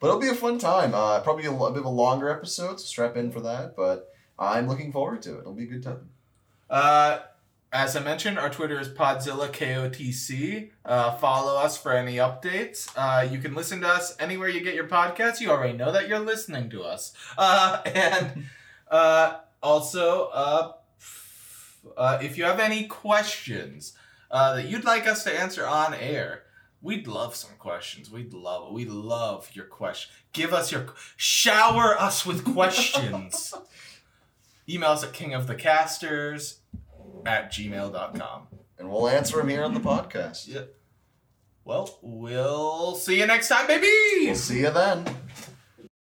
but 0.00 0.06
it'll 0.08 0.18
be 0.20 0.28
a 0.28 0.34
fun 0.34 0.58
time 0.58 0.94
uh, 0.94 1.20
probably 1.20 1.44
a, 1.46 1.52
a 1.52 1.70
bit 1.70 1.78
of 1.80 1.84
a 1.86 1.88
longer 2.04 2.28
episode 2.28 2.80
so 2.80 2.86
strap 2.86 3.16
in 3.16 3.30
for 3.30 3.40
that 3.40 3.76
but 3.76 4.12
i'm 4.38 4.66
looking 4.68 4.90
forward 4.90 5.22
to 5.22 5.36
it 5.36 5.40
it'll 5.40 5.52
be 5.54 5.64
a 5.64 5.72
good 5.74 5.82
time 5.84 6.08
Uh, 6.70 7.18
as 7.74 7.96
I 7.96 8.00
mentioned, 8.00 8.38
our 8.38 8.50
Twitter 8.50 8.78
is 8.78 8.88
Podzilla 8.88 9.48
KOTC. 9.50 10.68
Uh, 10.84 11.12
follow 11.16 11.56
us 11.58 11.78
for 11.78 11.92
any 11.92 12.16
updates. 12.16 12.90
Uh, 12.96 13.22
you 13.30 13.38
can 13.38 13.54
listen 13.54 13.80
to 13.80 13.88
us 13.88 14.14
anywhere 14.20 14.48
you 14.50 14.60
get 14.60 14.74
your 14.74 14.88
podcasts. 14.88 15.40
You 15.40 15.50
already 15.50 15.72
know 15.72 15.90
that 15.90 16.06
you're 16.06 16.18
listening 16.18 16.68
to 16.68 16.82
us. 16.82 17.14
Uh, 17.38 17.80
and 17.86 18.44
uh, 18.90 19.38
also, 19.62 20.28
uh, 21.96 22.18
if 22.22 22.38
you 22.38 22.44
have 22.44 22.60
any 22.60 22.84
questions 22.86 23.94
uh, 24.30 24.56
that 24.56 24.68
you'd 24.68 24.84
like 24.84 25.06
us 25.06 25.24
to 25.24 25.38
answer 25.38 25.66
on 25.66 25.94
air, 25.94 26.44
we'd 26.80 27.06
love 27.06 27.34
some 27.34 27.52
questions. 27.58 28.10
We'd 28.10 28.32
love, 28.32 28.72
we 28.72 28.84
love 28.84 29.50
your 29.52 29.66
question. 29.66 30.12
Give 30.32 30.52
us 30.52 30.72
your, 30.72 30.86
shower 31.16 31.96
us 31.98 32.26
with 32.26 32.44
questions. 32.44 33.54
Email 34.68 34.90
us 34.90 35.04
at 35.04 35.12
kingofthecasters 35.12 36.58
at 37.26 37.52
gmail.com. 37.52 38.46
and 38.78 38.90
we'll 38.90 39.08
answer 39.08 39.36
them 39.36 39.48
here 39.48 39.62
on 39.62 39.74
the 39.74 39.80
podcast 39.80 40.48
Yeah. 40.48 40.62
Well, 41.64 41.98
we'll 42.02 42.96
see 42.96 43.20
you 43.20 43.26
next 43.26 43.48
time, 43.48 43.68
baby! 43.68 43.86
we'll 44.26 44.34
see 44.34 44.60
you 44.60 44.70
then 44.70 45.04